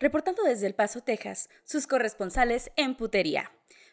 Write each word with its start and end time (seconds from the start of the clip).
reportando 0.00 0.42
desde 0.42 0.66
El 0.66 0.74
Paso, 0.74 1.02
Texas, 1.02 1.48
sus 1.64 1.86
corresponsales 1.86 2.72
en 2.76 2.96
putería. 2.96 3.52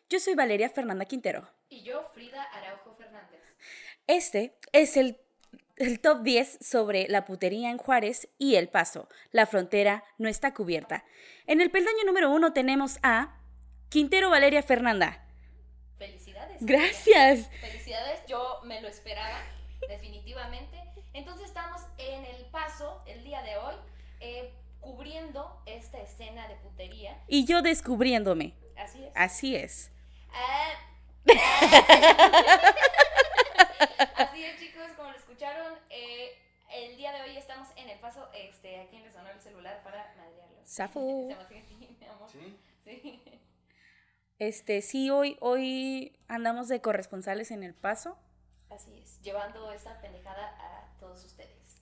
Yo 0.10 0.20
soy 0.20 0.36
Valeria 0.36 0.70
Fernanda 0.70 1.06
Quintero. 1.06 1.52
Y 1.70 1.84
yo, 1.84 2.10
Frida 2.14 2.42
Araujo 2.44 2.96
Fernández. 2.96 3.42
Este 4.08 4.58
es 4.72 4.96
el, 4.96 5.20
el 5.76 6.00
top 6.00 6.24
10 6.24 6.60
sobre 6.62 7.10
la 7.10 7.26
putería 7.26 7.70
en 7.70 7.78
Juárez 7.78 8.30
y 8.38 8.56
El 8.56 8.70
Paso. 8.70 9.10
La 9.32 9.46
frontera 9.46 10.06
no 10.18 10.30
está 10.30 10.54
cubierta. 10.54 11.04
En 11.46 11.60
el 11.60 11.70
peldaño 11.70 12.06
número 12.06 12.32
uno 12.32 12.54
tenemos 12.54 13.00
a 13.04 13.38
Quintero 13.90 14.30
Valeria 14.30 14.64
Fernanda. 14.64 15.26
Felicidades. 15.98 16.58
Gracias. 16.62 17.50
Felicidades, 17.60 18.22
yo 18.28 18.62
me 18.64 18.82
lo 18.82 18.88
esperaba, 18.88 19.42
definitivamente. 19.90 20.78
Entonces 21.14 21.48
estamos 21.48 21.82
en 21.98 22.24
El 22.24 22.46
Paso 22.46 23.04
el 23.08 23.26
día 23.26 23.42
de 23.42 23.58
hoy, 23.58 23.76
eh, 24.22 24.54
cubriendo 24.88 25.62
esta 25.66 26.00
escena 26.00 26.48
de 26.48 26.56
putería. 26.56 27.22
Y 27.28 27.46
yo 27.46 27.62
descubriéndome. 27.62 28.54
Así 28.78 29.04
es. 29.04 29.12
Así 29.16 29.56
es. 29.56 29.92
Ah, 30.32 30.72
Así 34.16 34.44
es, 34.44 34.60
chicos, 34.60 34.86
como 34.96 35.12
lo 35.12 35.18
escucharon, 35.18 35.74
eh, 35.90 36.38
el 36.74 36.96
día 36.96 37.12
de 37.12 37.22
hoy 37.22 37.36
estamos 37.36 37.68
en 37.76 37.90
el 37.90 38.00
paso. 38.00 38.30
Este, 38.34 38.80
¿A 38.80 38.88
quién 38.88 39.04
le 39.04 39.12
sonó 39.12 39.30
el 39.30 39.42
celular 39.42 39.84
para 39.84 40.16
madrearlo? 40.16 40.62
Sí. 42.86 43.22
Este, 44.40 44.82
sí, 44.82 45.10
hoy, 45.10 45.38
hoy 45.42 46.18
andamos 46.30 46.70
de 46.70 46.80
corresponsales 46.80 47.52
en 47.52 47.64
El 47.64 47.74
Paso. 47.74 48.18
Así 48.70 48.98
es, 48.98 49.20
llevando 49.22 49.72
esta 49.74 50.00
pendejada 50.00 50.48
a. 50.48 50.77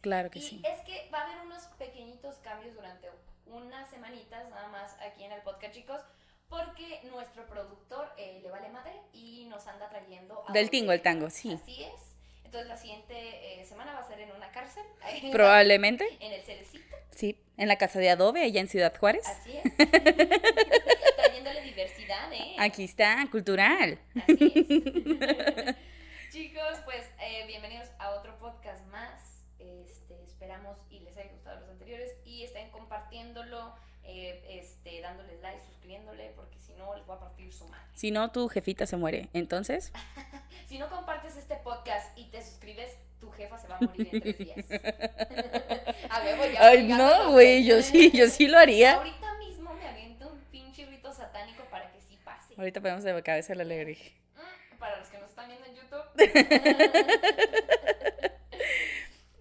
Claro 0.05 0.29
que 0.29 0.37
y 0.37 0.41
sí. 0.43 0.61
es 0.63 0.81
que 0.81 1.09
va 1.11 1.21
a 1.21 1.23
haber 1.23 1.47
unos 1.47 1.63
pequeñitos 1.79 2.35
cambios 2.35 2.75
durante 2.75 3.09
unas 3.47 3.89
semanitas 3.89 4.47
nada 4.51 4.67
más 4.67 4.95
aquí 5.01 5.23
en 5.23 5.31
el 5.31 5.41
podcast, 5.41 5.73
chicos, 5.73 5.99
porque 6.47 7.01
nuestro 7.09 7.47
productor 7.47 8.13
eh, 8.15 8.39
le 8.43 8.51
vale 8.51 8.69
madre 8.69 8.93
y 9.13 9.45
nos 9.45 9.65
anda 9.65 9.89
trayendo... 9.89 10.43
a 10.47 10.53
Del 10.53 10.69
tingo 10.69 10.91
al 10.91 11.01
tango, 11.01 11.31
sí. 11.31 11.53
Así 11.59 11.85
es. 11.85 12.15
Entonces 12.43 12.67
la 12.67 12.77
siguiente 12.77 13.15
eh, 13.59 13.65
semana 13.65 13.93
va 13.93 14.01
a 14.01 14.07
ser 14.07 14.19
en 14.19 14.31
una 14.31 14.51
cárcel. 14.51 14.83
Probablemente. 15.31 16.07
En 16.19 16.33
el 16.33 16.43
Cerecito. 16.43 16.95
Sí, 17.09 17.41
en 17.57 17.67
la 17.67 17.79
casa 17.79 17.97
de 17.97 18.11
Adobe, 18.11 18.43
allá 18.43 18.61
en 18.61 18.67
Ciudad 18.67 18.95
Juárez. 18.95 19.25
Así 19.27 19.57
es. 19.57 19.75
Trayéndole 21.15 21.63
diversidad, 21.63 22.31
¿eh? 22.31 22.57
Aquí 22.59 22.83
está, 22.83 23.27
cultural. 23.31 23.97
Así 24.21 24.53
es. 24.53 25.75
Chicos, 26.31 26.77
pues 26.85 27.09
eh, 27.21 27.47
bienvenidos 27.47 27.89
a 27.97 28.11
otro 28.11 28.37
podcast 28.37 28.85
más. 28.85 29.35
Este, 29.59 30.21
esperamos 30.25 30.77
y 30.89 30.99
les 30.99 31.17
haya 31.17 31.31
gustado 31.31 31.59
los 31.61 31.69
anteriores 31.69 32.11
y 32.23 32.43
estén 32.43 32.69
compartiéndolo, 32.69 33.73
eh, 34.95 34.99
este, 34.99 35.01
dándole 35.01 35.41
like, 35.41 35.61
suscribiéndole, 35.65 36.31
porque 36.35 36.57
si 36.59 36.73
no 36.73 36.95
les 36.95 37.05
voy 37.05 37.17
a 37.17 37.19
partir 37.19 37.53
su 37.53 37.67
madre. 37.67 37.83
Si 37.93 38.11
no, 38.11 38.31
tu 38.31 38.47
jefita 38.47 38.85
se 38.85 38.97
muere. 38.97 39.29
Entonces, 39.33 39.91
Si 40.67 40.79
no 40.79 40.89
compartes 40.89 41.37
este 41.37 41.55
podcast 41.57 42.17
y 42.17 42.23
te 42.25 42.41
suscribes, 42.41 42.97
tu 43.19 43.29
jefa 43.31 43.55
se 43.57 43.67
va 43.67 43.77
a 43.77 43.81
morir 43.81 44.09
en 44.11 44.21
tres 44.21 44.37
días. 44.37 44.57
a 46.09 46.23
huevo, 46.23 46.43
ya 46.51 46.59
ay, 46.59 46.77
obligando 46.79 47.23
no, 47.25 47.31
güey, 47.31 47.63
yo 47.63 47.81
sí, 47.83 48.09
yo 48.11 48.27
sí 48.29 48.47
lo 48.47 48.57
haría. 48.57 48.95
Ahorita 48.95 49.37
mismo 49.37 49.73
me 49.75 49.87
aviento 49.87 50.27
un 50.27 50.39
pinche 50.51 50.85
rito 50.87 51.13
satánico 51.13 51.63
para 51.69 51.91
que 51.91 52.01
sí 52.01 52.17
pase. 52.23 52.55
Ahorita 52.57 52.81
ponemos 52.81 53.03
de 53.03 53.21
cabeza 53.21 53.53
la 53.53 53.61
alegría. 53.61 53.97
Mm, 54.35 54.77
Para 54.79 54.97
los 54.97 55.07
que 55.07 55.19
nos 55.19 55.29
están 55.29 55.47
viendo 55.47 55.67
en 55.67 55.75
YouTube. 55.75 56.01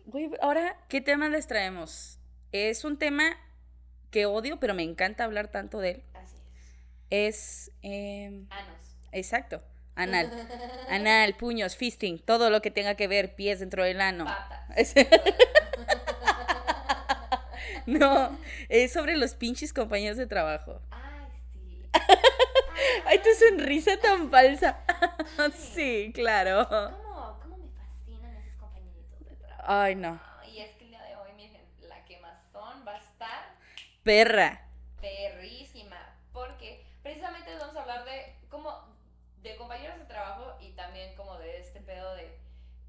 Güey, 0.07 0.31
ahora, 0.41 0.77
¿qué 0.89 1.01
tema 1.01 1.29
les 1.29 1.49
traemos? 1.49 2.21
Es 2.53 2.85
un 2.85 2.99
tema 2.99 3.37
que 4.15 4.27
odio, 4.27 4.61
pero 4.61 4.75
me 4.75 4.85
encanta 4.85 5.25
hablar 5.25 5.49
tanto 5.49 5.81
de 5.81 5.91
él. 5.91 6.03
Así 6.15 6.37
Es, 7.11 7.69
es. 7.69 7.73
em, 7.83 8.47
Anos. 8.51 8.77
exacto, 9.11 9.61
anal. 9.97 10.31
Anal, 10.89 11.35
puños, 11.35 11.75
fisting, 11.77 12.19
todo 12.21 12.49
lo 12.49 12.63
que 12.63 12.71
tenga 12.71 12.95
que 12.95 13.09
ver 13.09 13.35
pies 13.35 13.59
dentro 13.59 13.83
del 13.83 14.01
ano. 14.01 14.25
Patas. 14.27 14.95
No, 17.87 18.39
es 18.71 18.93
sobre 18.95 19.17
los 19.17 19.35
pinches 19.35 19.73
compañeros 19.75 20.17
de 20.17 20.27
trabajo. 20.27 20.81
Ay, 20.91 21.27
sí. 21.53 21.91
Ay, 23.07 23.19
tu 23.19 23.29
sonrisa 23.39 23.99
tan 24.01 24.31
falsa. 24.31 24.79
sí, 25.75 26.11
claro. 26.15 26.67
¿Cómo, 26.67 27.39
¿Cómo 27.43 27.57
me 27.59 27.69
fascinan 27.77 28.35
esos 28.37 28.57
compañeritos 28.59 29.21
de 29.29 29.37
trabajo? 29.37 29.65
Ay, 29.67 29.95
no. 29.97 30.19
Y 30.51 30.61
es 30.61 30.71
que 30.77 30.85
el 30.85 30.91
día 30.91 31.03
de 31.03 31.15
hoy, 31.17 31.33
miren, 31.37 31.61
la 31.89 32.03
quemazón 32.07 32.85
va 32.89 32.93
a 32.95 32.97
estar 32.97 33.55
Perra. 34.05 34.69
perrísima. 35.01 36.17
Porque 36.33 36.85
precisamente 37.03 37.57
vamos 37.57 37.77
a 37.77 37.81
hablar 37.81 38.05
de 38.05 38.37
como 38.49 38.95
de 39.43 39.57
compañeros 39.57 39.99
de 39.99 40.05
trabajo 40.05 40.57
y 40.61 40.73
también 40.73 41.15
como 41.17 41.39
de 41.39 41.59
este 41.59 41.81
pedo 41.81 42.15
de, 42.15 42.39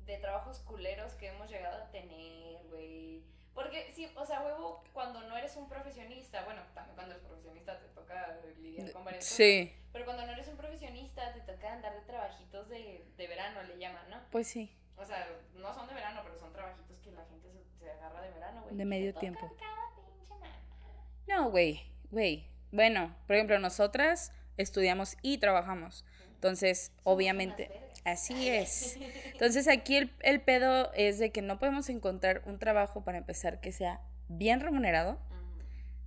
de 0.06 0.18
trabajos 0.18 0.60
culeros 0.60 1.14
que 1.14 1.28
hemos 1.28 1.50
llegado 1.50 1.84
a 1.84 1.92
tener, 1.92 2.64
güey. 2.68 3.24
Porque 3.54 3.92
sí, 3.94 4.12
o 4.18 4.26
sea, 4.26 4.42
huevo, 4.42 4.84
cuando 4.94 5.22
no 5.22 5.38
eres 5.38 5.56
un 5.56 5.70
profesionista, 5.70 6.44
bueno, 6.44 6.62
también 6.74 6.96
cuando 6.96 7.14
eres 7.16 7.26
profesionista 7.26 7.80
te 7.80 7.88
toca 7.90 8.38
lidiar 8.60 8.92
con 8.92 9.06
varias 9.06 9.24
cosas. 9.24 9.38
Sí, 9.38 9.74
Pero 9.94 10.06
cuando 10.06 10.26
no 10.26 10.34
eres 10.34 10.48
un 10.50 10.58
profesionista, 10.58 11.34
te 11.34 11.40
toca 11.42 11.72
andar 11.72 11.94
de 11.94 12.02
trabajitos 12.02 12.68
de, 12.68 13.06
de 13.16 13.28
verano, 13.28 13.64
le 13.64 13.78
llaman, 13.78 14.10
¿no? 14.10 14.18
pues 14.32 14.48
sí. 14.48 14.76
O 14.98 15.06
sea, 15.06 15.28
no 15.56 15.74
son 15.74 15.88
de 15.88 15.94
verano, 15.94 16.22
pero 16.24 16.38
son 16.38 16.52
trabajitos 16.54 16.98
que 17.00 17.12
la 17.12 17.26
gente 17.26 17.50
se, 17.52 17.80
se 17.80 17.92
agarra 17.92 18.22
de 18.22 18.32
verano, 18.32 18.64
güey. 18.64 18.76
De 18.76 18.86
medio 18.86 19.14
tiempo. 19.14 19.54
cada. 19.58 19.95
No, 21.28 21.50
güey, 21.50 21.82
güey. 22.12 22.48
Bueno, 22.72 23.16
por 23.28 23.36
ejemplo, 23.36 23.60
nosotras 23.60 24.32
estudiamos 24.58 25.18
y 25.22 25.38
trabajamos. 25.38 26.06
Entonces, 26.34 26.92
obviamente, 27.04 27.72
así 28.04 28.50
es. 28.50 28.98
Entonces, 29.32 29.68
aquí 29.68 29.96
el, 29.98 30.12
el 30.22 30.42
pedo 30.42 30.92
es 30.94 31.20
de 31.20 31.32
que 31.32 31.42
no 31.42 31.58
podemos 31.60 31.90
encontrar 31.90 32.44
un 32.46 32.60
trabajo, 32.60 33.04
para 33.04 33.18
empezar, 33.18 33.60
que 33.62 33.72
sea 33.72 34.02
bien 34.28 34.60
remunerado, 34.60 35.20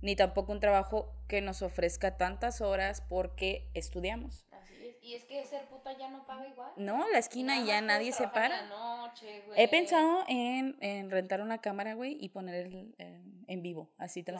ni 0.01 0.15
tampoco 0.15 0.51
un 0.51 0.59
trabajo 0.59 1.13
que 1.27 1.41
nos 1.41 1.61
ofrezca 1.61 2.17
tantas 2.17 2.61
horas 2.61 3.01
porque 3.01 3.67
estudiamos. 3.73 4.45
Así 4.51 4.87
es. 4.87 4.95
Y 5.01 5.15
es 5.15 5.25
que 5.25 5.43
ser 5.45 5.65
puta 5.67 5.97
ya 5.97 6.09
no 6.09 6.25
paga 6.25 6.47
igual. 6.47 6.71
No, 6.77 7.09
la 7.09 7.17
esquina 7.17 7.63
ya 7.65 7.81
nadie 7.81 8.13
se 8.13 8.27
para. 8.29 8.61
la 8.61 8.67
noche, 8.67 9.41
güey. 9.45 9.61
He 9.61 9.67
pensado 9.67 10.23
en, 10.27 10.77
en 10.79 11.11
rentar 11.11 11.41
una 11.41 11.59
cámara, 11.59 11.95
güey, 11.95 12.17
y 12.19 12.29
poner 12.29 12.67
el, 12.67 12.95
en, 12.97 13.43
en 13.47 13.61
vivo, 13.61 13.89
así 13.97 14.23
Claro. 14.23 14.39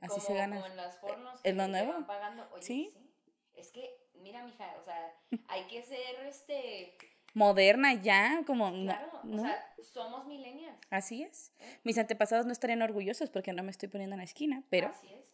Así 0.00 0.08
Como- 0.14 0.26
se 0.26 0.34
gana. 0.34 0.56
Como 0.56 0.66
en 0.70 0.76
las 0.76 0.96
pornos. 0.96 1.40
¿En 1.44 1.56
lo 1.56 1.68
nuevo? 1.68 2.06
pagando. 2.06 2.48
Oye, 2.52 2.62
Sí. 2.62 2.90
sí. 2.92 3.10
Es 3.54 3.70
que, 3.72 3.98
mira, 4.14 4.44
mija, 4.44 4.72
o 4.80 4.84
sea, 4.84 5.14
hay 5.48 5.64
que 5.66 5.82
ser 5.82 6.24
este. 6.26 6.96
Moderna 7.34 7.92
ya, 7.94 8.42
como... 8.46 8.70
no- 8.70 8.84
Claro, 8.84 9.20
¿no? 9.24 9.42
o 9.42 9.44
sea, 9.44 9.74
somos 9.92 10.26
millennials. 10.26 10.76
Así 10.90 11.22
es. 11.22 11.52
¿eh? 11.60 11.78
Mis 11.84 11.98
antepasados 11.98 12.46
no 12.46 12.52
estarían 12.52 12.80
orgullosos 12.82 13.28
porque 13.30 13.52
no 13.52 13.62
me 13.62 13.70
estoy 13.70 13.88
poniendo 13.88 14.14
en 14.14 14.18
la 14.18 14.24
esquina, 14.24 14.62
pero 14.70 14.88
Así 14.88 15.12
es. 15.12 15.24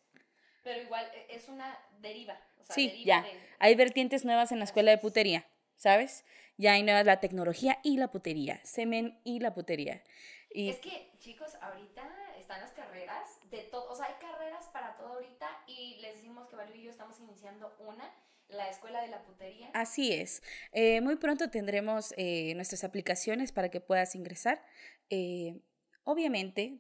Pero 0.65 0.83
igual 0.83 1.07
e- 1.15 1.35
es 1.37 1.49
una 1.49 1.79
deriva. 2.01 2.39
O 2.61 2.65
sea, 2.65 2.75
Sí, 2.75 2.89
deriva 2.89 3.05
ya. 3.07 3.23
de- 3.23 3.41
hay 3.59 3.75
vertientes 3.77 4.25
nuevas 4.25 4.51
en 4.51 4.59
la 4.59 4.65
escuela 4.65 4.91
de 4.91 4.97
es. 4.97 5.03
putería, 5.03 5.47
¿sabes? 5.77 6.25
Ya 6.57 6.73
hay 6.73 6.83
nuevas 6.83 7.07
la 7.07 7.21
tecnología 7.21 7.79
y 7.83 7.97
la 7.97 8.09
putería, 8.11 8.61
semen 8.65 9.19
y 9.25 9.41
la 9.41 9.55
putería. 9.55 10.03
Y 10.51 10.71
Es 10.71 10.81
que, 10.81 11.13
chicos, 11.19 11.55
ahorita 11.61 12.03
están 12.39 12.61
las 12.61 12.73
carreras 12.73 13.39
de 13.55 13.63
todo, 13.65 13.91
o 13.91 13.95
sea, 13.95 14.07
hay 14.07 14.15
carreras 14.15 14.67
para 14.73 14.97
todo 14.97 15.15
ahorita 15.15 15.49
y 15.67 15.97
les 16.01 16.17
decimos 16.17 16.49
que 16.49 16.57
Valeria 16.57 16.83
y 16.83 16.85
yo 16.85 16.91
estamos 16.91 17.19
iniciando 17.21 17.75
una, 17.79 18.13
la 18.49 18.69
escuela 18.69 19.01
de 19.01 19.09
la 19.09 19.23
putería. 19.23 19.71
así 19.73 20.13
es. 20.13 20.43
Eh, 20.73 21.01
muy 21.01 21.17
pronto 21.17 21.51
tendremos 21.51 22.13
eh, 22.17 22.55
nuestras 22.55 22.85
aplicaciones 22.85 23.53
para 23.53 23.71
que 23.71 23.81
puedas 23.81 24.15
ingresar. 24.15 24.65
Eh, 25.09 25.61
obviamente, 26.03 26.79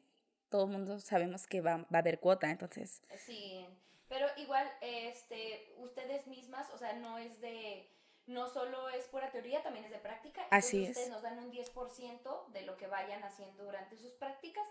todo 0.49 0.65
el 0.65 0.73
mundo 0.73 0.99
sabemos 1.01 1.47
que 1.47 1.61
va, 1.61 1.79
va 1.79 1.87
a 1.93 1.99
haber 1.99 2.21
cuota, 2.21 2.51
entonces... 2.51 3.03
Sí, 3.19 3.67
pero 4.09 4.27
igual, 4.37 4.71
este, 4.81 5.75
ustedes 5.79 6.27
mismas, 6.27 6.71
o 6.71 6.79
sea, 6.79 6.93
no 6.95 7.19
es 7.19 7.41
de, 7.41 7.89
no 8.27 8.49
solo 8.49 8.89
es 8.91 9.07
pura 9.07 9.31
teoría, 9.31 9.63
también 9.63 9.85
es 9.85 9.91
de 9.91 9.99
práctica. 9.99 10.47
Así 10.51 10.79
Entonces, 10.79 11.07
es. 11.07 11.09
Ustedes 11.09 11.11
nos 11.11 11.23
dan 11.23 11.39
un 11.39 11.53
10% 11.53 12.53
de 12.53 12.63
lo 12.63 12.77
que 12.77 12.87
vayan 12.87 13.23
haciendo 13.23 13.65
durante 13.65 13.97
sus 13.97 14.13
prácticas 14.13 14.65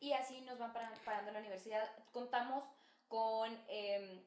y 0.00 0.12
así 0.12 0.40
nos 0.42 0.58
van 0.58 0.72
para- 0.72 0.92
pagando 1.04 1.28
en 1.28 1.34
la 1.34 1.40
universidad. 1.40 1.88
Contamos 2.12 2.64
con, 3.08 3.50
em, 3.68 4.22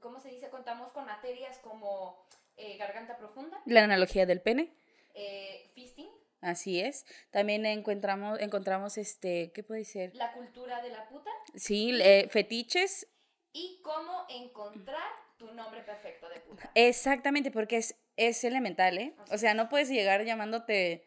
¿cómo 0.00 0.20
se 0.20 0.28
dice? 0.30 0.48
Contamos 0.50 0.92
con 0.92 1.04
materias 1.06 1.58
como 1.58 2.26
eh, 2.56 2.76
garganta 2.76 3.16
profunda, 3.16 3.60
La 3.64 3.84
analogía 3.84 4.26
del 4.26 4.40
pene. 4.42 4.74
eh, 5.14 5.70
fisting, 5.74 6.08
Así 6.42 6.80
es. 6.80 7.06
También 7.30 7.64
encontramos, 7.66 8.40
encontramos 8.40 8.98
este, 8.98 9.52
¿qué 9.54 9.62
puede 9.62 9.84
ser? 9.84 10.14
la 10.16 10.32
cultura 10.32 10.82
de 10.82 10.88
la 10.90 11.08
puta 11.08 11.30
Sí, 11.54 11.92
fetiches. 12.30 13.06
y 13.52 13.80
cómo 13.82 14.26
encontrar 14.28 15.08
tu 15.38 15.52
nombre 15.54 15.82
perfecto 15.82 16.28
de 16.28 16.40
puta. 16.40 16.70
Exactamente, 16.74 17.50
porque 17.52 17.76
es, 17.76 17.94
es 18.16 18.42
elemental, 18.44 18.98
¿eh? 18.98 19.14
Así 19.18 19.34
O 19.34 19.38
sea, 19.38 19.54
no 19.54 19.68
puedes 19.68 19.88
llegar 19.88 20.24
llamándote, 20.24 21.06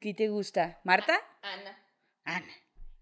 ¿qué 0.00 0.14
te 0.14 0.28
gusta? 0.28 0.80
¿Marta? 0.84 1.18
Ana. 1.42 1.78
Ana. 2.24 2.52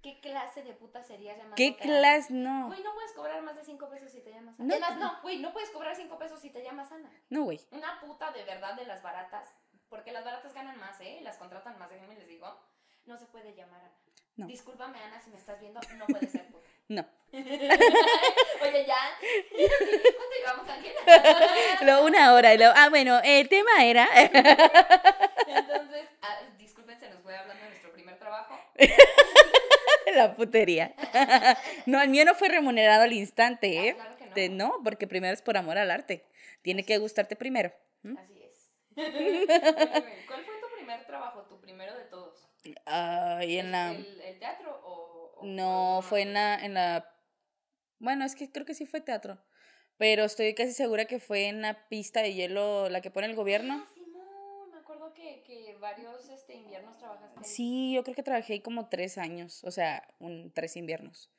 ¿Qué 0.03 0.19
clase 0.21 0.63
de 0.63 0.73
puta 0.73 1.03
serías 1.03 1.37
llamando? 1.37 1.57
¿Qué 1.57 1.77
clase? 1.77 2.33
No. 2.33 2.69
Güey, 2.69 2.83
no 2.83 2.95
puedes 2.95 3.13
cobrar 3.13 3.43
más 3.43 3.55
de 3.57 3.65
5 3.65 3.89
pesos 3.91 4.11
si 4.11 4.21
te 4.23 4.31
llamas 4.31 4.59
No. 4.59 4.75
Ana. 4.75 4.87
Además, 4.89 5.13
no, 5.13 5.21
güey, 5.23 5.39
no 5.39 5.53
puedes 5.53 5.71
cobrar 5.71 5.95
5 5.95 6.19
pesos 6.19 6.41
si 6.41 6.49
te 6.51 6.63
llamas 6.63 6.91
Ana. 6.91 7.11
No, 7.29 7.45
güey. 7.45 7.61
Una 7.71 8.01
puta 8.01 8.31
de 8.33 8.43
verdad 8.45 8.75
de 8.75 8.87
las 8.87 9.03
baratas, 9.03 9.53
porque 9.91 10.11
las 10.13 10.25
baratas 10.25 10.55
ganan 10.55 10.79
más, 10.79 10.99
¿eh? 11.01 11.21
Las 11.23 11.37
contratan 11.37 11.79
más, 11.79 11.91
déjenme 11.91 12.15
les 12.15 12.27
digo. 12.29 12.47
No 13.05 13.19
se 13.19 13.27
puede 13.27 13.55
llamar 13.55 13.81
Ana. 13.83 13.93
No. 14.37 14.47
Discúlpame, 14.47 14.99
Ana, 15.03 15.21
si 15.21 15.29
me 15.31 15.37
estás 15.37 15.61
viendo, 15.61 15.81
no 15.99 16.07
puede 16.07 16.27
ser 16.29 16.47
puta. 16.47 16.67
No. 16.91 17.07
Oye, 17.33 17.45
ya. 18.85 18.97
¿Cuánto 20.17 20.37
llevamos, 20.41 20.69
Ángel? 20.69 20.93
Lo, 21.87 22.05
una 22.05 22.33
hora. 22.35 22.55
lo- 22.57 22.73
ah, 22.75 22.89
bueno, 22.89 23.21
el 23.23 23.49
tema 23.49 23.85
era. 23.85 24.09
Entonces, 25.47 26.09
ah, 26.23 26.37
disculpen, 26.59 26.99
se 26.99 27.09
nos 27.11 27.21
fue 27.23 27.37
hablando 27.37 27.63
de 27.63 27.69
nuestro 27.71 27.93
primer 27.93 28.19
trabajo. 28.19 28.59
La 30.13 30.37
putería. 30.37 30.95
No, 31.87 32.01
el 32.01 32.09
mío 32.11 32.25
no 32.25 32.35
fue 32.35 32.49
remunerado 32.49 33.03
al 33.05 33.13
instante, 33.13 33.79
Ah, 33.79 33.85
¿eh? 33.87 33.95
claro 33.95 34.17
que 34.17 34.27
no. 34.27 34.35
De- 34.35 34.49
no, 34.49 34.75
porque 34.85 35.07
primero 35.07 35.33
es 35.35 35.43
por 35.43 35.57
amor 35.57 35.79
al 35.79 35.91
arte. 35.91 36.25
Tiene 36.63 36.85
que 36.85 36.99
gustarte 36.99 37.37
primero. 37.37 37.73
Así 38.19 38.43
es. 38.43 38.71
¿Cuál 38.97 40.45
fue 40.45 40.55
tu 40.61 40.77
primer 40.77 41.05
trabajo, 41.07 41.43
tu 41.49 41.61
primero 41.61 41.95
de 41.97 42.05
todos? 42.05 42.47
Ay, 42.87 43.59
en 43.59 43.67
¿El, 43.67 43.73
la. 43.73 43.91
el- 43.93 44.21
el 44.21 44.39
teatro 44.39 44.81
o...? 44.85 45.33
o- 45.41 45.47
No, 45.47 45.99
o- 45.99 46.03
fue 46.03 46.23
en 46.23 46.35
la, 46.35 46.55
en 46.65 46.75
la. 46.75 47.07
Bueno, 47.99 48.25
es 48.25 48.35
que 48.35 48.51
creo 48.51 48.67
que 48.67 48.75
sí 48.75 48.87
fue 48.87 49.01
teatro. 49.01 49.43
Pero 49.97 50.25
estoy 50.25 50.55
casi 50.55 50.73
segura 50.73 51.05
que 51.07 51.19
fue 51.21 51.47
en 51.49 51.61
la 51.63 51.89
pista 51.89 52.23
de 52.23 52.33
hielo, 52.35 52.89
la 52.89 53.01
que 53.03 53.11
pone 53.11 53.27
el 53.27 53.35
gobierno. 53.35 53.85
Ah, 53.87 53.91
Simón, 53.95 54.71
me 54.71 54.79
acuerdo 54.79 55.13
que, 55.13 55.43
que 55.47 55.69
varios 55.81 56.29
este, 56.29 56.55
inviernos 56.55 56.99
trabajaste. 56.99 57.45
Sí, 57.45 57.93
yo 57.95 58.05
creo 58.05 58.15
que 58.15 58.23
trabajé 58.23 58.55
ahí 58.55 58.61
como 58.61 58.89
tres 58.89 59.19
años, 59.19 59.65
o 59.65 59.71
sea, 59.71 60.07
un, 60.19 60.53
tres 60.53 60.77
inviernos. 60.77 61.31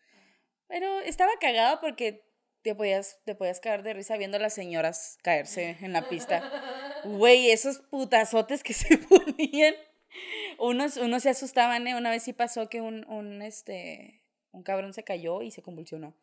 Pero 0.67 0.99
estaba 1.01 1.31
cagado 1.39 1.79
porque 1.79 2.25
te 2.61 2.75
podías, 2.75 3.19
te 3.25 3.35
podías 3.35 3.59
caer 3.59 3.83
de 3.83 3.93
risa 3.93 4.17
viendo 4.17 4.38
a 4.38 4.39
las 4.39 4.53
señoras 4.53 5.17
caerse 5.21 5.77
en 5.81 5.93
la 5.93 6.09
pista. 6.09 6.41
Güey, 7.03 7.49
esos 7.49 7.79
putazotes 7.79 8.61
que 8.61 8.73
se 8.75 8.97
ponían. 8.99 9.75
Unos, 10.59 10.97
unos 10.97 11.23
se 11.23 11.29
asustaban, 11.29 11.87
¿eh? 11.87 11.95
Una 11.95 12.11
vez 12.11 12.21
sí 12.21 12.31
pasó 12.31 12.69
que 12.69 12.79
un, 12.79 13.05
un, 13.09 13.41
este, 13.41 14.23
un 14.51 14.61
cabrón 14.61 14.94
se 14.94 15.03
cayó 15.03 15.41
y 15.41 15.49
se 15.49 15.63
convulsionó. 15.63 16.13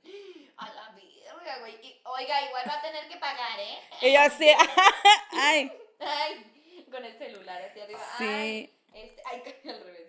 A 0.56 0.68
la 0.68 0.94
verga, 0.94 1.58
güey. 1.60 1.74
Oiga, 2.04 2.46
igual 2.46 2.64
va 2.68 2.74
a 2.74 2.82
tener 2.82 3.08
que 3.08 3.16
pagar, 3.16 3.58
¿eh? 3.58 3.78
Ella 4.02 4.30
se... 4.38 4.54
¡Ay! 5.32 5.72
Ay, 6.00 6.57
con 6.90 7.04
el 7.04 7.16
celular 7.18 7.62
hacia 7.62 7.84
arriba. 7.84 8.00
Sí. 8.18 8.24
Ay, 8.24 8.72
este, 8.94 9.22
ay, 9.26 9.42
al 9.70 9.84
revés. 9.84 10.08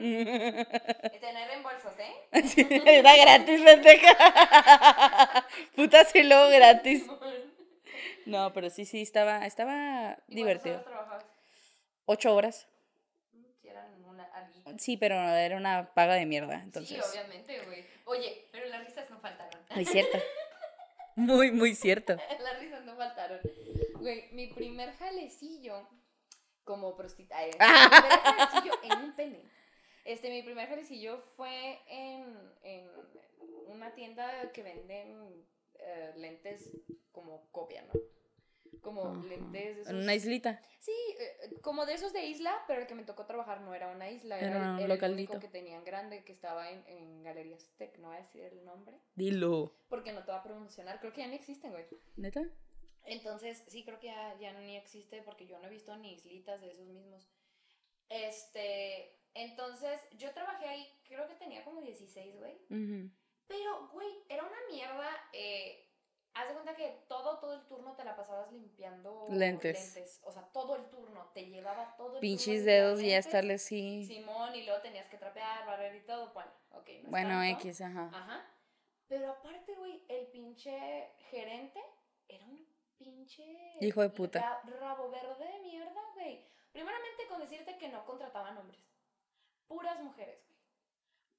Este, 0.00 1.32
no 1.32 1.38
hay 1.38 1.46
reembolsos, 1.46 1.92
¿eh? 1.98 2.28
Sí, 2.46 2.66
Era 2.86 3.16
gratis, 3.16 3.60
pendeja. 3.62 5.46
Puta 5.74 6.04
se 6.04 6.22
lo 6.22 6.48
gratis. 6.50 7.04
No, 8.26 8.52
pero 8.52 8.70
sí, 8.70 8.84
sí, 8.84 9.02
estaba, 9.02 9.44
estaba 9.46 10.18
¿Y 10.28 10.36
divertido. 10.36 10.84
Ocho 12.04 12.34
horas. 12.34 12.68
Mm. 13.32 14.78
Sí, 14.78 14.96
pero 14.96 15.16
era 15.16 15.56
una 15.56 15.92
paga 15.94 16.14
de 16.14 16.26
mierda, 16.26 16.60
entonces. 16.62 17.04
Sí, 17.04 17.10
obviamente, 17.10 17.60
güey. 17.64 17.84
Oye, 18.04 18.48
pero 18.52 18.66
las 18.66 18.84
risas 18.84 19.10
no 19.10 19.18
faltaron. 19.18 19.60
Muy 19.74 19.84
cierto. 19.84 20.18
Muy, 21.16 21.50
muy 21.50 21.74
cierto. 21.74 22.16
Las 22.40 22.60
risas 22.60 22.84
no 22.84 22.94
faltaron. 22.96 23.40
Güey, 23.96 24.28
mi 24.30 24.46
primer 24.48 24.92
jalecillo 24.92 25.88
como 26.68 26.94
prostituta. 26.94 27.38
Mi 27.46 27.50
primer 27.52 28.20
jalecillo 28.20 28.72
en 28.82 29.04
un 29.04 29.12
pene. 29.16 29.42
Este, 30.04 30.30
mi 30.30 30.42
primer 30.42 30.68
jalecillo 30.68 31.22
fue 31.36 31.80
en, 31.88 32.24
en 32.62 32.88
una 33.68 33.94
tienda 33.94 34.52
que 34.52 34.62
venden 34.62 35.46
eh, 35.78 36.12
lentes 36.16 36.70
como 37.10 37.50
copia, 37.52 37.82
¿no? 37.82 38.00
Como 38.82 39.14
lentes 39.24 39.76
de 39.76 39.80
esos. 39.82 39.88
En 39.92 39.96
una 39.96 40.14
islita. 40.14 40.62
Sí, 40.78 40.92
eh, 41.18 41.60
como 41.62 41.86
de 41.86 41.94
esos 41.94 42.12
de 42.12 42.26
isla, 42.26 42.54
pero 42.66 42.82
el 42.82 42.86
que 42.86 42.94
me 42.94 43.04
tocó 43.04 43.24
trabajar 43.26 43.62
no 43.62 43.74
era 43.74 43.88
una 43.88 44.10
isla, 44.10 44.38
era, 44.38 44.48
Era 44.48 44.72
un 44.72 44.78
era 44.80 45.06
el 45.06 45.12
único 45.12 45.38
que 45.40 45.48
tenían 45.48 45.84
grande, 45.84 46.22
que 46.22 46.32
estaba 46.32 46.70
en, 46.70 46.84
en 46.86 47.22
Galerías 47.22 47.66
Tech, 47.76 47.98
no 47.98 48.08
voy 48.08 48.18
a 48.18 48.20
decir 48.20 48.42
el 48.44 48.64
nombre, 48.64 48.98
Dilo. 49.14 49.74
porque 49.88 50.12
no 50.12 50.22
te 50.24 50.32
va 50.32 50.38
a 50.38 50.42
promocionar, 50.42 51.00
creo 51.00 51.12
que 51.12 51.22
ya 51.22 51.28
ni 51.28 51.34
existen, 51.36 51.72
güey. 51.72 51.86
¿Neta? 52.16 52.42
Entonces, 53.08 53.64
sí, 53.68 53.84
creo 53.84 53.98
que 53.98 54.06
ya, 54.08 54.36
ya 54.38 54.52
ni 54.52 54.76
existe 54.76 55.22
porque 55.22 55.46
yo 55.46 55.58
no 55.58 55.66
he 55.66 55.70
visto 55.70 55.96
ni 55.96 56.12
islitas 56.12 56.60
de 56.60 56.70
esos 56.70 56.86
mismos. 56.88 57.28
Este, 58.08 59.18
entonces, 59.34 60.00
yo 60.12 60.32
trabajé 60.32 60.68
ahí, 60.68 61.00
creo 61.04 61.26
que 61.28 61.34
tenía 61.34 61.64
como 61.64 61.80
16, 61.82 62.36
güey. 62.38 62.54
Ujú. 62.70 63.10
Pero, 63.46 63.88
güey, 63.92 64.08
era 64.28 64.42
una 64.44 64.56
mierda. 64.70 65.08
Eh, 65.32 65.88
haz 66.34 66.48
de 66.48 66.54
cuenta 66.54 66.74
que 66.76 67.04
todo, 67.08 67.38
todo 67.38 67.54
el 67.54 67.66
turno 67.66 67.94
te 67.96 68.04
la 68.04 68.14
pasabas 68.16 68.52
limpiando 68.52 69.26
Lentes. 69.30 70.20
O 70.24 70.32
sea, 70.32 70.42
todo 70.52 70.76
el 70.76 70.88
turno. 70.90 71.30
Te 71.32 71.46
llevaba 71.46 71.94
todo 71.96 72.16
el 72.16 72.20
Pinches 72.20 72.58
turno 72.60 72.64
dedos 72.72 73.00
y 73.00 73.04
ya 73.04 73.08
lentes. 73.14 73.26
estarle 73.26 73.54
así. 73.54 74.04
Simón, 74.06 74.54
y 74.54 74.64
luego 74.64 74.80
tenías 74.82 75.08
que 75.08 75.16
trapear, 75.16 75.66
barrer 75.66 75.94
y 75.96 76.04
todo. 76.04 76.32
Bueno, 76.34 76.50
ok. 76.72 76.88
no 77.04 77.10
Bueno. 77.10 77.42
X, 77.42 77.80
ajá. 77.80 78.10
Ajá. 78.12 78.46
Pero 79.08 79.30
aparte, 79.30 79.74
güey, 79.76 80.04
el 80.08 80.26
pinche 80.26 80.97
pinche. 83.36 83.86
Hijo 83.86 84.00
de 84.02 84.10
puta. 84.10 84.40
ra- 84.40 84.62
rabo 84.80 85.10
verde 85.10 85.46
de 85.52 85.58
mierda, 85.60 86.00
güey. 86.14 86.44
Primeramente 86.72 87.26
con 87.28 87.40
decirte 87.40 87.78
que 87.78 87.88
no 87.88 88.04
contrataban 88.04 88.56
hombres. 88.58 88.80
Puras 89.66 90.00
mujeres, 90.02 90.44
güey. 90.46 90.58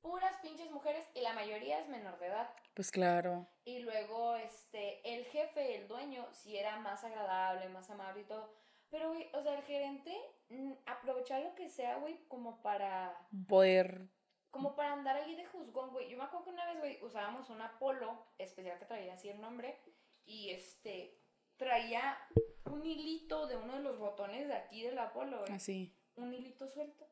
Puras 0.02 0.36
pinches 0.42 0.72
mujeres 0.72 1.06
y 1.14 1.22
la 1.22 1.34
mayoría 1.34 1.80
es 1.80 1.88
menor 1.90 2.18
de 2.20 2.28
edad. 2.28 2.50
Pues 2.74 2.92
claro. 2.92 3.48
Y 3.66 3.80
luego, 3.80 4.36
este, 4.36 5.02
el 5.16 5.26
jefe, 5.26 5.76
el 5.76 5.88
dueño, 5.88 6.26
sí 6.32 6.58
era 6.58 6.78
más 6.80 7.04
agradable, 7.04 7.68
más 7.70 7.90
amable 7.90 8.22
y 8.22 8.26
todo. 8.26 8.54
Pero, 8.90 9.10
güey, 9.10 9.30
o 9.34 9.42
sea, 9.44 9.56
el 9.56 9.64
gerente 9.64 10.18
mm, 10.50 10.72
aprovechaba 10.86 11.42
lo 11.44 11.54
que 11.56 11.70
sea, 11.70 11.98
güey, 11.98 12.18
como 12.28 12.62
para 12.62 13.16
Poder. 13.48 14.08
como 14.52 14.76
para 14.76 14.94
andar 14.94 15.18
ahí 15.18 15.36
de 15.36 15.46
juzgón, 15.46 15.92
güey. 15.92 16.10
Yo 16.10 16.18
me 16.18 16.24
acuerdo 16.24 16.46
que 16.46 16.52
una 16.52 16.66
vez, 16.66 16.80
güey, 16.80 17.04
usábamos 17.04 17.50
un 17.50 17.62
Apolo 17.62 18.26
especial 18.38 18.80
que 18.80 18.86
traía 18.86 19.14
así 19.14 19.30
el 19.30 19.42
nombre. 19.42 19.78
Y 20.26 20.52
este, 20.52 21.19
traía 21.60 22.18
un 22.66 22.84
hilito 22.86 23.46
de 23.46 23.58
uno 23.58 23.76
de 23.76 23.84
los 23.84 24.00
botones 24.00 24.48
de 24.48 24.56
aquí 24.56 24.82
del 24.84 24.98
Apolo, 24.98 25.42
güey. 25.42 25.52
Así. 25.52 25.96
Un 26.16 26.34
hilito 26.34 26.66
suelto. 26.68 27.06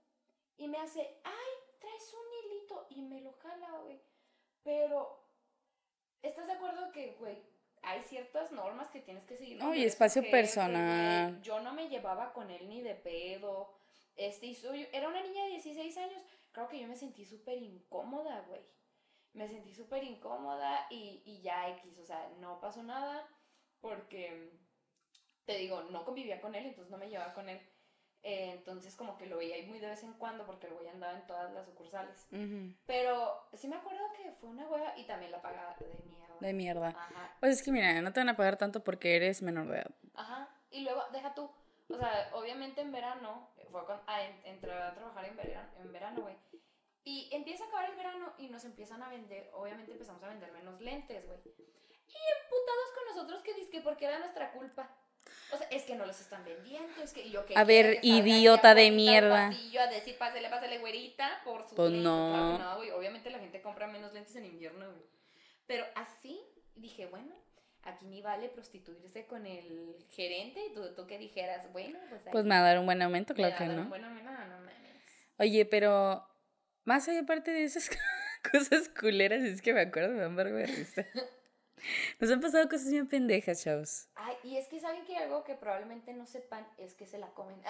Y 0.56 0.68
me 0.68 0.78
hace, 0.80 1.20
ay, 1.24 1.52
traes 1.80 2.14
un 2.14 2.52
hilito. 2.52 2.88
Y 2.90 3.02
me 3.04 3.22
lo 3.22 3.34
jala, 3.34 3.70
güey. 3.84 4.02
Pero, 4.64 5.24
¿estás 6.22 6.48
de 6.48 6.54
acuerdo 6.54 6.92
que, 6.92 7.14
güey, 7.20 7.44
hay 7.84 8.02
ciertas 8.04 8.52
normas 8.52 8.90
que 8.90 9.02
tienes 9.02 9.26
que 9.26 9.36
seguir? 9.38 9.58
No, 9.58 9.76
y 9.76 9.84
espacio 9.84 10.24
personal. 10.32 11.42
Yo 11.42 11.60
no 11.60 11.74
me 11.74 11.90
llevaba 11.90 12.34
con 12.34 12.50
él 12.50 12.68
ni 12.70 12.82
de 12.82 12.96
pedo. 12.96 13.78
Este, 14.16 14.48
y 14.48 14.56
soy- 14.56 14.88
era 14.94 15.08
una 15.10 15.22
niña 15.22 15.44
de 15.44 15.52
16 15.52 15.96
años. 15.98 16.24
Creo 16.52 16.68
que 16.68 16.80
yo 16.80 16.88
me 16.88 16.96
sentí 16.96 17.24
súper 17.26 17.58
incómoda, 17.62 18.42
güey. 18.48 18.62
Me 19.34 19.48
sentí 19.48 19.74
súper 19.74 20.04
incómoda 20.04 20.88
y, 20.90 21.22
y 21.26 21.42
ya 21.42 21.70
X, 21.78 22.00
o 22.00 22.04
sea, 22.06 22.28
no 22.40 22.60
pasó 22.60 22.82
nada 22.82 23.28
porque, 23.82 24.52
te 25.46 25.58
digo, 25.58 25.84
no 25.84 26.04
convivía 26.06 26.42
con 26.42 26.56
él, 26.56 26.66
entonces 26.66 26.92
no 26.92 26.98
me 26.98 27.10
llevaba 27.10 27.34
con 27.34 27.50
él. 27.50 27.60
Eh, 28.24 28.52
entonces 28.52 28.96
como 28.96 29.16
que 29.18 29.28
lo 29.28 29.38
veía 29.38 29.56
ahí 29.56 29.66
muy 29.68 29.80
de 29.80 29.88
vez 29.90 30.04
en 30.04 30.12
cuando 30.14 30.46
porque 30.46 30.68
el 30.68 30.74
güey 30.74 30.88
andaba 30.88 31.14
en 31.14 31.26
todas 31.28 31.54
las 31.54 31.66
sucursales. 31.66 32.28
Pero 32.86 33.48
sí 33.54 33.68
me 33.68 33.76
acuerdo 33.78 34.04
que 34.18 34.32
fue 34.34 34.50
una 34.50 34.68
hueva 34.68 34.98
y 34.98 35.06
también 35.06 35.32
la 35.32 35.42
pagaba 35.42 35.76
de 35.80 35.88
mierda. 36.10 36.36
De 36.40 36.54
mierda. 36.54 36.88
Ajá, 36.90 37.38
Pues 37.40 37.54
es 37.58 37.64
que 37.64 37.72
mira, 37.72 38.02
no 38.02 38.12
te 38.12 38.20
van 38.20 38.30
a 38.30 38.36
pagar 38.36 38.58
tanto 38.58 38.84
porque 38.84 39.16
eres 39.16 39.42
menor 39.42 39.68
de 39.68 39.78
edad. 39.78 39.92
ajá. 40.16 40.50
Y 40.72 40.82
luego, 40.82 41.02
deja 41.14 41.34
tú, 41.34 41.50
o 41.90 41.98
sea, 41.98 42.30
obviamente 42.34 42.82
en 42.82 42.92
verano, 42.92 43.50
fue 43.72 43.86
cuando 43.86 44.04
ah, 44.08 44.22
en- 44.24 44.46
entré 44.46 44.74
a 44.74 44.94
trabajar 44.94 45.24
en 45.26 45.38
verano, 45.38 45.70
en 45.80 45.94
verano, 45.94 46.22
güey. 46.24 46.36
Y 47.06 47.30
empieza 47.32 47.64
a 47.64 47.68
acabar 47.68 47.90
el 47.90 47.96
verano 47.96 48.34
y 48.38 48.50
nos 48.50 48.66
empiezan 48.66 49.02
a 49.02 49.10
vender, 49.10 49.50
obviamente 49.54 49.94
empezamos 49.94 50.22
a 50.24 50.28
vender 50.28 50.52
menos 50.52 50.82
lentes, 50.82 51.26
güey. 51.26 51.40
Y 52.08 52.18
emputados 52.44 52.90
con 52.96 53.16
nosotros 53.16 53.44
que 53.44 53.54
dizque 53.54 53.82
porque 53.82 54.06
era 54.06 54.20
nuestra 54.20 54.52
culpa. 54.52 54.90
O 55.52 55.58
sea, 55.58 55.68
es 55.70 55.84
que 55.84 55.96
no 55.96 56.06
los 56.06 56.20
están 56.20 56.44
vendiendo, 56.44 57.02
es 57.02 57.14
que 57.14 57.22
y 57.22 57.32
yo 57.32 57.46
que 57.46 57.54
A 57.56 57.64
ver, 57.64 58.02
que 58.02 58.08
idiota 58.08 58.74
de 58.76 58.92
mierda. 58.92 59.48
a 59.48 59.88
decir, 59.88 60.18
pásale, 60.18 60.50
pásale, 60.50 60.78
güerita, 60.80 61.42
por 61.46 61.68
su 61.68 61.76
Pues 61.76 61.92
lente". 61.92 62.04
no. 62.04 62.58
Claro 62.58 62.72
no, 62.72 62.76
güey. 62.78 62.92
Obviamente 62.92 63.30
la 63.30 63.40
gente 63.40 63.62
compra 63.62 63.88
menos 63.88 64.14
lentes 64.14 64.36
en 64.36 64.46
invierno, 64.46 64.86
güey. 64.92 65.06
Pero 65.66 65.86
así 65.96 66.40
dije, 66.76 67.06
bueno, 67.08 67.34
aquí 67.84 68.06
ni 68.08 68.22
vale 68.22 68.50
prostituirse 68.50 69.26
con 69.26 69.46
el 69.46 69.96
gerente. 70.10 70.62
Tú, 70.74 70.94
tú 70.96 71.08
que 71.08 71.18
dijeras, 71.18 71.72
bueno, 71.72 71.98
pues. 72.10 72.22
Pues 72.32 72.44
ahí 72.44 72.50
me 72.50 72.56
va 72.56 72.62
a 72.62 72.64
dar 72.68 72.80
un 72.80 72.86
buen 72.86 73.02
aumento, 73.02 73.34
me 73.34 73.38
claro 73.38 73.56
que 73.58 73.64
dar 73.66 73.78
un 73.78 73.84
no. 73.84 73.90
buen 73.90 74.04
aumento, 74.04 74.30
no, 74.32 74.38
no 74.48 74.58
mames. 74.60 75.02
Oye, 75.40 75.66
pero 75.66 76.28
más 76.84 77.08
allá 77.08 77.22
aparte 77.22 77.52
de 77.52 77.64
esas 77.64 77.90
cosas 78.52 78.90
culeras, 78.90 79.42
es 79.44 79.62
que 79.62 79.74
me 79.74 79.82
acuerdo, 79.82 80.14
me 80.14 80.22
da 80.22 80.28
un 80.28 80.36
vergo 80.36 80.58
de 80.58 80.66
risa. 80.66 81.06
Nos 82.20 82.32
han 82.32 82.42
pasado 82.42 82.68
cosas 82.70 82.90
bien 82.90 83.08
pendejas, 83.08 83.64
chavos. 83.64 84.08
Ay, 84.16 84.36
y 84.44 84.58
es 84.58 84.68
que 84.68 84.80
saben 84.80 85.06
que 85.06 85.18
algo 85.18 85.44
que 85.44 85.56
probablemente 85.56 86.14
no 86.14 86.26
sepan 86.26 86.68
es 86.78 86.94
que 86.94 87.06
se 87.06 87.18
la 87.18 87.28
comen. 87.34 87.62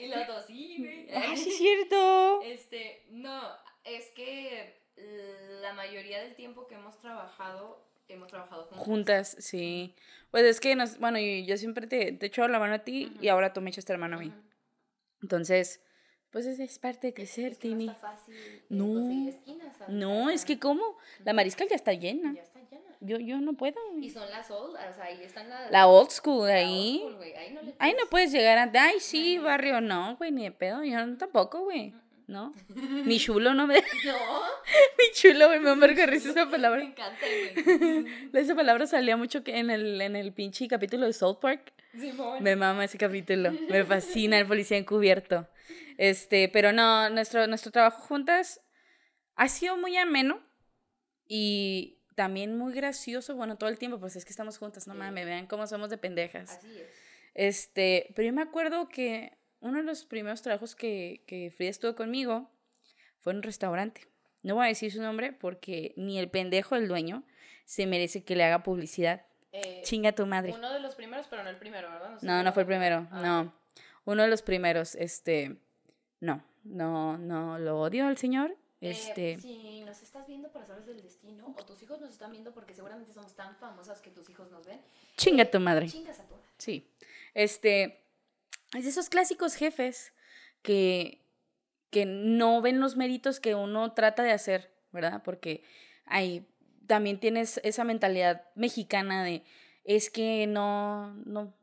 y 0.00 0.08
los 0.08 0.26
dos, 0.26 0.46
sí, 0.46 1.08
Ah, 1.14 1.34
sí, 1.36 1.50
es 1.50 1.58
cierto. 1.58 2.42
Este, 2.42 3.04
no, 3.10 3.40
es 3.84 4.08
que 4.10 4.80
la 5.60 5.72
mayoría 5.72 6.22
del 6.22 6.34
tiempo 6.34 6.66
que 6.66 6.74
hemos 6.74 6.98
trabajado, 6.98 7.84
hemos 8.08 8.28
trabajado 8.28 8.64
juntas. 8.64 8.84
Juntas, 8.84 9.36
sí. 9.40 9.94
Pues 10.30 10.44
es 10.44 10.60
que, 10.60 10.76
nos, 10.76 10.98
bueno, 10.98 11.18
yo, 11.18 11.44
yo 11.44 11.56
siempre 11.56 11.86
te, 11.86 12.12
te 12.12 12.26
echo 12.26 12.46
la 12.46 12.58
mano 12.58 12.74
a 12.74 12.78
ti 12.80 13.12
y 13.20 13.28
ahora 13.28 13.52
tú 13.52 13.60
me 13.60 13.70
echaste 13.70 13.92
la 13.92 13.98
mano 13.98 14.16
a 14.16 14.20
mí. 14.20 14.28
Ujú. 14.28 14.49
Entonces, 15.22 15.80
pues 16.30 16.46
es, 16.46 16.58
es 16.60 16.78
parte 16.78 17.08
de 17.08 17.14
crecer, 17.14 17.52
Es 17.52 17.58
que 17.58 17.68
no 17.68 17.76
Timmy. 17.78 17.88
está 17.88 18.00
fácil 18.00 18.34
eh, 18.36 18.64
No. 18.68 19.30
No, 19.88 20.30
es 20.30 20.44
que 20.44 20.58
¿cómo? 20.58 20.82
La 21.24 21.32
mariscal 21.32 21.68
ya 21.68 21.76
está 21.76 21.92
llena. 21.92 22.34
Ya 22.34 22.42
está 22.42 22.60
llena. 22.60 22.84
Yo, 23.00 23.18
yo 23.18 23.40
no 23.40 23.54
puedo. 23.54 23.76
Y 23.98 24.10
son 24.10 24.30
las 24.30 24.50
old, 24.50 24.76
o 24.76 24.92
sea, 24.94 25.04
ahí 25.04 25.22
están 25.22 25.48
las... 25.48 25.70
La 25.70 25.86
old 25.88 26.10
school 26.10 26.46
la 26.48 26.54
old 26.54 26.66
ahí. 26.68 26.98
school, 27.00 27.16
güey, 27.16 27.34
Ahí 27.34 27.52
no 27.54 27.60
Ahí 27.78 27.96
no 27.98 28.06
puedes- 28.10 28.30
llegar 28.30 28.58
a. 28.58 28.70
Ay, 28.82 29.00
sí, 29.00 29.36
No. 29.38 29.44
barrio, 29.44 29.80
no, 29.80 30.16
güey, 30.16 30.30
ni 30.32 30.44
de 30.44 30.52
pedo. 30.52 30.84
Yo 30.84 31.04
no- 31.06 31.16
tampoco, 31.16 31.60
güey. 31.64 31.94
¿No? 32.30 32.54
Mi 33.04 33.18
chulo 33.18 33.54
no 33.54 33.66
me. 33.66 33.74
No, 34.04 34.14
Mi 34.98 35.04
chulo, 35.12 35.48
güey, 35.48 35.58
me 35.60 35.86
risa 36.06 36.30
esa 36.30 36.44
me 36.44 36.50
palabra. 36.52 36.82
encanta, 36.82 37.26
güey. 37.66 38.06
Esa 38.32 38.54
palabra 38.54 38.86
salía 38.86 39.16
mucho 39.16 39.42
que 39.42 39.58
en 39.58 39.68
el, 39.70 40.00
en 40.00 40.14
el 40.14 40.32
pinche 40.32 40.68
capítulo 40.68 41.06
de 41.06 41.12
South 41.12 41.38
Park. 41.40 41.72
Me 42.40 42.54
mama 42.54 42.84
ese 42.84 42.98
capítulo. 42.98 43.50
Me 43.68 43.84
fascina 43.84 44.38
el 44.38 44.46
policía 44.46 44.76
encubierto. 44.76 45.48
Este, 45.98 46.48
pero 46.48 46.72
no, 46.72 47.10
nuestro, 47.10 47.46
nuestro 47.48 47.72
trabajo 47.72 48.00
juntas 48.02 48.60
ha 49.34 49.48
sido 49.48 49.76
muy 49.76 49.96
ameno 49.96 50.40
y 51.26 51.98
también 52.14 52.56
muy 52.56 52.72
gracioso. 52.72 53.34
Bueno, 53.34 53.56
todo 53.56 53.68
el 53.70 53.78
tiempo, 53.78 53.98
pues 53.98 54.14
es 54.14 54.24
que 54.24 54.30
estamos 54.30 54.56
juntas, 54.58 54.86
no 54.86 54.92
Sí. 54.94 54.98
mames, 55.00 55.26
vean 55.26 55.46
cómo 55.46 55.66
somos 55.66 55.90
de 55.90 55.98
pendejas. 55.98 56.58
Así 56.58 56.78
es. 56.78 56.88
Este, 57.34 58.12
pero 58.14 58.26
yo 58.26 58.32
me 58.32 58.42
acuerdo 58.42 58.88
que 58.88 59.36
uno 59.60 59.78
de 59.78 59.84
los 59.84 60.04
primeros 60.04 60.42
trabajos 60.42 60.74
que, 60.74 61.22
que 61.26 61.50
Frida 61.50 61.70
estuvo 61.70 61.94
conmigo 61.94 62.50
fue 63.18 63.32
en 63.32 63.38
un 63.38 63.42
restaurante. 63.42 64.08
No 64.42 64.54
voy 64.54 64.64
a 64.66 64.68
decir 64.68 64.90
su 64.92 65.02
nombre 65.02 65.32
porque 65.32 65.92
ni 65.96 66.18
el 66.18 66.30
pendejo 66.30 66.74
del 66.74 66.88
dueño 66.88 67.22
se 67.66 67.86
merece 67.86 68.24
que 68.24 68.36
le 68.36 68.44
haga 68.44 68.62
publicidad. 68.62 69.24
Eh, 69.52 69.82
Chinga 69.84 70.12
tu 70.12 70.26
madre. 70.26 70.52
uno 70.52 70.72
de 70.72 70.80
los 70.80 70.94
primeros, 70.94 71.26
pero 71.28 71.42
no 71.42 71.50
el 71.50 71.56
primero, 71.56 71.90
¿verdad? 71.90 72.18
sé 72.18 72.26
No, 72.26 72.42
no 72.42 72.52
fue 72.52 72.62
el 72.62 72.66
primero, 72.66 73.06
Ah, 73.10 73.20
no. 73.22 73.54
Uno 74.04 74.22
de 74.22 74.28
los 74.28 74.42
primeros, 74.42 74.94
este, 74.94 75.56
no, 76.20 76.42
no, 76.64 77.18
no, 77.18 77.58
lo 77.58 77.80
odio 77.80 78.06
al 78.06 78.16
señor, 78.16 78.52
Eh, 78.80 78.90
este, 78.90 79.38
si 79.38 79.82
nos 79.82 80.00
estás 80.02 80.26
viendo 80.26 80.50
por 80.50 80.62
azares 80.62 80.86
del 80.86 81.02
destino, 81.02 81.54
o 81.58 81.64
tus 81.66 81.82
hijos 81.82 82.00
nos 82.00 82.10
están 82.10 82.30
viendo 82.30 82.52
porque 82.54 82.72
seguramente 82.74 83.12
somos 83.12 83.34
tan 83.36 83.54
famosas 83.56 84.00
que 84.00 84.10
tus 84.10 84.30
hijos 84.30 84.50
nos 84.50 84.64
ven, 84.66 84.80
chinga 85.16 85.44
tu 85.50 85.60
madre. 85.60 85.86
chingas 85.88 86.18
a 86.20 86.24
tu 86.26 86.34
madre. 86.34 86.46
Sí, 86.56 86.88
este, 87.34 88.00
es 88.74 88.84
de 88.84 88.90
esos 88.90 89.08
clásicos 89.08 89.54
jefes 89.54 90.12
que, 90.62 91.26
que 91.90 92.06
no 92.06 92.60
ven 92.62 92.80
los 92.80 92.96
méritos 92.96 93.40
que 93.40 93.54
uno 93.54 93.92
trata 93.92 94.22
de 94.22 94.32
hacer, 94.32 94.72
¿verdad? 94.92 95.22
Porque 95.24 95.64
hay, 96.06 96.46
también 96.86 97.18
tienes 97.18 97.60
esa 97.64 97.84
mentalidad 97.84 98.44
mexicana 98.54 99.24
de, 99.24 99.42
es 99.84 100.10
que 100.10 100.46
no, 100.46 101.14
no, 101.24 101.54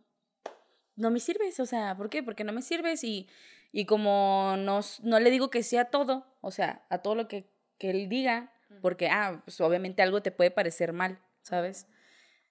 no 0.95 1.11
me 1.11 1.19
sirves, 1.19 1.59
o 1.59 1.65
sea, 1.65 1.95
¿por 1.95 2.09
qué? 2.09 2.23
Porque 2.23 2.43
no 2.43 2.53
me 2.53 2.61
sirves 2.61 3.03
y, 3.03 3.29
y 3.71 3.85
como 3.85 4.55
no, 4.57 4.81
no 5.03 5.19
le 5.19 5.29
digo 5.29 5.49
que 5.49 5.63
sea 5.63 5.85
todo, 5.85 6.25
o 6.41 6.51
sea, 6.51 6.85
a 6.89 6.99
todo 6.99 7.15
lo 7.15 7.27
que, 7.27 7.49
que 7.77 7.91
él 7.91 8.09
diga, 8.09 8.53
porque, 8.81 9.07
ah, 9.09 9.41
pues 9.45 9.61
obviamente 9.61 10.01
algo 10.01 10.21
te 10.21 10.31
puede 10.31 10.51
parecer 10.51 10.91
mal, 10.93 11.19
¿sabes? 11.41 11.87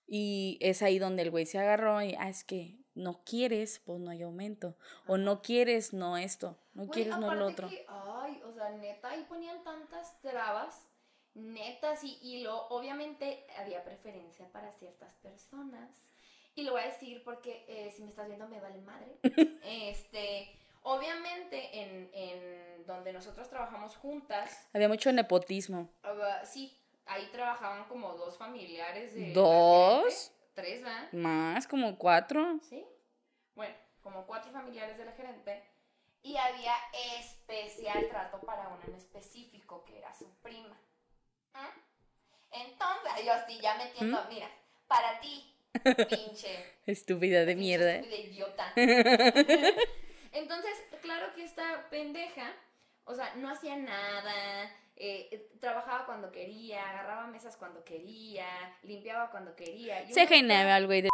Y 0.07 0.59
es 0.61 0.83
ahí 0.83 0.99
donde 0.99 1.23
el 1.23 1.31
güey 1.31 1.47
se 1.47 1.59
agarró 1.59 2.03
y, 2.03 2.15
ah, 2.19 2.29
es 2.29 2.45
que 2.45 2.86
no 2.97 3.23
quieres, 3.25 3.81
pues 3.85 4.01
no 4.01 4.11
hay 4.11 4.23
aumento. 4.23 4.75
O 5.07 5.19
no 5.19 5.43
quieres, 5.43 5.93
no 5.93 6.17
esto. 6.17 6.57
No 6.75 6.89
quieres, 6.89 7.17
no 7.19 7.35
lo 7.35 7.47
otro. 7.47 7.69
que, 7.69 7.85
ay, 7.89 8.43
o 8.45 8.53
sea, 8.53 8.71
neta, 8.71 9.11
ahí 9.11 9.25
ponían 9.29 9.63
tantas 9.63 10.21
trabas, 10.21 10.89
netas, 11.35 12.03
y, 12.03 12.19
y 12.23 12.43
lo, 12.43 12.67
obviamente 12.69 13.47
había 13.59 13.85
preferencia 13.85 14.51
para 14.51 14.73
ciertas 14.73 15.15
personas. 15.17 15.91
Y 16.55 16.63
lo 16.63 16.73
voy 16.73 16.83
a 16.83 16.87
decir 16.87 17.23
porque 17.23 17.65
eh, 17.69 17.93
si 17.95 18.03
me 18.03 18.09
estás 18.09 18.27
viendo 18.27 18.49
me 18.49 18.61
vale 18.61 18.81
madre. 18.81 19.19
este, 19.63 20.59
obviamente 20.83 21.83
en, 21.83 22.11
en 22.15 22.87
donde 22.87 23.13
nosotros 23.13 23.49
trabajamos 23.51 23.95
juntas, 23.97 24.69
Había 24.73 24.89
mucho 24.89 25.13
nepotismo. 25.13 25.91
ah, 26.03 26.43
sí, 26.45 26.75
ahí 27.05 27.29
trabajaban 27.31 27.87
como 27.89 28.15
dos 28.15 28.39
familiares 28.39 29.15
de... 29.15 29.33
¿Dos? 29.33 30.33
Tres, 30.57 30.83
¿verdad? 30.83 31.13
Más, 31.13 31.67
como 31.67 31.99
cuatro. 31.99 32.59
¿Sí? 32.63 32.83
Bueno, 33.55 33.75
como 34.01 34.27
cuatro 34.27 34.51
familiares 34.51 34.97
de 34.97 35.05
la 35.05 35.13
gerente. 35.13 35.63
Y 36.23 36.35
había 36.39 36.73
especial 37.21 38.09
trato 38.09 38.41
para 38.41 38.69
una 38.69 38.83
en 38.87 38.95
específico, 38.95 39.85
que 39.85 39.99
era 39.99 40.15
su 40.15 40.29
prima. 40.41 40.77
¿Mm? 41.53 41.81
Entonces, 42.53 43.27
yo 43.27 43.33
sí, 43.47 43.61
ya 43.61 43.77
me 43.77 43.85
entiendo. 43.89 44.25
Mira, 44.31 44.51
para 44.89 45.21
ti, 45.21 45.55
pinche. 46.09 46.79
Estúpida 46.87 47.41
de 47.41 47.55
pinche 47.55 47.61
mierda. 47.61 47.95
estúpida 47.97 48.17
idiota. 48.17 48.73
Entonces, 50.33 50.73
claro 51.03 51.35
que 51.35 51.45
esta 51.45 51.87
pendeja, 51.91 52.51
o 53.05 53.15
sea, 53.15 53.35
no 53.37 53.51
hacía 53.51 53.77
nada, 53.77 54.71
eh, 54.97 55.29
eh, 55.31 55.51
trabajaba 55.61 56.07
cuando 56.07 56.33
quería, 56.33 56.89
agarraba 56.89 57.27
mesas 57.27 57.57
cuando 57.57 57.85
quería, 57.85 58.47
limpiaba 58.83 59.31
cuando 59.31 59.55
quería. 59.55 60.07
Se 60.09 60.23
está- 60.23 60.75
al 60.75 60.87
güey 60.87 61.03
de. 61.03 61.11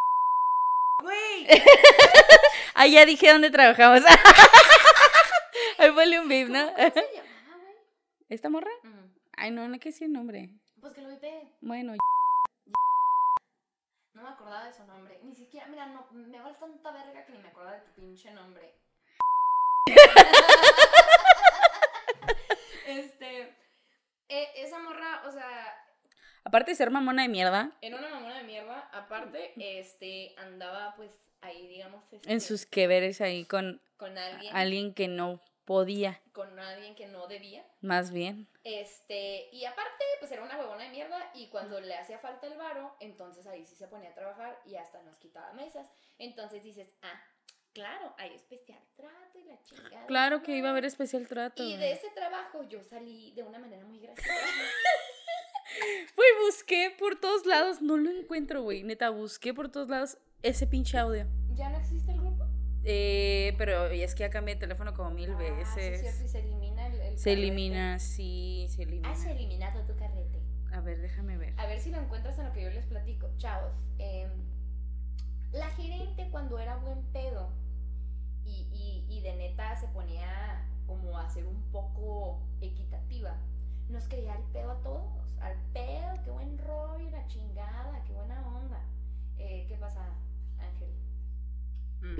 Güey, 1.02 1.48
Ah, 2.74 2.86
ya 2.86 3.04
dije 3.04 3.30
dónde 3.32 3.50
trabajamos. 3.50 4.02
Ahí 5.78 5.90
ponle 5.90 6.20
un 6.20 6.28
beep, 6.28 6.48
¿no? 6.48 6.72
¿cómo, 6.74 6.90
se 6.90 7.14
llamaba, 7.14 7.56
güey? 7.60 7.74
¿Esta 8.28 8.48
morra? 8.48 8.70
Ay, 9.36 9.50
no, 9.50 9.66
no 9.66 9.74
hay 9.74 9.80
que 9.80 9.88
decir 9.90 10.08
nombre. 10.08 10.48
Pues 10.80 10.94
que 10.94 11.02
lo 11.02 11.08
vipé. 11.08 11.52
Bueno, 11.60 11.94
No 14.14 14.22
me 14.22 14.28
acordaba 14.28 14.64
de 14.66 14.72
su 14.72 14.84
nombre. 14.86 15.18
Ni 15.24 15.34
siquiera, 15.34 15.66
mira, 15.66 15.86
no, 15.86 16.06
me 16.12 16.40
vale 16.40 16.56
tanta 16.56 16.92
verga 16.92 17.24
que 17.26 17.32
ni 17.32 17.38
me 17.38 17.48
acordaba 17.48 17.76
de 17.76 17.82
tu 17.82 17.92
pinche 17.94 18.30
nombre. 18.30 18.72
este. 22.86 23.56
Eh, 24.28 24.48
esa 24.56 24.78
morra, 24.78 25.22
o 25.26 25.30
sea, 25.30 25.76
aparte 26.44 26.72
de 26.72 26.76
ser 26.76 26.90
mamona 26.90 27.22
de 27.22 27.28
mierda, 27.28 27.72
en 27.80 27.94
una 27.94 28.08
mamona 28.08 28.38
de 28.38 28.44
mierda, 28.44 28.88
aparte, 28.92 29.52
este, 29.56 30.34
andaba 30.38 30.94
pues 30.96 31.10
ahí, 31.40 31.66
digamos, 31.66 32.04
este, 32.12 32.32
en 32.32 32.40
sus 32.40 32.66
que 32.66 32.86
veres 32.86 33.20
ahí 33.20 33.44
con 33.44 33.80
con 33.96 34.16
alguien, 34.18 34.56
alguien 34.56 34.94
que 34.94 35.08
no 35.08 35.40
podía, 35.64 36.20
con 36.32 36.58
alguien 36.58 36.94
que 36.94 37.06
no 37.06 37.26
debía. 37.28 37.64
más 37.80 38.10
bien. 38.10 38.48
Este, 38.64 39.48
y 39.52 39.64
aparte, 39.64 40.04
pues 40.20 40.30
era 40.30 40.42
una 40.42 40.58
huevona 40.58 40.84
de 40.84 40.90
mierda 40.90 41.30
y 41.34 41.48
cuando 41.48 41.80
le 41.80 41.96
hacía 41.96 42.18
falta 42.18 42.46
el 42.46 42.56
varo, 42.56 42.96
entonces 43.00 43.46
ahí 43.46 43.64
sí 43.64 43.74
se 43.74 43.88
ponía 43.88 44.10
a 44.10 44.14
trabajar 44.14 44.60
y 44.64 44.76
hasta 44.76 45.02
nos 45.02 45.18
quitaba 45.18 45.52
mesas. 45.52 45.90
Entonces 46.18 46.62
dices, 46.62 46.92
ah, 47.02 47.20
claro, 47.72 48.14
hay 48.18 48.34
especial 48.34 48.80
trato 48.96 49.38
y 49.38 49.44
la 49.44 49.60
chingada. 49.62 50.06
Claro 50.06 50.42
que 50.42 50.56
iba 50.56 50.68
a 50.68 50.72
haber 50.72 50.84
especial 50.84 51.26
trato. 51.26 51.62
Y 51.62 51.76
de 51.76 51.92
ese 51.92 52.08
trabajo 52.14 52.62
yo 52.68 52.82
salí 52.82 53.32
de 53.32 53.42
una 53.42 53.58
manera 53.58 53.84
muy 53.86 53.98
graciosa. 54.00 54.30
Güey, 56.16 56.28
busqué 56.46 56.94
por 56.98 57.18
todos 57.18 57.46
lados, 57.46 57.80
no 57.80 57.96
lo 57.96 58.10
encuentro, 58.10 58.62
güey. 58.62 58.82
Neta, 58.82 59.08
busqué 59.08 59.54
por 59.54 59.70
todos 59.70 59.88
lados 59.88 60.18
ese 60.42 60.66
pinche 60.66 60.98
audio. 60.98 61.26
¿Ya 61.54 61.70
no 61.70 61.78
existe 61.78 62.12
el 62.12 62.20
grupo? 62.20 62.44
Eh, 62.84 63.54
pero 63.56 63.86
es 63.86 64.14
que 64.14 64.20
ya 64.20 64.28
cambié 64.30 64.54
de 64.56 64.60
teléfono 64.60 64.92
como 64.92 65.10
mil 65.12 65.30
Ah, 65.30 65.38
sí, 65.38 65.44
veces. 65.80 66.00
cierto, 66.00 66.24
y 66.24 66.28
se 66.28 66.38
elimina 66.40 66.86
el, 66.88 66.94
el 67.00 67.18
se 67.18 67.24
carrete. 67.24 67.32
elimina, 67.32 67.98
sí, 67.98 68.66
se 68.68 68.82
elimina. 68.82 69.10
Has 69.12 69.24
eliminado 69.24 69.80
tu 69.86 69.96
carrete. 69.96 70.42
A 70.72 70.80
ver, 70.80 71.00
déjame 71.00 71.38
ver. 71.38 71.54
A 71.58 71.66
ver 71.66 71.80
si 71.80 71.90
lo 71.90 71.96
encuentras 71.98 72.38
en 72.38 72.46
lo 72.48 72.52
que 72.52 72.62
yo 72.64 72.70
les 72.70 72.84
platico. 72.86 73.30
Chavos, 73.38 73.72
em, 73.98 74.30
la 75.52 75.70
gerente 75.70 76.28
cuando 76.30 76.58
era 76.58 76.76
buen 76.76 77.02
pedo 77.12 77.50
y, 78.52 78.68
y- 78.72 79.06
y 79.08 79.20
de 79.22 79.34
neta 79.36 79.76
se 79.76 79.88
ponía 79.88 80.66
como 80.86 81.16
a 81.18 81.28
ser 81.28 81.46
un 81.46 81.62
poco 81.70 82.40
equitativa, 82.60 83.36
nos 83.88 84.06
quería 84.08 84.34
al 84.34 84.42
pedo 84.52 84.72
a 84.72 84.82
todos. 84.82 85.38
Al 85.40 85.56
pedo, 85.72 86.22
qué 86.24 86.30
buen 86.30 86.56
rollo, 86.58 87.10
la 87.10 87.26
chingada, 87.26 88.02
qué 88.04 88.12
buena 88.12 88.46
onda. 88.46 88.80
Eh, 89.38 89.66
¿Qué 89.68 89.76
pasa, 89.76 90.06
Ángel? 90.58 90.90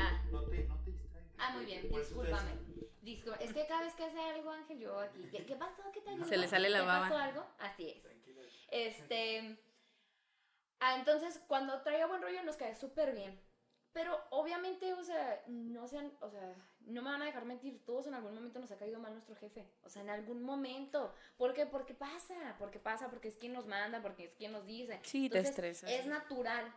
Ah. 0.01 0.21
No 0.33 0.43
te, 0.43 0.65
no 0.65 0.77
te 0.79 0.91
distraigas. 0.93 1.31
Ah, 1.39 1.53
muy 1.55 1.65
bien, 1.67 1.83
discúlpame. 1.89 2.53
es 3.41 3.53
que 3.53 3.67
cada 3.67 3.83
vez 3.83 3.95
que 3.95 4.05
hace 4.05 4.19
algo, 4.21 4.51
Ángel, 4.51 4.79
yo 4.81 4.99
aquí. 5.01 5.23
¿Qué, 5.31 5.45
qué 5.47 5.57
pasó? 5.57 5.83
¿Qué 5.93 6.01
te 6.01 6.11
ayudó? 6.11 6.25
Se 6.27 6.37
le 6.37 6.49
sale 6.49 6.69
la 6.71 6.81
¿Te 6.81 6.87
baba. 6.87 7.09
pasó 7.09 7.19
algo? 7.19 7.47
Así 7.59 7.89
es. 7.91 8.03
Tranquila. 8.03 8.41
Este. 8.71 9.59
Ah, 10.81 10.97
entonces, 10.99 11.41
cuando 11.47 11.81
traía 11.83 12.07
buen 12.07 12.23
rollo 12.23 12.43
nos 12.43 12.57
cae 12.57 12.75
súper 12.75 13.15
bien. 13.15 13.41
Pero 13.93 14.19
obviamente, 14.31 14.93
o 14.95 15.03
sea, 15.05 15.43
no 15.49 15.87
sean, 15.87 16.11
o 16.21 16.31
sea, 16.31 16.55
no 16.81 17.03
me 17.03 17.11
van 17.11 17.23
a 17.23 17.27
dejar 17.27 17.45
mentir, 17.45 17.85
todos 17.85 18.07
en 18.07 18.15
algún 18.15 18.35
momento 18.35 18.59
nos 18.59 18.71
ha 18.73 18.79
caído 18.79 18.99
mal 18.99 19.13
nuestro 19.13 19.37
jefe. 19.37 19.69
O 19.83 19.91
sea, 19.91 20.03
en 20.03 20.11
algún 20.11 20.43
momento. 20.43 21.15
¿Por 21.37 21.53
qué? 21.53 21.67
Porque 21.67 21.93
pasa, 21.93 22.57
porque 22.59 22.79
pasa, 22.79 23.11
porque 23.11 23.29
es 23.29 23.37
quien 23.37 23.53
nos 23.53 23.67
manda, 23.67 24.01
porque 24.01 24.25
es 24.25 24.35
quien 24.35 24.53
nos 24.53 24.67
dice. 24.67 24.99
Sí, 25.03 25.29
te 25.29 25.39
Entonces, 25.39 25.51
estresas. 25.51 25.91
Es 25.91 26.07
natural. 26.07 26.73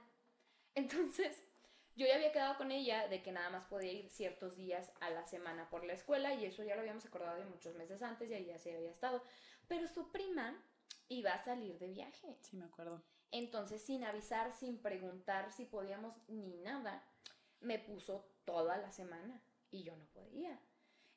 Entonces, 0.75 1.41
yo 1.95 2.05
ya 2.05 2.15
había 2.15 2.33
quedado 2.33 2.57
con 2.57 2.71
ella 2.71 3.07
de 3.07 3.23
que 3.23 3.31
nada 3.31 3.49
más 3.49 3.65
podía 3.65 3.93
ir 3.93 4.09
ciertos 4.09 4.57
días 4.57 4.91
a 4.99 5.09
la 5.09 5.25
semana 5.25 5.69
por 5.69 5.85
la 5.85 5.93
escuela 5.93 6.33
y 6.33 6.43
eso 6.43 6.63
ya 6.63 6.75
lo 6.75 6.81
habíamos 6.81 7.05
acordado 7.05 7.37
de 7.37 7.45
muchos 7.45 7.75
meses 7.75 8.01
antes 8.01 8.29
y 8.29 8.33
ahí 8.33 8.45
ya 8.45 8.59
se 8.59 8.75
había 8.75 8.91
estado. 8.91 9.23
Pero 9.69 9.87
su 9.87 10.11
prima 10.11 10.61
iba 11.07 11.31
a 11.31 11.43
salir 11.43 11.79
de 11.79 11.87
viaje. 11.87 12.37
Sí, 12.41 12.57
me 12.57 12.65
acuerdo. 12.65 13.01
Entonces, 13.31 13.81
sin 13.81 14.03
avisar, 14.03 14.53
sin 14.53 14.77
preguntar 14.81 15.51
si 15.51 15.65
podíamos 15.65 16.15
ni 16.27 16.55
nada, 16.57 17.03
me 17.59 17.79
puso 17.79 18.25
toda 18.45 18.77
la 18.77 18.91
semana 18.91 19.41
y 19.71 19.83
yo 19.83 19.95
no 19.95 20.05
podía. 20.13 20.59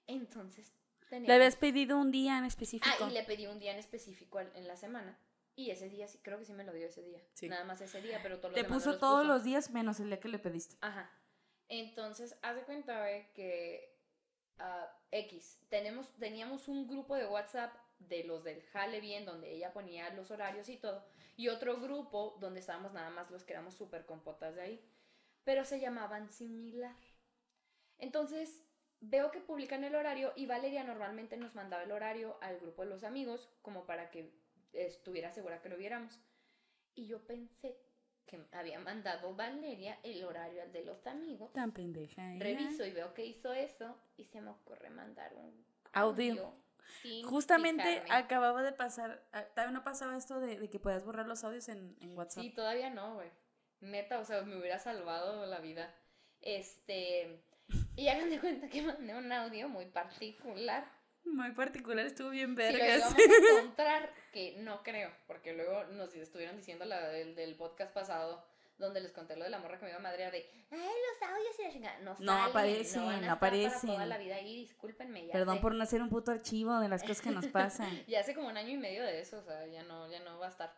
Entonces, 0.06 0.72
tenía... 1.10 1.28
Le 1.28 1.34
habías 1.34 1.56
pedido 1.56 1.98
un 1.98 2.10
día 2.10 2.38
en 2.38 2.44
específico. 2.44 3.04
Ah, 3.04 3.08
y 3.10 3.12
le 3.12 3.22
pedí 3.24 3.46
un 3.46 3.58
día 3.58 3.72
en 3.72 3.78
específico 3.78 4.40
en 4.40 4.66
la 4.66 4.76
semana. 4.76 5.18
Y 5.58 5.72
ese 5.72 5.88
día, 5.88 6.06
sí, 6.06 6.20
creo 6.22 6.38
que 6.38 6.44
sí 6.44 6.52
me 6.52 6.62
lo 6.62 6.72
dio 6.72 6.86
ese 6.86 7.02
día. 7.02 7.20
Sí. 7.34 7.48
Nada 7.48 7.64
más 7.64 7.80
ese 7.80 8.00
día, 8.00 8.20
pero 8.22 8.38
todos 8.38 8.52
los 8.52 8.54
Te 8.54 8.62
demás 8.62 8.78
puso 8.78 8.90
los 8.92 9.00
todos 9.00 9.22
puso. 9.22 9.32
los 9.32 9.42
días 9.42 9.70
menos 9.70 9.98
el 9.98 10.06
día 10.06 10.20
que 10.20 10.28
le 10.28 10.38
pediste. 10.38 10.76
Ajá. 10.80 11.10
Entonces, 11.68 12.38
haz 12.42 12.54
de 12.54 12.62
cuenta, 12.62 13.00
ve, 13.00 13.32
que 13.34 13.98
ah, 14.60 14.88
X, 15.10 15.58
tenemos, 15.68 16.08
teníamos 16.14 16.68
un 16.68 16.86
grupo 16.86 17.16
de 17.16 17.26
WhatsApp 17.26 17.74
de 17.98 18.22
los 18.22 18.44
del 18.44 18.62
Jale 18.62 19.00
Bien, 19.00 19.24
donde 19.24 19.50
ella 19.50 19.72
ponía 19.72 20.08
los 20.10 20.30
horarios 20.30 20.68
y 20.68 20.76
todo, 20.76 21.04
y 21.38 21.48
otro 21.48 21.80
grupo 21.80 22.36
donde 22.40 22.58
estábamos 22.58 22.92
nada 22.92 23.10
más 23.10 23.30
los 23.30 23.44
que 23.44 23.52
éramos 23.52 23.74
súper 23.74 24.04
compotas 24.04 24.56
de 24.56 24.60
ahí, 24.60 24.84
pero 25.44 25.64
se 25.64 25.78
llamaban 25.78 26.28
similar. 26.32 26.96
Entonces, 27.96 28.64
veo 29.00 29.30
que 29.30 29.40
publican 29.40 29.84
el 29.84 29.94
horario 29.94 30.32
y 30.34 30.46
Valeria 30.46 30.82
normalmente 30.82 31.36
nos 31.36 31.54
mandaba 31.54 31.84
el 31.84 31.92
horario 31.92 32.36
al 32.42 32.58
grupo 32.58 32.82
de 32.82 32.90
los 32.90 33.04
amigos, 33.04 33.48
como 33.62 33.86
para 33.86 34.10
que 34.10 34.34
estuviera 34.72 35.30
segura 35.30 35.62
que 35.62 35.68
lo 35.68 35.76
viéramos. 35.76 36.20
Y 36.96 37.06
yo 37.06 37.24
pensé 37.24 37.78
que 38.26 38.44
había 38.50 38.80
mandado 38.80 39.36
Valeria 39.36 40.00
el 40.02 40.24
horario 40.24 40.60
al 40.60 40.72
de 40.72 40.84
los 40.84 41.06
amigos. 41.06 41.52
Tan 41.52 41.70
pendeja. 41.70 42.34
ella. 42.34 42.42
Reviso 42.42 42.84
y 42.84 42.90
veo 42.90 43.14
que 43.14 43.24
hizo 43.24 43.52
eso 43.52 43.96
y 44.16 44.24
se 44.24 44.40
me 44.40 44.50
ocurre 44.50 44.90
mandar 44.90 45.32
un 45.36 45.64
Audio. 45.92 46.52
Sin 47.02 47.24
Justamente 47.26 47.82
fijarme. 48.02 48.14
acababa 48.14 48.62
de 48.62 48.72
pasar, 48.72 49.22
ah, 49.32 49.44
todavía 49.54 49.72
no 49.72 49.84
pasaba 49.84 50.16
esto 50.16 50.40
de, 50.40 50.58
de 50.58 50.68
que 50.70 50.78
puedas 50.78 51.04
borrar 51.04 51.26
los 51.26 51.44
audios 51.44 51.68
en, 51.68 51.96
en 52.00 52.16
WhatsApp. 52.16 52.42
Sí, 52.42 52.50
todavía 52.50 52.90
no, 52.90 53.14
güey. 53.14 53.30
Neta, 53.80 54.18
o 54.18 54.24
sea, 54.24 54.42
me 54.42 54.56
hubiera 54.58 54.78
salvado 54.78 55.46
la 55.46 55.60
vida. 55.60 55.94
Este. 56.40 57.42
Y 57.96 58.08
hagan 58.08 58.30
de 58.30 58.40
cuenta 58.40 58.68
que 58.68 58.82
mandé 58.82 59.14
un 59.14 59.30
audio 59.32 59.68
muy 59.68 59.86
particular. 59.86 60.84
Muy 61.24 61.52
particular, 61.52 62.06
estuvo 62.06 62.30
bien 62.30 62.56
Si 62.56 62.62
lo 62.62 62.78
vergas. 62.78 62.98
íbamos 62.98 63.14
a 63.18 63.58
encontrar, 63.60 64.14
que 64.32 64.56
no 64.58 64.82
creo, 64.82 65.12
porque 65.26 65.52
luego 65.52 65.84
nos 65.84 66.14
estuvieron 66.14 66.56
diciendo 66.56 66.84
la 66.86 67.08
del, 67.08 67.34
del 67.34 67.54
podcast 67.56 67.92
pasado, 67.92 68.46
donde 68.78 69.00
les 69.00 69.12
conté 69.12 69.36
lo 69.36 69.44
de 69.44 69.50
la 69.50 69.58
morra 69.58 69.78
que 69.78 69.84
me 69.84 69.90
iba 69.90 69.98
a 69.98 70.02
madrear 70.02 70.30
de, 70.32 70.48
ay, 70.70 70.78
los 70.78 71.28
audios 71.30 71.58
y 71.58 71.62
la 71.64 71.70
chingada. 71.72 71.98
No, 71.98 72.12
No 72.12 72.16
salen, 72.32 72.50
aparecen, 72.50 73.00
no, 73.00 73.06
van 73.06 73.16
a 73.16 73.20
para 73.20 73.32
aparecen. 73.34 73.90
toda 73.90 74.06
la 74.06 74.18
vida 74.18 74.36
ahí, 74.36 74.56
discúlpenme. 74.60 75.26
Ya 75.26 75.32
Perdón 75.32 75.56
sé. 75.56 75.62
por 75.62 75.74
no 75.74 75.82
hacer 75.82 76.00
un 76.00 76.08
puto 76.08 76.30
archivo 76.30 76.78
de 76.78 76.88
las 76.88 77.02
cosas 77.02 77.20
que 77.20 77.30
nos 77.30 77.46
pasan. 77.48 78.04
Ya 78.06 78.20
hace 78.20 78.34
como 78.34 78.48
un 78.48 78.56
año 78.56 78.70
y 78.70 78.76
medio 78.76 79.02
de 79.02 79.20
eso, 79.20 79.38
o 79.38 79.42
sea, 79.42 79.66
ya 79.66 79.82
no, 79.82 80.08
ya 80.10 80.20
no 80.20 80.38
va 80.38 80.46
a 80.46 80.50
estar. 80.50 80.72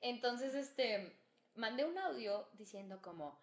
Entonces, 0.00 0.54
este, 0.54 1.18
mandé 1.54 1.84
un 1.84 1.96
audio 1.98 2.48
diciendo 2.54 3.00
como, 3.02 3.40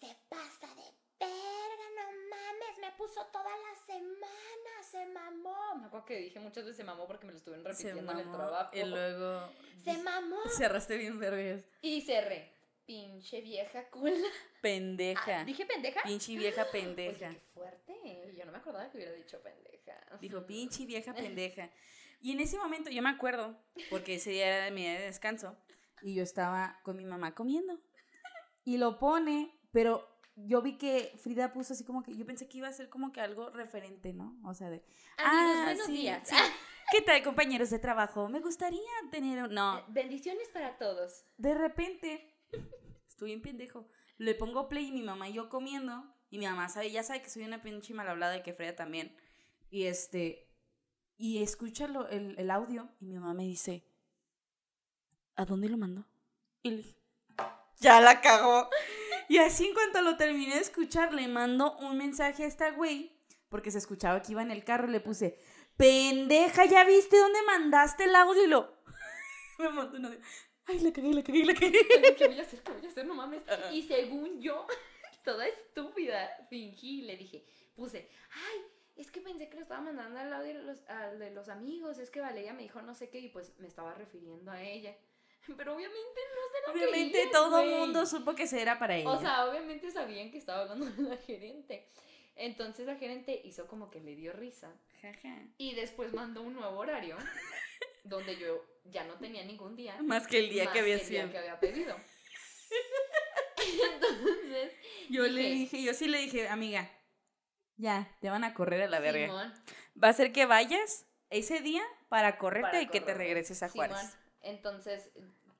se 0.00 0.14
pasa 0.28 0.66
de 0.74 0.82
verga, 1.20 1.86
no 1.96 2.06
mames, 2.30 2.78
me 2.80 2.92
puso 2.98 3.24
toda 3.32 3.44
la 3.50 3.74
semana, 3.86 4.82
se 4.90 5.06
mamó. 5.06 5.76
Me 5.76 5.86
acuerdo 5.86 6.04
que 6.06 6.16
dije 6.18 6.40
muchas 6.40 6.64
veces 6.64 6.76
se 6.76 6.84
mamó 6.84 7.06
porque 7.06 7.24
me 7.26 7.32
lo 7.32 7.38
estuvieron 7.38 7.64
repitiendo 7.64 8.12
en 8.12 8.18
el 8.18 8.30
trabajo. 8.30 8.70
y 8.76 8.84
luego 8.84 9.48
Se 9.82 9.96
mamó. 10.02 10.36
cerraste 10.56 10.96
bien 10.98 11.18
vergas. 11.18 11.64
Y 11.82 12.02
cerré. 12.02 12.52
Pinche 12.86 13.40
vieja 13.40 13.88
cola. 13.90 14.14
Pendeja. 14.62 15.40
Ah, 15.40 15.44
¿Dije 15.44 15.64
pendeja? 15.66 16.02
Pinche 16.02 16.36
vieja 16.36 16.62
Oye, 16.62 16.70
pendeja. 16.72 17.30
qué 17.30 17.40
fuerte. 17.40 18.34
Yo 18.36 18.44
no 18.44 18.52
me 18.52 18.58
acordaba 18.58 18.90
que 18.90 18.98
hubiera 18.98 19.12
dicho 19.12 19.40
pendeja. 19.42 19.94
Dijo, 20.20 20.44
pinche 20.46 20.84
vieja 20.86 21.14
pendeja. 21.14 21.70
Y 22.20 22.32
en 22.32 22.40
ese 22.40 22.56
momento 22.56 22.90
yo 22.90 23.02
me 23.02 23.10
acuerdo, 23.10 23.58
porque 23.90 24.14
ese 24.14 24.30
día 24.30 24.46
era 24.64 24.70
mi 24.74 24.80
día 24.82 24.94
de 24.98 25.06
descanso, 25.06 25.56
y 26.02 26.14
yo 26.14 26.22
estaba 26.22 26.80
con 26.82 26.96
mi 26.96 27.04
mamá 27.04 27.34
comiendo. 27.34 27.78
Y 28.64 28.78
lo 28.78 28.98
pone, 28.98 29.52
pero 29.72 30.08
yo 30.36 30.62
vi 30.62 30.78
que 30.78 31.12
Frida 31.22 31.52
puso 31.52 31.74
así 31.74 31.84
como 31.84 32.02
que, 32.02 32.16
yo 32.16 32.24
pensé 32.24 32.48
que 32.48 32.58
iba 32.58 32.68
a 32.68 32.72
ser 32.72 32.88
como 32.88 33.12
que 33.12 33.20
algo 33.20 33.50
referente, 33.50 34.14
¿no? 34.14 34.38
O 34.46 34.54
sea, 34.54 34.70
de... 34.70 34.82
Amigos, 35.18 35.56
"Ah, 35.58 35.62
buenos 35.66 35.86
sí, 35.86 35.92
días. 35.92 36.26
sí. 36.26 36.34
¿Qué 36.92 37.02
tal, 37.02 37.22
compañeros 37.22 37.68
de 37.70 37.78
trabajo? 37.78 38.28
Me 38.30 38.40
gustaría 38.40 38.80
tener 39.10 39.42
un... 39.44 39.54
No, 39.54 39.84
Bendiciones 39.88 40.48
para 40.48 40.78
todos. 40.78 41.24
de 41.36 41.54
repente, 41.54 42.33
estoy 43.08 43.32
en 43.32 43.42
pendejo, 43.42 43.88
le 44.18 44.34
pongo 44.34 44.68
play 44.68 44.86
y 44.88 44.92
mi 44.92 45.02
mamá 45.02 45.28
y 45.28 45.34
yo 45.34 45.48
comiendo, 45.48 46.04
y 46.30 46.38
mi 46.38 46.46
mamá 46.46 46.68
sabe, 46.68 46.90
ya 46.90 47.02
sabe 47.02 47.22
que 47.22 47.30
soy 47.30 47.42
una 47.44 47.62
pinche 47.62 47.94
mal 47.94 48.08
hablada 48.08 48.36
y 48.36 48.42
que 48.42 48.54
Frida 48.54 48.74
también. 48.74 49.16
Y 49.70 49.84
este, 49.84 50.48
y 51.16 51.42
escucha 51.42 51.86
lo- 51.86 52.08
el, 52.08 52.34
el 52.38 52.50
audio 52.50 52.88
y 53.00 53.06
mi 53.06 53.14
mamá 53.14 53.34
me 53.34 53.44
dice, 53.44 53.84
¿a 55.36 55.44
dónde 55.44 55.68
lo 55.68 55.76
mandó? 55.76 56.06
Y 56.62 56.70
le 56.70 56.76
dije, 56.78 56.96
ya 57.80 58.00
la 58.00 58.20
cagó. 58.20 58.68
Y 59.26 59.38
así 59.38 59.66
en 59.66 59.72
cuanto 59.72 60.02
lo 60.02 60.18
terminé 60.18 60.54
de 60.56 60.60
escuchar, 60.60 61.14
le 61.14 61.26
mando 61.28 61.78
un 61.78 61.96
mensaje 61.96 62.44
a 62.44 62.46
esta 62.46 62.72
güey, 62.72 63.18
porque 63.48 63.70
se 63.70 63.78
escuchaba 63.78 64.20
que 64.20 64.32
iba 64.32 64.42
en 64.42 64.50
el 64.50 64.64
carro, 64.64 64.86
y 64.86 64.90
le 64.92 65.00
puse, 65.00 65.38
pendeja, 65.78 66.66
¿ya 66.66 66.84
viste 66.84 67.16
dónde 67.16 67.38
mandaste 67.46 68.04
el 68.04 68.14
audio? 68.16 68.44
Y 68.44 68.48
lo, 68.48 68.76
me 69.58 69.70
mandó 69.70 69.96
un 69.96 70.04
audio. 70.04 70.20
Ay, 70.66 70.80
la 70.80 70.92
cagué, 70.92 71.12
la 71.12 71.22
cagué, 71.22 71.44
la 71.44 71.54
cagué. 71.54 72.16
¿qué 72.16 72.26
voy 72.26 72.38
a 72.38 72.42
hacer? 72.42 72.62
¿Qué 72.62 72.72
voy 72.72 72.84
a 72.84 72.88
hacer? 72.88 73.06
No 73.06 73.14
mames. 73.14 73.42
Y 73.72 73.82
según 73.82 74.40
yo, 74.40 74.66
toda 75.24 75.46
estúpida, 75.46 76.30
fingí, 76.48 77.02
le 77.02 77.16
dije, 77.16 77.44
puse, 77.74 78.08
ay, 78.30 78.60
es 78.96 79.10
que 79.10 79.20
pensé 79.20 79.48
que 79.48 79.56
lo 79.56 79.62
estaba 79.62 79.80
mandando 79.80 80.18
al 80.20 80.32
audio 80.32 80.54
de 80.58 80.62
los, 80.62 80.88
al 80.88 81.18
de 81.18 81.30
los 81.30 81.48
amigos, 81.48 81.98
es 81.98 82.10
que 82.10 82.20
Valeria 82.20 82.52
me 82.52 82.62
dijo 82.62 82.80
no 82.82 82.94
sé 82.94 83.10
qué 83.10 83.18
y 83.18 83.28
pues 83.28 83.58
me 83.58 83.66
estaba 83.66 83.94
refiriendo 83.94 84.50
a 84.50 84.62
ella. 84.62 84.96
Pero 85.56 85.74
obviamente 85.74 86.20
no 86.34 86.52
se 86.52 86.66
lo 86.66 86.72
Obviamente 86.72 87.12
creían, 87.12 87.32
todo 87.32 87.60
el 87.60 87.70
mundo 87.70 88.06
supo 88.06 88.34
que 88.34 88.46
se 88.46 88.62
era 88.62 88.78
para 88.78 88.96
ella. 88.96 89.10
O 89.10 89.20
sea, 89.20 89.46
obviamente 89.46 89.90
sabían 89.90 90.30
que 90.30 90.38
estaba 90.38 90.62
hablando 90.62 90.86
de 91.02 91.02
la 91.02 91.16
gerente. 91.16 91.88
Entonces 92.36 92.86
la 92.86 92.96
gerente 92.96 93.40
hizo 93.44 93.66
como 93.68 93.90
que 93.90 94.00
le 94.00 94.16
dio 94.16 94.32
risa 94.32 94.72
Jaja. 95.00 95.42
y 95.56 95.74
después 95.74 96.12
mandó 96.12 96.42
un 96.42 96.54
nuevo 96.54 96.78
horario 96.78 97.16
donde 98.04 98.36
yo 98.36 98.64
ya 98.84 99.04
no 99.04 99.14
tenía 99.18 99.44
ningún 99.44 99.76
día 99.76 99.96
Más 100.02 100.26
que 100.26 100.38
el 100.38 100.50
día 100.50 100.64
más 100.64 100.72
que 100.72 100.80
había 100.80 100.94
el 100.94 101.00
día 101.08 101.22
sido. 101.22 101.30
que 101.32 101.38
había 101.38 101.58
pedido. 101.60 101.96
Entonces, 103.94 104.72
Yo 105.10 105.22
le 105.24 105.42
dije, 105.42 105.82
yo 105.82 105.94
sí 105.94 106.06
le 106.06 106.18
dije, 106.18 106.48
amiga, 106.48 106.90
ya, 107.76 108.16
te 108.20 108.30
van 108.30 108.44
a 108.44 108.54
correr 108.54 108.82
a 108.82 108.88
la 108.88 109.00
verga. 109.00 109.26
Simón, 109.26 109.54
Va 110.02 110.08
a 110.08 110.12
ser 110.12 110.32
que 110.32 110.46
vayas 110.46 111.06
ese 111.30 111.60
día 111.60 111.82
para 112.08 112.38
correrte 112.38 112.70
para 112.70 112.82
y 112.82 112.88
que 112.88 113.00
te 113.00 113.14
regreses 113.14 113.62
a 113.62 113.68
Simón. 113.68 113.88
Juárez. 113.90 114.16
Entonces, 114.40 115.10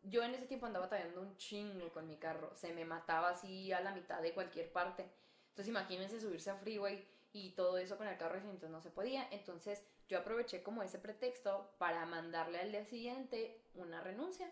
yo 0.02 0.22
en 0.22 0.34
ese 0.34 0.46
tiempo 0.46 0.66
andaba 0.66 0.88
tallando 0.88 1.20
un 1.20 1.36
chingo 1.36 1.92
con 1.92 2.06
mi 2.06 2.16
carro. 2.18 2.54
Se 2.56 2.72
me 2.72 2.84
mataba 2.84 3.30
así 3.30 3.72
a 3.72 3.80
la 3.80 3.92
mitad 3.92 4.20
de 4.20 4.32
cualquier 4.32 4.70
parte. 4.72 5.08
Entonces, 5.50 5.68
imagínense 5.68 6.20
subirse 6.20 6.50
a 6.50 6.56
freeway 6.56 7.06
y 7.34 7.50
todo 7.50 7.78
eso 7.78 7.98
con 7.98 8.06
el 8.06 8.16
carro, 8.16 8.36
y 8.36 8.42
entonces 8.42 8.70
no 8.70 8.80
se 8.80 8.90
podía. 8.90 9.26
Entonces, 9.32 9.82
yo 10.08 10.18
aproveché 10.18 10.62
como 10.62 10.84
ese 10.84 11.00
pretexto 11.00 11.74
para 11.78 12.06
mandarle 12.06 12.60
al 12.60 12.70
día 12.70 12.84
siguiente 12.84 13.60
una 13.74 14.00
renuncia 14.00 14.48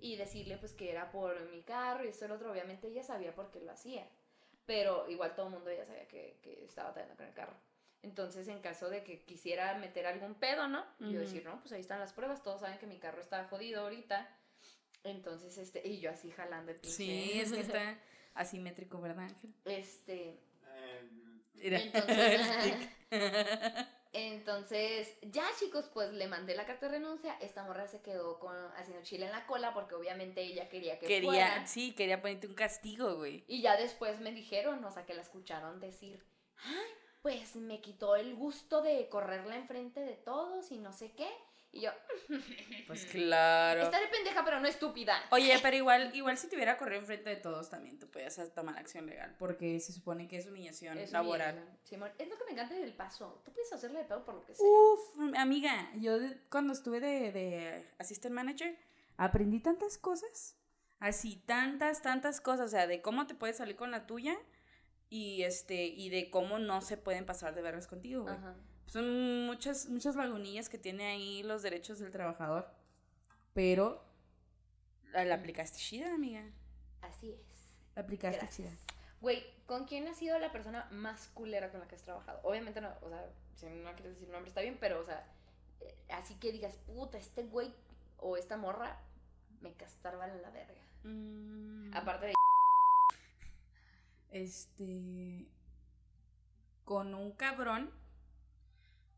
y 0.00 0.16
decirle 0.16 0.58
pues 0.58 0.72
que 0.72 0.90
era 0.90 1.12
por 1.12 1.48
mi 1.50 1.62
carro 1.62 2.04
y 2.04 2.08
esto 2.08 2.24
y 2.24 2.28
lo 2.28 2.34
otro. 2.34 2.50
Obviamente 2.50 2.88
ella 2.88 3.04
sabía 3.04 3.36
por 3.36 3.52
qué 3.52 3.60
lo 3.60 3.70
hacía, 3.70 4.04
pero 4.66 5.08
igual 5.08 5.36
todo 5.36 5.46
el 5.46 5.52
mundo 5.52 5.72
ya 5.72 5.86
sabía 5.86 6.08
que, 6.08 6.40
que 6.42 6.64
estaba 6.64 6.92
tallando 6.92 7.16
con 7.16 7.26
el 7.26 7.34
carro. 7.34 7.54
Entonces, 8.02 8.48
en 8.48 8.60
caso 8.60 8.90
de 8.90 9.04
que 9.04 9.24
quisiera 9.24 9.78
meter 9.78 10.06
algún 10.06 10.34
pedo, 10.34 10.66
¿no? 10.66 10.84
Yo 10.98 11.06
Ujú. 11.06 11.18
decir, 11.18 11.44
no, 11.44 11.60
pues 11.60 11.72
ahí 11.72 11.80
están 11.80 12.00
las 12.00 12.12
pruebas, 12.12 12.42
todos 12.42 12.62
saben 12.62 12.78
que 12.78 12.86
mi 12.86 12.98
carro 12.98 13.20
está 13.20 13.44
jodido 13.44 13.82
ahorita. 13.82 14.28
Entonces, 15.04 15.56
este, 15.56 15.86
y 15.86 16.00
yo 16.00 16.10
así 16.10 16.32
jalando 16.32 16.72
el 16.72 16.78
pinche. 16.78 16.96
Sí, 16.96 17.40
es 17.40 17.52
que 17.52 17.60
está 17.60 17.96
asimétrico, 18.34 19.00
¿verdad, 19.00 19.24
Ángel? 19.24 19.54
Este, 19.64 20.40
Mira. 21.58 21.80
Entonces- 21.80 22.88
entonces, 24.12 25.16
ya 25.22 25.44
chicos, 25.58 25.90
pues 25.92 26.12
le 26.12 26.26
mandé 26.26 26.54
la 26.54 26.66
carta 26.66 26.86
de 26.86 26.92
renuncia. 26.92 27.36
Esta 27.40 27.64
morra 27.64 27.86
se 27.86 28.00
quedó 28.02 28.38
con, 28.38 28.56
haciendo 28.76 29.02
chile 29.02 29.26
en 29.26 29.32
la 29.32 29.46
cola 29.46 29.74
porque 29.74 29.94
obviamente 29.94 30.42
ella 30.42 30.68
quería 30.68 30.98
que 30.98 31.06
quería, 31.06 31.30
fuera. 31.30 31.66
sí, 31.66 31.92
quería 31.94 32.20
ponerte 32.20 32.46
un 32.46 32.54
castigo, 32.54 33.16
güey. 33.16 33.44
Y 33.46 33.62
ya 33.62 33.76
después 33.76 34.20
me 34.20 34.32
dijeron, 34.32 34.84
o 34.84 34.90
sea, 34.90 35.04
que 35.06 35.14
la 35.14 35.22
escucharon 35.22 35.80
decir, 35.80 36.24
ay, 36.64 36.86
pues 37.22 37.56
me 37.56 37.80
quitó 37.80 38.16
el 38.16 38.34
gusto 38.34 38.82
de 38.82 39.08
correrla 39.08 39.56
enfrente 39.56 40.00
de 40.00 40.14
todos 40.14 40.70
y 40.72 40.78
no 40.78 40.92
sé 40.92 41.12
qué. 41.12 41.28
Y 41.70 41.82
yo, 41.82 41.90
Pues 42.86 43.04
claro. 43.06 43.82
estaré 43.82 44.08
pendeja, 44.08 44.42
pero 44.44 44.58
no 44.60 44.66
estúpida. 44.68 45.22
Oye, 45.30 45.58
pero 45.62 45.76
igual, 45.76 46.10
igual 46.14 46.38
si 46.38 46.48
te 46.48 46.56
hubiera 46.56 46.76
corrido 46.78 47.00
enfrente 47.00 47.28
de 47.28 47.36
todos 47.36 47.68
también, 47.68 47.98
tú 47.98 48.10
podías 48.10 48.40
tomar 48.54 48.78
acción 48.78 49.04
legal, 49.06 49.36
porque 49.38 49.78
se 49.80 49.92
supone 49.92 50.28
que 50.28 50.38
es 50.38 50.46
humillación 50.46 50.96
Es 50.96 51.12
laboral. 51.12 51.56
humillación. 51.56 51.78
Simón, 51.84 52.10
es 52.18 52.28
lo 52.28 52.36
que 52.38 52.44
me 52.46 52.52
encanta 52.52 52.74
del 52.74 52.94
paso. 52.94 53.42
Tú 53.44 53.52
puedes 53.52 53.70
hacerle 53.72 53.98
de 53.98 54.04
pedo 54.06 54.24
por 54.24 54.34
lo 54.34 54.44
que 54.46 54.54
sea. 54.54 54.66
Uf, 54.66 55.34
amiga, 55.36 55.90
yo 55.96 56.16
cuando 56.50 56.72
estuve 56.72 57.00
de, 57.00 57.32
de 57.32 57.86
assistant 57.98 58.34
manager, 58.34 58.76
aprendí 59.18 59.60
tantas 59.60 59.98
cosas. 59.98 60.56
Así, 61.00 61.36
tantas, 61.46 62.02
tantas 62.02 62.40
cosas, 62.40 62.66
o 62.66 62.68
sea, 62.70 62.86
de 62.86 63.02
cómo 63.02 63.26
te 63.26 63.34
puedes 63.34 63.58
salir 63.58 63.76
con 63.76 63.90
la 63.92 64.06
tuya 64.06 64.36
y 65.10 65.42
este, 65.44 65.84
y 65.86 66.08
de 66.08 66.30
cómo 66.30 66.58
no 66.58 66.80
se 66.80 66.96
pueden 66.96 67.24
pasar 67.26 67.54
de 67.54 67.62
vergas 67.62 67.86
contigo, 67.86 68.22
güey. 68.24 68.34
Ajá. 68.34 68.56
Son 68.88 69.46
muchas, 69.46 69.88
muchas 69.88 70.16
lagunillas 70.16 70.68
que 70.68 70.78
tiene 70.78 71.06
ahí 71.06 71.42
los 71.42 71.62
derechos 71.62 71.98
del 71.98 72.10
trabajador. 72.10 72.68
Pero 73.54 74.02
la, 75.12 75.24
la 75.24 75.36
aplicaste 75.36 75.78
chida, 75.78 76.14
amiga. 76.14 76.42
Así 77.02 77.30
es. 77.32 77.76
La 77.94 78.02
aplicaste 78.02 78.38
Gracias. 78.38 78.70
chida. 78.70 78.98
Güey, 79.20 79.44
¿con 79.66 79.84
quién 79.84 80.06
ha 80.08 80.14
sido 80.14 80.38
la 80.38 80.52
persona 80.52 80.86
más 80.90 81.28
culera 81.28 81.70
con 81.70 81.80
la 81.80 81.88
que 81.88 81.96
has 81.96 82.02
trabajado? 82.02 82.40
Obviamente 82.44 82.80
no, 82.80 82.88
o 83.02 83.08
sea, 83.08 83.28
si 83.56 83.66
no 83.66 83.92
quieres 83.94 84.14
decir 84.14 84.28
nombre 84.28 84.48
está 84.48 84.60
bien, 84.60 84.78
pero, 84.80 85.00
o 85.00 85.04
sea, 85.04 85.26
eh, 85.80 85.94
así 86.10 86.36
que 86.36 86.52
digas, 86.52 86.76
puta, 86.86 87.18
este 87.18 87.42
güey 87.42 87.74
o 88.18 88.36
esta 88.36 88.56
morra 88.56 89.00
me 89.60 89.72
castarban 89.74 90.30
en 90.30 90.42
la 90.42 90.50
verga. 90.50 90.80
Mm, 91.02 91.90
Aparte 91.94 92.26
de... 92.26 92.32
Este. 94.30 95.46
Con 96.84 97.14
un 97.14 97.32
cabrón. 97.32 97.90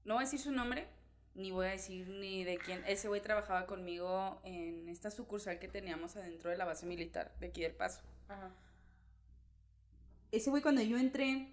No 0.05 0.15
voy 0.15 0.23
a 0.23 0.25
decir 0.27 0.41
su 0.41 0.53
nombre, 0.53 0.87
ni 1.35 1.51
voy 1.51 1.67
a 1.67 1.71
decir 1.71 2.09
ni 2.09 2.45
de 2.45 2.59
quién. 2.59 2.83
Ese 2.87 3.09
güey 3.09 3.21
trabajaba 3.21 3.67
conmigo 3.67 4.41
en 4.45 4.89
esta 4.89 5.11
sucursal 5.11 5.59
que 5.59 5.69
teníamos 5.69 6.17
adentro 6.17 6.51
de 6.51 6.57
la 6.57 6.65
base 6.65 6.87
militar 6.87 7.33
de 7.41 7.49
aquí 7.49 7.63
del 7.63 7.73
Paso. 7.73 8.03
Ajá. 8.29 8.51
Ese 10.33 10.51
güey 10.51 10.63
cuando 10.63 10.83
yo 10.83 10.97
entré, 10.97 11.49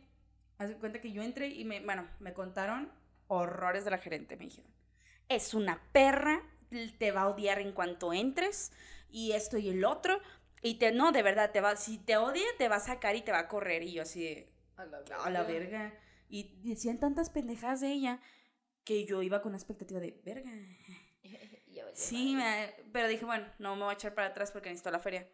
haz 0.58 0.70
de 0.70 0.76
cuenta 0.76 1.02
que 1.02 1.12
yo 1.12 1.24
entré 1.24 1.48
y 1.48 1.66
me, 1.66 1.80
bueno, 1.82 2.08
me 2.20 2.34
contaron 2.34 2.92
horrores 3.28 3.86
de 3.86 3.92
la 3.92 3.98
gerente, 3.98 4.38
me 4.38 4.46
dijeron. 4.46 4.72
Es 5.30 5.54
una 5.54 5.82
perra, 5.92 6.42
te 6.98 7.12
va 7.12 7.22
a 7.22 7.30
odiar 7.30 7.60
en 7.60 7.72
cuanto 7.72 8.14
entres 8.14 8.72
y 9.10 9.34
esto 9.34 9.58
y 9.58 9.70
el 9.70 9.84
otro. 9.84 10.20
Y 10.62 10.76
te, 10.76 10.92
no, 10.92 11.12
de 11.12 11.24
verdad, 11.24 11.52
te 11.52 11.62
va, 11.62 11.76
si 11.76 11.98
te 11.98 12.18
odia, 12.18 12.46
te 12.58 12.68
va 12.68 12.78
a 12.78 12.80
sacar 12.80 13.16
y 13.16 13.22
te 13.22 13.32
va 13.32 13.40
a 13.40 13.48
correr. 13.48 13.84
Y 13.84 13.94
yo 13.94 14.04
así 14.04 14.48
A 14.76 14.86
la 14.86 15.00
a 15.24 15.30
la 15.30 15.44
verga. 15.44 15.94
Y 16.30 16.56
decían 16.64 17.00
tantas 17.00 17.30
pendejadas 17.30 17.82
de 17.82 17.92
ella 17.92 18.20
que 18.88 19.06
yo 19.06 19.22
iba 19.22 19.42
con 19.42 19.50
una 19.50 19.58
expectativa 19.58 20.00
de, 20.00 20.20
verga. 20.24 20.50
Sí, 21.94 22.36
me- 22.36 22.74
pero 22.92 23.08
dije, 23.08 23.26
bueno, 23.26 23.46
no 23.60 23.76
me 23.76 23.84
voy 23.84 23.92
a 23.92 23.94
echar 23.96 24.14
para 24.14 24.28
atrás 24.28 24.52
porque 24.52 24.70
necesito 24.70 24.92
la 24.92 25.00
feria. 25.00 25.28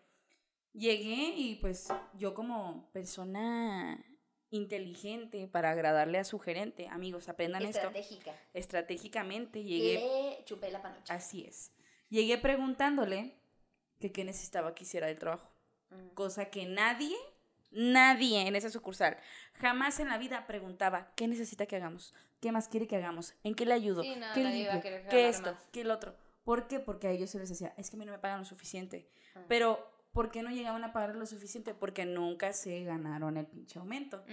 Llegué 0.74 1.34
y 1.36 1.56
pues 1.56 1.88
yo 2.16 2.34
como 2.34 2.90
persona 2.94 4.04
inteligente 4.50 5.48
para 5.48 5.72
agradarle 5.72 6.20
a 6.20 6.24
su 6.24 6.40
gerente, 6.40 6.88
amigos, 6.88 7.28
aprendan 7.30 7.64
esto. 7.64 7.78
Estratégica. 7.80 8.34
Estratégicamente 8.54 9.64
llegué, 9.64 10.38
Le 10.40 10.46
chupé 10.46 10.72
la 10.72 10.82
panocha. 10.82 11.14
así 11.14 11.44
es. 11.46 11.72
Llegué 12.10 12.38
preguntándole 12.38 13.36
que 14.00 14.12
qué 14.12 14.24
necesitaba 14.24 14.74
que 14.74 14.84
hiciera 14.84 15.08
del 15.08 15.20
trabajo. 15.20 15.50
Ujú. 15.92 16.14
Cosa 16.14 16.50
que 16.50 16.66
nadie, 16.66 17.16
nadie 17.74 18.48
en 18.48 18.56
esa 18.56 18.70
sucursal, 18.70 19.18
jamás 19.54 20.00
en 20.00 20.10
la 20.10 20.18
vida 20.18 20.46
preguntaba, 20.48 21.12
¿qué 21.16 21.28
necesita 21.28 21.66
que 21.66 21.76
hagamos? 21.76 22.14
¿Qué 22.40 22.52
más 22.52 22.68
quiere 22.68 22.88
que 22.88 22.96
hagamos? 22.96 23.36
¿En 23.44 23.56
qué 23.56 23.66
le 23.66 23.74
ayudo? 23.74 24.04
Sí, 24.04 24.16
no, 24.16 24.28
¿Qué 24.34 24.44
limpio? 24.44 24.82
¿Qué 25.10 25.30
esto? 25.30 25.54
más. 25.54 25.68
¿Qué 25.72 25.82
el 25.82 25.92
otro? 25.92 26.16
¿Por 26.44 26.68
qué? 26.68 26.80
Porque 26.80 27.08
a 27.08 27.12
ellos 27.12 27.30
se 27.30 27.40
les 27.40 27.50
decía, 27.50 27.74
es 27.78 27.90
que 27.90 27.96
a 27.96 28.00
mí 28.00 28.06
no 28.06 28.12
me 28.12 28.20
pagan 28.20 28.40
lo 28.40 28.46
suficiente. 28.46 29.08
Ah. 29.36 29.42
Pero, 29.48 29.90
¿por 30.12 30.30
qué 30.30 30.44
no 30.44 30.52
llegaban 30.52 30.84
a 30.84 30.92
pagar 30.92 31.16
lo 31.16 31.26
suficiente? 31.26 31.74
Porque 31.74 32.06
nunca 32.06 32.52
se 32.54 32.84
ganaron 32.84 33.38
el 33.38 33.48
pinche 33.48 33.80
aumento. 33.80 34.24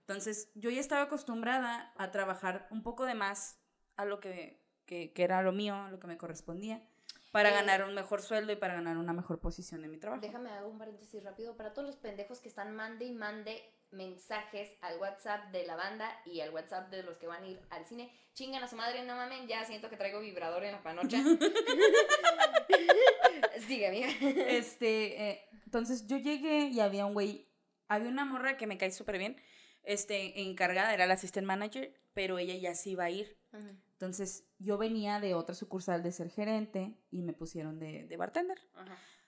Entonces, 0.00 0.50
yo 0.54 0.70
ya 0.70 0.80
estaba 0.80 1.02
acostumbrada 1.02 1.92
a 1.96 2.10
trabajar 2.10 2.66
un 2.70 2.82
poco 2.82 3.04
de 3.04 3.14
más 3.14 3.58
a 3.96 4.04
lo 4.04 4.20
que, 4.20 4.60
que, 4.86 5.12
que 5.12 5.22
era 5.22 5.42
lo 5.42 5.52
mío, 5.52 5.74
a 5.74 5.90
lo 5.90 6.00
que 6.00 6.06
me 6.06 6.16
correspondía, 6.16 6.82
para 7.30 7.50
Eh, 7.50 7.54
ganar 7.54 7.84
un 7.84 7.94
mejor 7.94 8.22
sueldo 8.22 8.52
y 8.52 8.56
para 8.56 8.74
ganar 8.74 8.96
una 8.96 9.12
mejor 9.12 9.40
posición 9.40 9.84
en 9.84 9.90
mi 9.90 9.98
trabajo. 9.98 10.20
Déjame 10.20 10.50
hago 10.50 10.68
un 10.68 10.78
paréntesis 10.78 11.22
rápido 11.22 11.56
para 11.56 11.72
todos 11.72 11.86
los 11.86 11.96
pendejos 11.96 12.40
que 12.40 12.48
están 12.48 12.74
mande 12.74 13.04
y 13.04 13.12
mande 13.12 13.62
mensajes 13.92 14.70
al 14.82 14.98
WhatsApp 14.98 15.50
de 15.50 15.66
la 15.66 15.74
banda 15.76 16.08
y 16.24 16.40
al 16.40 16.50
WhatsApp 16.50 16.90
de 16.90 17.02
los 17.02 17.16
que 17.18 17.26
van 17.26 17.42
a 17.42 17.48
ir 17.48 17.60
al 17.70 17.84
cine. 17.86 18.12
Chingan 18.34 18.62
a 18.62 18.68
su 18.68 18.76
madre, 18.76 19.04
no 19.04 19.16
mamen, 19.16 19.48
ya 19.48 19.64
siento 19.64 19.90
que 19.90 19.96
traigo 19.96 20.20
vibrador 20.20 20.64
en 20.64 20.72
la 20.72 20.82
panocha. 20.82 21.18
Sigue, 23.66 23.88
amiga. 23.88 24.08
Este, 24.48 25.30
eh, 25.30 25.48
entonces 25.64 26.06
yo 26.06 26.16
llegué 26.18 26.68
y 26.68 26.80
había 26.80 27.06
un 27.06 27.14
güey, 27.14 27.48
había 27.88 28.08
una 28.08 28.24
morra 28.24 28.56
que 28.56 28.66
me 28.66 28.78
cae 28.78 28.92
súper 28.92 29.18
bien, 29.18 29.40
este, 29.82 30.40
encargada, 30.42 30.94
era 30.94 31.06
la 31.06 31.14
assistant 31.14 31.46
manager, 31.46 31.92
pero 32.14 32.38
ella 32.38 32.54
ya 32.54 32.74
se 32.74 32.90
iba 32.90 33.04
a 33.04 33.10
ir. 33.10 33.39
Entonces 33.52 34.44
yo 34.58 34.78
venía 34.78 35.20
de 35.20 35.34
otra 35.34 35.54
sucursal 35.54 36.02
de 36.02 36.12
ser 36.12 36.30
gerente 36.30 36.96
y 37.10 37.22
me 37.22 37.32
pusieron 37.32 37.78
de, 37.78 38.06
de 38.06 38.16
bartender. 38.16 38.58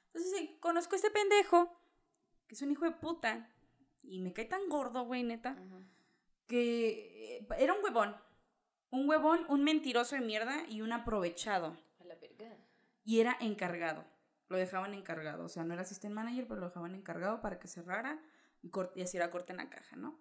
Entonces 0.07 0.41
eh, 0.41 0.57
conozco 0.61 0.95
a 0.95 0.97
este 0.97 1.11
pendejo, 1.11 1.73
que 2.47 2.55
es 2.55 2.63
un 2.63 2.71
hijo 2.71 2.85
de 2.85 2.93
puta, 2.93 3.51
y 4.03 4.21
me 4.21 4.33
cae 4.33 4.45
tan 4.45 4.69
gordo, 4.69 5.05
güey, 5.05 5.23
neta, 5.23 5.57
que 6.47 7.39
eh, 7.39 7.49
era 7.59 7.75
un 7.75 7.85
huevón. 7.85 8.17
Un 8.91 9.09
huevón, 9.09 9.47
un 9.49 9.65
mentiroso 9.65 10.17
de 10.17 10.21
mierda 10.21 10.67
y 10.69 10.83
un 10.83 10.93
aprovechado. 10.93 11.77
A 11.99 12.05
la 12.05 12.15
verga. 12.17 12.57
Y 13.05 13.21
era 13.21 13.37
encargado. 13.41 14.05
Lo 14.49 14.59
dejaban 14.59 14.93
encargado. 14.93 15.45
O 15.45 15.49
sea, 15.49 15.65
no 15.65 15.73
era 15.73 15.83
assistant 15.83 16.15
manager, 16.15 16.47
pero 16.47 16.61
lo 16.61 16.67
dejaban 16.67 16.95
encargado 16.95 17.41
para 17.41 17.59
que 17.59 17.69
cerrara 17.69 18.23
y, 18.61 18.71
y 18.95 19.03
así 19.03 19.17
era 19.17 19.31
corte 19.31 19.53
en 19.53 19.59
la 19.59 19.71
caja, 19.71 19.97
¿no? 19.97 20.21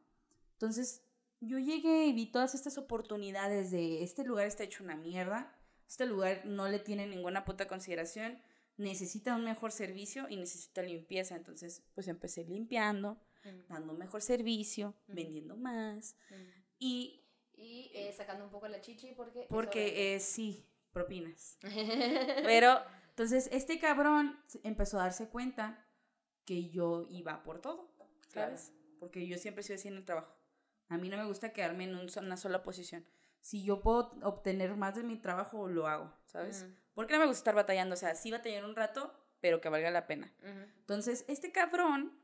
Entonces, 0.54 1.04
yo 1.42 1.60
llegué 1.60 2.06
y 2.06 2.14
vi 2.14 2.28
todas 2.32 2.56
estas 2.56 2.78
oportunidades 2.78 3.72
de 3.72 4.04
este 4.04 4.24
lugar 4.24 4.48
está 4.48 4.64
hecho 4.64 4.84
una 4.84 4.96
mierda. 4.96 5.54
Este 5.88 6.06
lugar 6.06 6.46
no 6.46 6.68
le 6.70 6.80
tiene 6.80 7.06
ninguna 7.08 7.44
puta 7.44 7.68
consideración. 7.68 8.42
Necesita 8.78 9.36
un 9.36 9.44
mejor 9.44 9.72
servicio 9.72 10.28
y 10.30 10.38
necesita 10.38 10.82
limpieza. 10.82 11.36
Entonces, 11.36 11.84
pues 11.94 12.08
empecé 12.08 12.46
limpiando, 12.46 13.22
Ujú, 13.44 13.64
dando 13.70 13.94
mejor 13.94 14.22
servicio, 14.22 14.96
Ujú. 15.08 15.16
vendiendo 15.16 15.58
más. 15.58 16.16
ujú. 16.30 16.40
Y 16.80 17.18
Y 17.54 17.92
eh, 17.94 18.14
sacando 18.16 18.46
un 18.46 18.52
poco 18.52 18.68
la 18.68 18.80
chichi 18.82 19.14
porque... 19.14 19.46
porque 19.50 20.16
eh, 20.16 20.20
sí, 20.20 20.66
propinas. 20.94 21.58
Pero, 22.44 22.82
entonces, 23.10 23.50
este 23.52 23.80
cabrón 23.80 24.40
empezó 24.64 25.00
a 25.00 25.04
darse 25.04 25.28
cuenta 25.30 25.86
que 26.46 26.70
yo 26.70 27.06
iba 27.10 27.44
por 27.44 27.62
todo, 27.62 27.92
¿sabes? 28.28 28.72
Porque 29.00 29.28
yo 29.28 29.38
siempre 29.38 29.62
así 29.64 29.88
en 29.88 29.98
el 29.98 30.06
trabajo. 30.06 30.34
A 30.92 30.98
mí 30.98 31.10
no 31.10 31.18
me 31.18 31.26
gusta 31.26 31.54
quedarme 31.54 31.86
en 31.86 31.96
un 31.96 32.08
una 32.24 32.38
sola 32.38 32.64
posición. 32.64 33.06
Si 33.40 33.64
yo 33.64 33.82
puedo 33.82 34.12
obtener 34.24 34.76
más 34.76 34.96
de 34.96 35.04
mi 35.04 35.18
trabajo, 35.18 35.68
lo 35.68 35.88
hago, 35.88 36.14
¿sabes? 36.26 36.64
Porque 36.94 37.14
no 37.14 37.20
me 37.20 37.26
gusta 37.26 37.40
estar 37.40 37.56
batallando. 37.56 37.94
O 37.94 37.98
sea, 37.98 38.14
sí 38.16 38.30
batallar 38.32 38.66
un 38.66 38.76
rato, 38.76 39.14
pero 39.40 39.62
que 39.62 39.70
valga 39.70 39.90
la 39.90 40.06
pena. 40.06 40.32
Entonces, 40.80 41.26
este 41.28 41.52
cabrón, 41.52 42.20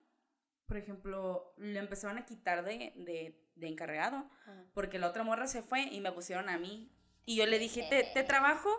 por 0.67 0.77
ejemplo, 0.77 1.53
lo 1.58 1.80
empezaron 1.80 2.17
a 2.17 2.25
quitar 2.25 2.63
de, 2.65 2.93
de, 2.97 3.41
de 3.56 3.67
encargado. 3.67 4.30
Porque 4.73 4.99
la 4.99 5.08
otra 5.08 5.23
morra 5.23 5.47
se 5.47 5.63
fue 5.63 5.84
y 5.84 6.01
me 6.01 6.12
pusieron 6.12 6.49
a 6.49 6.58
mí. 6.60 6.91
Y 7.25 7.38
yo 7.38 7.45
le 7.45 7.58
dije, 7.60 7.88
te, 7.89 8.03
te 8.13 8.23
trabajo. 8.23 8.69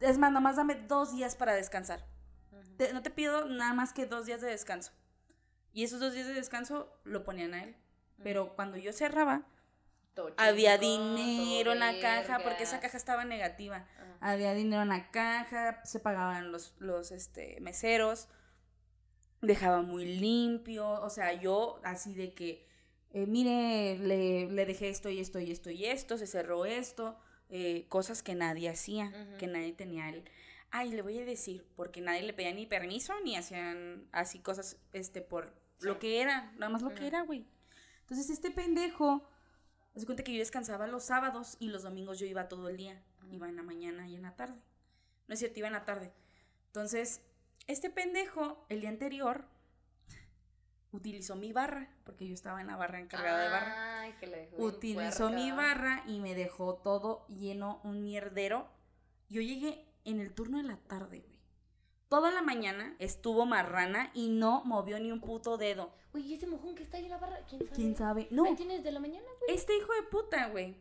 Es 0.00 0.18
más, 0.18 0.32
nomás 0.32 0.56
dame 0.56 0.74
dos 0.76 1.12
días 1.14 1.36
para 1.36 1.54
descansar. 1.54 2.06
Te- 2.76 2.92
no 2.92 3.02
te 3.02 3.10
pido 3.10 3.46
nada 3.48 3.74
más 3.74 3.92
que 3.92 4.06
dos 4.06 4.26
días 4.26 4.40
de 4.40 4.48
descanso. 4.48 4.92
Y 5.72 5.84
esos 5.84 6.00
dos 6.00 6.12
días 6.14 6.26
de 6.26 6.34
descanso 6.34 7.00
lo 7.04 7.24
ponían 7.24 7.54
a 7.54 7.64
él. 7.64 7.76
Pero 8.22 8.54
cuando 8.54 8.76
yo 8.76 8.92
cerraba, 8.92 9.46
había 10.36 10.78
dinero 10.78 11.72
en 11.72 11.80
la 11.80 11.98
caja, 12.00 12.40
porque 12.42 12.64
esa 12.64 12.80
caja 12.80 12.96
estaba 12.96 13.24
negativa. 13.24 13.86
Ajá. 13.96 14.16
Había 14.20 14.54
dinero 14.54 14.82
en 14.82 14.88
la 14.88 15.10
caja, 15.10 15.84
se 15.84 16.00
pagaban 16.00 16.52
los, 16.52 16.74
los 16.78 17.12
este, 17.12 17.58
meseros, 17.60 18.28
dejaba 19.40 19.82
muy 19.82 20.04
limpio, 20.04 20.88
o 20.88 21.10
sea, 21.10 21.32
yo 21.32 21.80
así 21.82 22.14
de 22.14 22.32
que, 22.34 22.66
eh, 23.10 23.26
mire, 23.26 23.98
le, 23.98 24.46
le 24.50 24.66
dejé 24.66 24.88
esto 24.88 25.10
y 25.10 25.18
esto 25.18 25.40
y 25.40 25.50
esto 25.50 25.70
y 25.70 25.86
esto, 25.86 26.18
se 26.18 26.26
cerró 26.26 26.64
esto, 26.66 27.18
eh, 27.48 27.86
cosas 27.88 28.22
que 28.22 28.34
nadie 28.34 28.68
hacía, 28.68 29.12
que 29.38 29.46
nadie 29.46 29.72
tenía 29.72 30.08
el... 30.08 30.24
Ay, 30.70 30.90
le 30.92 31.02
voy 31.02 31.18
a 31.18 31.24
decir, 31.26 31.66
porque 31.76 32.00
nadie 32.00 32.22
le 32.22 32.32
pedía 32.32 32.54
ni 32.54 32.64
permiso, 32.64 33.12
ni 33.24 33.36
hacían 33.36 34.08
así 34.10 34.38
cosas, 34.38 34.78
este, 34.94 35.20
por 35.20 35.52
lo 35.80 35.98
que 35.98 36.22
era, 36.22 36.52
nada 36.52 36.70
más 36.70 36.80
lo 36.80 36.94
que 36.94 37.06
era, 37.06 37.22
güey. 37.22 37.44
Entonces, 38.02 38.30
este 38.30 38.50
pendejo, 38.50 39.28
se 39.96 40.06
cuenta 40.06 40.22
que 40.22 40.32
yo 40.32 40.38
descansaba 40.38 40.86
los 40.86 41.04
sábados 41.04 41.56
y 41.58 41.68
los 41.68 41.82
domingos 41.82 42.18
yo 42.18 42.26
iba 42.26 42.48
todo 42.48 42.68
el 42.68 42.76
día. 42.76 43.02
Iba 43.30 43.48
en 43.48 43.56
la 43.56 43.62
mañana 43.62 44.08
y 44.08 44.14
en 44.14 44.22
la 44.22 44.36
tarde. 44.36 44.60
No 45.26 45.34
es 45.34 45.38
cierto, 45.38 45.58
iba 45.58 45.68
en 45.68 45.74
la 45.74 45.84
tarde. 45.84 46.12
Entonces, 46.66 47.20
este 47.66 47.90
pendejo, 47.90 48.66
el 48.68 48.80
día 48.80 48.90
anterior, 48.90 49.46
utilizó 50.92 51.36
mi 51.36 51.52
barra, 51.52 51.88
porque 52.04 52.26
yo 52.26 52.34
estaba 52.34 52.60
en 52.60 52.66
la 52.66 52.76
barra 52.76 53.00
encargada 53.00 53.42
de 53.42 53.48
barra. 53.48 54.00
Ay, 54.00 54.12
que 54.20 54.26
dejó 54.26 54.56
bien 54.56 54.68
Utilizó 54.68 55.30
mi 55.30 55.50
barra 55.50 56.04
y 56.06 56.20
me 56.20 56.34
dejó 56.34 56.74
todo 56.76 57.26
lleno, 57.28 57.80
un 57.84 58.02
mierdero. 58.02 58.68
Yo 59.28 59.40
llegué 59.40 59.86
en 60.04 60.20
el 60.20 60.32
turno 60.32 60.58
de 60.58 60.64
la 60.64 60.76
tarde. 60.76 61.24
Toda 62.12 62.30
la 62.30 62.42
mañana 62.42 62.94
estuvo 62.98 63.46
marrana 63.46 64.10
y 64.12 64.28
no 64.28 64.62
movió 64.66 65.00
ni 65.00 65.10
un 65.10 65.22
puto 65.22 65.56
dedo. 65.56 65.94
Güey, 66.12 66.26
¿y 66.26 66.34
ese 66.34 66.46
mojón 66.46 66.74
que 66.74 66.82
está 66.82 66.98
ahí 66.98 67.04
en 67.04 67.10
la 67.10 67.16
barra? 67.16 67.38
¿Quién 67.48 67.60
sabe? 67.62 67.72
¿Quién 67.74 67.96
sabe? 67.96 68.28
No, 68.30 68.44
Ahí 68.44 68.54
tienes 68.54 68.84
de 68.84 68.92
la 68.92 69.00
mañana, 69.00 69.24
güey. 69.40 69.56
este 69.56 69.74
hijo 69.78 69.90
de 69.94 70.02
puta, 70.10 70.48
güey. 70.48 70.76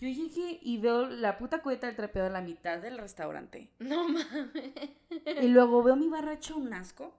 Yo 0.00 0.08
llegué 0.08 0.58
y 0.60 0.78
veo 0.78 1.06
la 1.06 1.38
puta 1.38 1.62
cubeta 1.62 1.86
del 1.86 1.94
trapeo 1.94 2.26
a 2.26 2.30
la 2.30 2.40
mitad 2.40 2.78
del 2.80 2.98
restaurante. 2.98 3.70
No 3.78 4.08
mames. 4.08 4.72
Y 5.40 5.46
luego 5.46 5.84
veo 5.84 5.94
mi 5.94 6.08
barra 6.08 6.32
hecha 6.32 6.56
un 6.56 6.72
asco. 6.74 7.16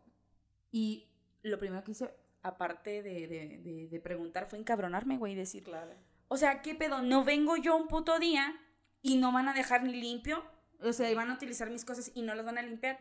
Y 0.69 1.07
lo 1.41 1.57
primero 1.57 1.85
que 1.85 1.91
hice, 1.91 2.13
aparte 2.41 3.01
de, 3.01 3.27
de, 3.27 3.59
de, 3.59 3.87
de 3.87 3.99
preguntar, 4.01 4.49
fue 4.49 4.59
encabronarme, 4.59 5.17
güey, 5.17 5.31
y 5.31 5.35
decir, 5.37 5.63
Claro. 5.63 5.93
o 6.27 6.35
sea, 6.35 6.61
¿qué 6.61 6.75
pedo? 6.75 7.01
No 7.01 7.23
vengo 7.23 7.55
yo 7.55 7.77
un 7.77 7.87
puto 7.87 8.19
día 8.19 8.53
y 9.01 9.15
no 9.15 9.31
van 9.31 9.47
a 9.47 9.53
dejar 9.53 9.83
ni 9.83 9.93
limpio. 9.93 10.43
O 10.81 10.93
sea, 10.93 11.11
y 11.11 11.15
van 11.15 11.29
a 11.29 11.33
utilizar 11.35 11.69
mis 11.69 11.85
cosas 11.85 12.11
y 12.13 12.21
no 12.23 12.33
las 12.35 12.45
van 12.45 12.57
a 12.57 12.61
limpiar. 12.61 12.97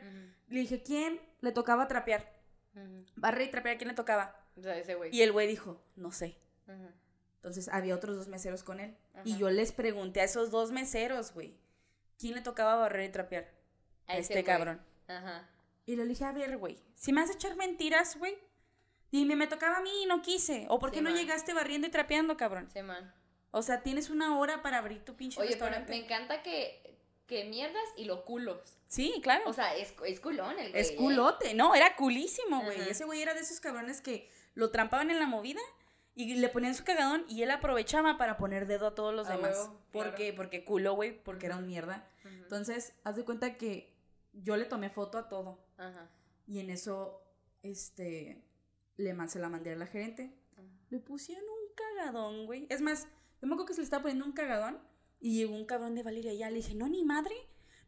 Le 0.49 0.61
dije, 0.61 0.83
¿quién 0.83 1.21
le 1.41 1.53
tocaba 1.53 1.89
trapear? 1.89 2.33
Barrer 3.17 3.49
y 3.49 3.51
trapear, 3.51 3.77
¿quién 3.79 3.89
le 3.89 3.95
tocaba? 3.95 4.37
O 4.57 4.63
sea, 4.63 4.77
ese 4.77 4.95
güey. 4.95 5.15
Y 5.15 5.23
el 5.23 5.33
güey 5.33 5.47
dijo, 5.49 5.83
no 5.97 6.13
sé. 6.13 6.39
Entonces 7.37 7.69
había 7.69 7.95
otros 7.95 8.17
dos 8.17 8.29
meseros 8.29 8.63
con 8.63 8.81
él. 8.81 8.97
Y 9.25 9.37
yo 9.39 9.51
les 9.51 9.73
pregunté 9.73 10.21
a 10.21 10.25
esos 10.25 10.51
dos 10.51 10.73
meseros, 10.73 11.33
güey, 11.33 11.57
¿quién 12.19 12.35
le 12.35 12.43
tocaba 12.43 12.77
barrer 12.77 13.09
y 13.09 13.13
trapear? 13.13 13.51
A 14.07 14.17
este 14.19 14.35
güey. 14.35 14.45
cabrón. 14.45 14.81
Ajá. 15.09 15.49
Y 15.87 15.97
le 15.97 16.05
dije, 16.05 16.25
a 16.25 16.33
ver, 16.33 16.59
güey, 16.59 16.79
si 16.95 17.13
me 17.13 17.21
vas 17.23 17.31
a 17.31 17.35
echar 17.35 17.57
mentiras, 17.57 18.17
güey, 18.19 18.37
dime, 19.11 19.35
me 19.37 19.47
tocaba 19.47 19.79
a 19.79 19.83
mí 19.83 19.91
y 20.03 20.07
no 20.07 20.21
quise. 20.23 20.67
¿O 20.69 20.79
por 20.79 20.91
qué 20.91 20.99
Sí, 20.99 21.05
no 21.05 21.11
man. 21.11 21.19
llegaste 21.19 21.55
barriendo 21.55 21.87
y 21.87 21.91
trapeando, 21.91 22.37
cabrón? 22.37 22.69
Sí, 22.73 22.83
man. 22.83 23.13
O 23.53 23.63
sea, 23.63 23.83
tienes 23.83 24.11
una 24.11 24.39
hora 24.39 24.63
para 24.63 24.79
abrir 24.79 25.05
tu 25.05 25.17
pinche 25.17 25.41
Oye, 25.41 25.51
pero 25.55 25.67
restaurante. 25.67 25.93
me 25.93 26.05
encanta 26.05 26.43
que, 26.43 26.80
que 27.31 27.45
mierdas 27.47 27.83
y 27.97 28.05
lo 28.05 28.27
culos. 28.27 28.77
Sí, 28.89 29.21
claro. 29.23 29.45
O 29.49 29.53
sea, 29.55 29.75
es, 29.77 29.95
es 30.05 30.21
culón 30.21 30.59
el 30.59 30.71
güey. 30.73 30.83
es 30.83 30.91
¿eh? 30.91 30.97
culote, 30.97 31.55
no, 31.55 31.75
era 31.75 31.97
culísimo, 31.97 32.63
güey. 32.63 32.79
Ese 32.91 33.05
güey 33.07 33.23
era 33.23 33.33
de 33.33 33.41
esos 33.41 33.61
cabrones 33.61 34.03
que 34.03 34.29
lo 34.55 34.71
trampaban 34.71 35.11
en 35.11 35.19
la 35.19 35.27
movida 35.27 35.61
y 36.15 36.35
le 36.35 36.49
ponían 36.49 36.75
su 36.75 36.85
cagadón 36.85 37.25
y 37.29 37.43
él 37.43 37.51
aprovechaba 37.53 38.19
para 38.19 38.37
poner 38.37 38.67
dedo 38.67 38.89
a 38.89 38.95
todos 38.95 39.15
los 39.15 39.29
demás. 39.29 39.57
huevo, 39.57 39.81
¿Por 39.93 40.03
claro. 40.03 40.17
qué? 40.19 40.33
Porque 40.35 40.65
culo, 40.65 40.95
güey, 40.95 41.23
porque 41.23 41.47
era 41.47 41.57
un 41.57 41.67
mierda. 41.67 42.07
Entonces, 42.25 42.93
haz 43.05 43.17
de 43.17 43.25
cuenta 43.25 43.57
que 43.57 43.95
yo 44.33 44.57
le 44.57 44.65
tomé 44.67 44.91
foto 44.91 45.17
a 45.19 45.29
todo. 45.29 45.65
Ajá. 45.79 46.11
Y 46.47 46.59
en 46.59 46.69
eso, 46.71 47.23
este, 47.63 48.43
le 48.97 49.15
man- 49.15 49.31
se 49.31 49.39
la 49.39 49.49
mandé 49.49 49.73
a 49.73 49.77
la 49.77 49.87
gerente. 49.87 50.35
Le 50.91 50.99
pusieron 50.99 51.45
un 51.45 51.75
cagadón, 51.77 52.47
güey. 52.47 52.67
Es 52.69 52.81
más, 52.81 53.07
yo 53.41 53.47
me 53.47 53.55
acuerdo 53.55 53.67
que 53.67 53.75
se 53.75 53.81
le 53.81 53.85
estaba 53.85 54.03
poniendo 54.03 54.25
un 54.25 54.33
cagadón 54.33 54.81
y 55.21 55.37
llegó 55.37 55.55
un 55.55 55.67
cabrón 55.67 55.95
de 55.95 56.03
Valeria 56.03 56.33
ya. 56.33 56.51
Le 56.51 56.57
dije, 56.57 56.75
no, 56.75 56.89
ni 56.89 57.05
madre. 57.05 57.35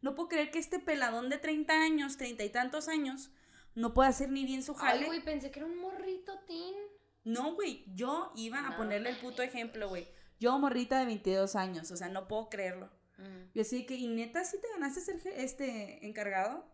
No 0.01 0.15
puedo 0.15 0.29
creer 0.29 0.51
que 0.51 0.59
este 0.59 0.79
peladón 0.79 1.29
de 1.29 1.37
30 1.37 1.73
años, 1.73 2.17
30 2.17 2.43
y 2.43 2.49
tantos 2.49 2.87
años, 2.87 3.31
no 3.75 3.93
pueda 3.93 4.09
hacer 4.09 4.29
ni 4.29 4.45
bien 4.45 4.61
su 4.61 4.73
jale. 4.75 5.01
Ay, 5.01 5.05
güey, 5.05 5.23
pensé 5.23 5.49
que 5.49 5.59
era 5.59 5.67
un 5.67 5.77
morrito, 5.77 6.39
Tin. 6.45 6.75
No, 7.23 7.55
güey, 7.55 7.85
yo 7.95 8.31
iba 8.35 8.67
a 8.67 8.75
ponerle 8.75 9.09
el 9.09 9.17
puto 9.17 9.41
ejemplo, 9.41 9.89
güey. 9.89 10.07
Yo, 10.39 10.59
morrita 10.59 10.99
de 10.99 11.05
22 11.05 11.55
años, 11.55 11.89
o 11.89 11.95
sea, 11.95 12.09
no 12.09 12.27
puedo 12.27 12.49
creerlo. 12.49 12.89
Ujú. 13.17 13.29
Yo 13.53 13.61
así 13.61 13.85
que, 13.85 13.95
y 13.95 14.07
neta, 14.07 14.43
sí 14.43 14.57
te 14.61 14.67
ganaste 14.73 14.99
ser 14.99 15.21
este 15.37 16.05
encargado. 16.05 16.65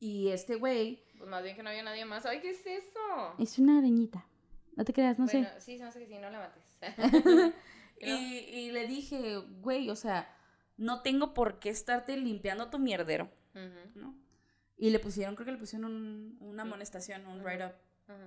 Y 0.00 0.30
este 0.30 0.56
güey. 0.56 1.04
Pues 1.18 1.28
más 1.28 1.42
bien 1.42 1.54
que 1.54 1.62
no 1.62 1.68
había 1.68 1.82
nadie 1.82 2.04
más. 2.04 2.24
Ay, 2.24 2.40
¿qué 2.40 2.50
es 2.50 2.66
eso? 2.66 3.34
Es 3.38 3.58
una 3.58 3.78
arañita. 3.78 4.26
No 4.74 4.84
te 4.84 4.92
creas, 4.92 5.18
no 5.18 5.26
bueno, 5.26 5.48
sí, 5.58 5.76
se 5.76 5.82
me 5.82 5.88
hace 5.90 6.00
que 6.00 6.06
sí, 6.06 6.18
no 6.18 6.30
la 6.30 6.38
mates. 6.38 6.64
Y, 8.02 8.38
y 8.38 8.72
le 8.72 8.86
dije, 8.86 9.36
güey, 9.60 9.88
o 9.90 9.96
sea, 9.96 10.34
no 10.76 11.02
tengo 11.02 11.34
por 11.34 11.58
qué 11.60 11.68
estarte 11.70 12.16
limpiando 12.16 12.68
tu 12.70 12.78
mierdero, 12.78 13.30
¿no? 13.94 14.14
Y 14.76 14.90
le 14.90 14.98
pusieron, 14.98 15.34
creo 15.36 15.46
que 15.46 15.52
le 15.52 15.58
pusieron 15.58 15.84
un- 15.92 16.36
una 16.40 16.64
Mm. 16.64 16.68
amonestación, 16.68 17.26
un 17.26 17.42
write-up. 17.44 17.72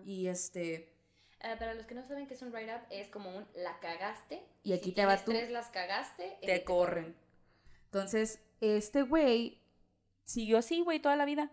Y 0.06 0.28
este. 0.28 0.94
Ah, 1.42 1.56
para 1.60 1.74
los 1.74 1.86
que 1.86 1.94
no 1.96 2.02
saben 2.04 2.28
qué 2.28 2.34
es 2.36 2.42
un 2.42 2.52
write-up, 2.54 2.82
es 2.90 3.10
como 3.10 3.36
un 3.36 3.46
la 3.56 3.78
cagaste. 3.82 4.42
Y 4.64 4.72
aquí 4.74 4.90
si 4.90 4.96
te 4.96 5.06
vas 5.06 5.26
tienes 5.26 5.26
tú. 5.26 5.32
tres 5.48 5.52
las 5.52 5.68
cagaste, 5.70 6.38
te 6.42 6.56
eh, 6.56 6.64
corren. 6.64 7.16
Entonces, 7.86 8.40
este 8.62 9.02
güey 9.04 9.62
siguió 10.24 10.58
así, 10.58 10.80
güey, 10.82 11.02
toda 11.02 11.16
la 11.18 11.26
vida. 11.26 11.52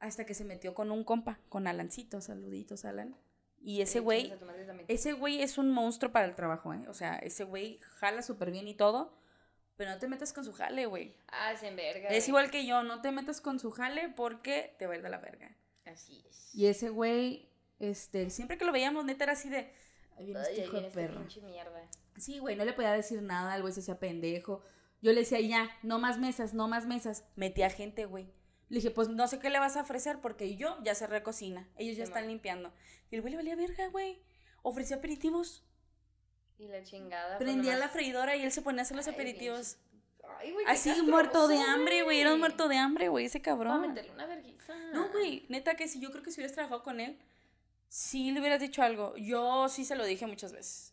Hasta 0.00 0.24
que 0.26 0.34
se 0.34 0.44
metió 0.44 0.74
con 0.74 0.90
un 0.92 1.02
compa, 1.04 1.40
con 1.48 1.66
Alancito, 1.66 2.20
saluditos, 2.20 2.84
Alan. 2.84 3.16
Y 3.60 3.80
ese 3.80 4.00
güey, 4.00 4.32
ese 4.86 5.12
güey 5.12 5.42
es 5.42 5.58
un 5.58 5.70
monstruo 5.70 6.12
para 6.12 6.26
el 6.26 6.34
trabajo, 6.34 6.72
¿eh? 6.72 6.84
O 6.88 6.94
sea, 6.94 7.16
ese 7.16 7.44
güey 7.44 7.78
jala 7.98 8.22
súper 8.22 8.50
bien 8.50 8.68
y 8.68 8.74
todo, 8.74 9.12
pero 9.76 9.90
no 9.90 9.98
te 9.98 10.08
metas 10.08 10.32
con 10.32 10.44
su 10.44 10.52
jale, 10.52 10.86
güey. 10.86 11.14
Ah, 11.28 11.52
es 11.52 11.62
en 11.62 11.76
verga. 11.76 12.08
Es 12.08 12.24
güey. 12.24 12.28
igual 12.28 12.50
que 12.50 12.66
yo, 12.66 12.82
no 12.82 13.00
te 13.00 13.12
metas 13.12 13.40
con 13.40 13.58
su 13.58 13.70
jale 13.70 14.08
porque 14.10 14.74
te 14.78 14.86
va 14.86 14.94
a 14.94 14.96
ir 14.96 15.02
de 15.02 15.10
la 15.10 15.18
verga. 15.18 15.54
Así 15.84 16.24
es. 16.28 16.54
Y 16.54 16.66
ese 16.66 16.88
güey, 16.88 17.48
este, 17.78 18.30
siempre 18.30 18.58
que 18.58 18.64
lo 18.64 18.72
veíamos, 18.72 19.04
neta 19.04 19.24
era 19.24 19.32
así 19.34 19.48
de, 19.48 19.72
ay, 20.16 20.26
viene 20.26 20.40
este 20.40 20.54
ahí 20.54 20.66
hijo 20.66 20.80
de 20.80 20.86
este 20.86 21.00
perro. 21.00 21.24
Sí, 22.16 22.38
güey, 22.38 22.56
no 22.56 22.64
le 22.64 22.72
podía 22.72 22.92
decir 22.92 23.22
nada, 23.22 23.54
el 23.54 23.62
güey 23.62 23.72
se 23.72 23.80
hacía 23.80 23.98
pendejo. 23.98 24.62
Yo 25.00 25.12
le 25.12 25.20
decía, 25.20 25.40
ya, 25.40 25.70
no 25.82 25.98
más 25.98 26.18
mesas, 26.18 26.54
no 26.54 26.66
más 26.66 26.86
mesas. 26.86 27.24
Metía 27.36 27.70
gente, 27.70 28.06
güey. 28.06 28.32
Le 28.68 28.76
dije, 28.76 28.90
pues 28.90 29.08
no 29.08 29.26
sé 29.28 29.38
qué 29.38 29.48
le 29.50 29.58
vas 29.58 29.76
a 29.76 29.80
ofrecer 29.82 30.20
porque 30.20 30.56
yo 30.56 30.76
ya 30.82 30.94
cerré 30.94 31.22
cocina. 31.22 31.66
Ellos 31.76 31.96
ya 31.96 32.04
Sí, 32.04 32.10
están 32.10 32.24
ma. 32.24 32.28
limpiando. 32.28 32.72
Y 33.10 33.14
el 33.16 33.22
güey 33.22 33.32
le 33.32 33.38
valía 33.38 33.56
verga, 33.56 33.88
güey. 33.88 34.20
Ofrecía 34.62 34.96
aperitivos. 34.98 35.64
Y 36.58 36.68
la 36.68 36.82
chingada. 36.82 37.38
pues, 37.38 37.48
Prendía 37.48 37.76
la 37.76 37.88
freidora 37.88 38.36
y 38.36 38.42
él 38.42 38.52
se 38.52 38.60
ponía 38.62 38.80
a 38.80 38.82
hacer 38.82 38.96
los 38.96 39.06
Ay, 39.08 39.14
aperitivos. 39.14 39.78
Ay, 40.38 40.52
güey, 40.52 40.66
Así 40.66 40.90
castroso, 40.90 41.10
muerto 41.10 41.48
de 41.48 41.58
hambre, 41.58 42.02
güey. 42.02 42.20
Era 42.20 42.34
un 42.34 42.40
muerto 42.40 42.68
de 42.68 42.76
hambre, 42.76 43.08
güey, 43.08 43.24
ese 43.26 43.38
Va 43.38 43.42
a 43.42 43.44
cabrón. 43.44 43.80
meterle 43.88 44.10
una 44.12 44.26
vergüenza. 44.26 44.74
No, 44.92 45.08
güey, 45.10 45.46
neta 45.48 45.74
que 45.74 45.88
si 45.88 46.00
yo 46.00 46.10
creo 46.10 46.22
que 46.22 46.30
si 46.30 46.40
hubieras 46.40 46.52
trabajado 46.52 46.82
con 46.82 47.00
él, 47.00 47.18
sí 47.88 48.30
le 48.32 48.40
hubieras 48.40 48.60
dicho 48.60 48.82
algo. 48.82 49.16
Yo 49.16 49.68
sí 49.70 49.84
se 49.86 49.96
lo 49.96 50.04
dije 50.04 50.26
muchas 50.26 50.52
veces. 50.52 50.92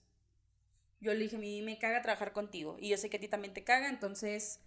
Yo 1.01 1.13
le 1.13 1.19
dije, 1.19 1.35
a 1.35 1.39
mí 1.39 1.61
me 1.61 1.77
caga 1.77 2.01
trabajar 2.01 2.31
contigo. 2.31 2.77
Y 2.79 2.87
yo 2.89 2.97
sé 2.97 3.09
que 3.09 3.17
a 3.17 3.19
ti 3.19 3.27
también 3.27 3.53
te 3.53 3.63
caga, 3.65 3.89
entonces, 3.89 4.61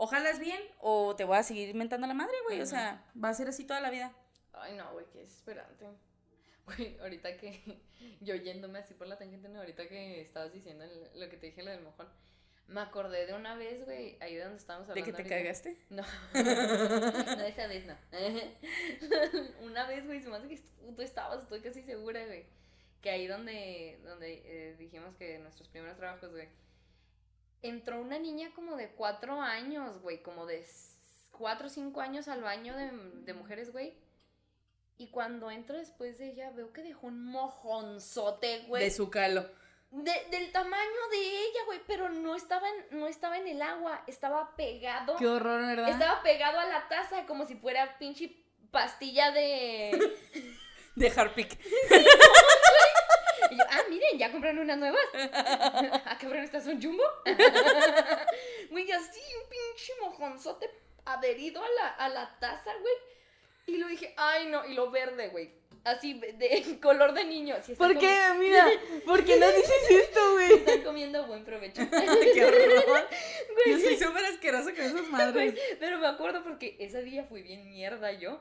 ojalá 0.00 0.32
bien 0.38 0.60
o 0.80 1.14
te 1.16 1.24
voy 1.24 1.36
a 1.36 1.42
seguir 1.42 1.74
mentando 1.74 2.06
la 2.06 2.14
madre, 2.14 2.34
güey. 2.46 2.60
O 2.62 2.66
sea, 2.66 3.04
va 3.22 3.28
a 3.28 3.34
ser 3.34 3.48
así 3.48 3.64
toda 3.66 3.80
la 3.80 3.90
vida. 3.90 4.12
Ay, 4.54 4.74
no, 4.76 4.90
güey, 4.92 5.04
qué 5.12 5.18
desesperante. 5.20 5.86
Güey, 6.66 6.98
ahorita 7.00 7.36
que 7.36 7.80
yo 8.20 8.34
yéndome 8.34 8.78
así 8.78 8.94
por 8.94 9.06
la 9.06 9.16
tangente, 9.18 9.48
no, 9.48 9.60
ahorita 9.60 9.88
que 9.88 10.20
estabas 10.20 10.52
diciendo 10.52 10.84
el- 10.84 11.20
lo 11.20 11.28
que 11.28 11.36
te 11.36 11.46
dije, 11.46 11.62
lo 11.62 11.70
del 11.70 11.82
mojón, 11.82 12.08
me 12.66 12.80
acordé 12.82 13.24
de 13.26 13.32
una 13.34 13.54
vez, 13.56 13.84
güey, 13.86 14.18
ahí 14.20 14.36
donde 14.36 14.56
estábamos 14.58 14.86
¿De 14.88 14.92
hablando. 14.92 15.16
que 15.16 15.22
te 15.22 15.34
ahorita. 15.34 15.36
cagaste? 15.42 15.76
No, 15.90 16.02
no, 17.36 17.44
esa 17.44 17.66
vez 17.66 17.86
no. 17.86 17.96
una 19.62 19.86
vez, 19.86 20.06
güey, 20.06 20.20
se 20.20 20.28
me 20.28 20.36
hace 20.36 20.48
que 20.48 20.56
tú 20.58 20.94
tú 20.94 21.02
estabas, 21.02 21.42
estoy 21.42 21.60
casi 21.60 21.82
segura, 21.82 22.24
güey, 22.26 22.44
que 23.00 23.10
ahí 23.10 23.26
donde, 23.26 24.00
donde 24.04 24.42
eh, 24.44 24.76
dijimos 24.78 25.14
que 25.16 25.38
nuestros 25.38 25.68
primeros 25.68 25.96
trabajos, 25.96 26.30
güey, 26.30 26.48
entró 27.62 28.00
una 28.00 28.18
niña 28.18 28.50
como 28.54 28.76
de 28.76 28.88
cuatro 28.90 29.40
años, 29.40 30.00
güey, 30.00 30.22
como 30.22 30.46
de 30.46 30.66
cuatro 31.32 31.66
o 31.66 31.70
cinco 31.70 32.00
años 32.00 32.28
al 32.28 32.42
baño 32.42 32.76
de, 32.76 32.90
de 33.24 33.34
mujeres, 33.34 33.72
güey. 33.72 33.94
Y 34.96 35.10
cuando 35.10 35.50
entro 35.50 35.76
después 35.78 36.18
de 36.18 36.30
ella, 36.32 36.50
veo 36.50 36.72
que 36.72 36.82
dejó 36.82 37.06
un 37.06 37.24
mojonzote, 37.24 38.64
güey. 38.66 38.82
De 38.84 38.90
su 38.90 39.10
calo. 39.10 39.46
De- 39.90 40.26
del 40.30 40.50
tamaño 40.52 41.08
de 41.10 41.18
ella, 41.18 41.60
güey, 41.66 41.80
pero 41.86 42.08
no 42.10 42.34
estaba, 42.34 42.68
en, 42.68 42.98
no 42.98 43.06
estaba 43.06 43.38
en 43.38 43.46
el 43.46 43.62
agua, 43.62 44.02
estaba 44.06 44.54
pegado. 44.56 45.16
Qué 45.16 45.26
horror, 45.26 45.62
¿verdad? 45.64 45.88
Estaba 45.88 46.22
pegado 46.22 46.58
a 46.58 46.66
la 46.66 46.88
taza 46.88 47.24
como 47.26 47.46
si 47.46 47.54
fuera 47.54 47.96
pinche 47.98 48.36
pastilla 48.70 49.30
de... 49.30 50.16
De 50.96 51.08
Harpic. 51.10 51.56
Y 53.50 53.56
yo, 53.56 53.64
ah, 53.70 53.82
miren, 53.88 54.18
ya 54.18 54.30
compraron 54.30 54.60
unas 54.60 54.78
nuevas. 54.78 55.02
ah, 55.32 56.18
cabrón, 56.20 56.44
¿estas 56.44 56.64
son 56.64 56.80
jumbo? 56.80 57.04
Güey, 58.70 58.92
así, 58.92 59.20
un 59.42 59.48
pinche 59.48 59.92
mojonzote 60.00 60.70
adherido 61.04 61.62
a 61.62 61.68
la, 61.70 61.88
a 61.88 62.08
la 62.10 62.38
taza, 62.38 62.70
güey. 62.80 62.94
Y 63.66 63.78
lo 63.78 63.88
dije, 63.88 64.14
ay, 64.16 64.46
no, 64.48 64.66
y 64.66 64.74
lo 64.74 64.90
verde, 64.90 65.28
güey. 65.28 65.50
Así, 65.84 66.14
de 66.14 66.78
color 66.82 67.14
de 67.14 67.24
niño. 67.24 67.56
¿Por 67.78 67.98
qué? 67.98 68.14
Mira, 68.38 68.68
¿por 69.06 69.24
qué 69.24 69.38
no 69.38 69.50
dices 69.50 69.90
esto, 69.90 70.32
güey? 70.32 70.52
Están 70.54 70.82
comiendo 70.82 71.26
buen 71.26 71.44
provecho. 71.44 71.82
Qué 72.34 72.44
horror. 72.44 73.08
Yo 73.66 73.78
soy 73.78 73.96
súper 73.96 74.24
asquerosa 74.26 74.74
con 74.74 74.84
esas 74.84 75.08
madres. 75.08 75.58
Pero 75.80 75.98
me 75.98 76.06
acuerdo 76.06 76.42
porque 76.42 76.76
ese 76.78 77.02
día 77.02 77.24
fui 77.24 77.42
bien 77.42 77.70
mierda 77.70 78.12
yo. 78.12 78.40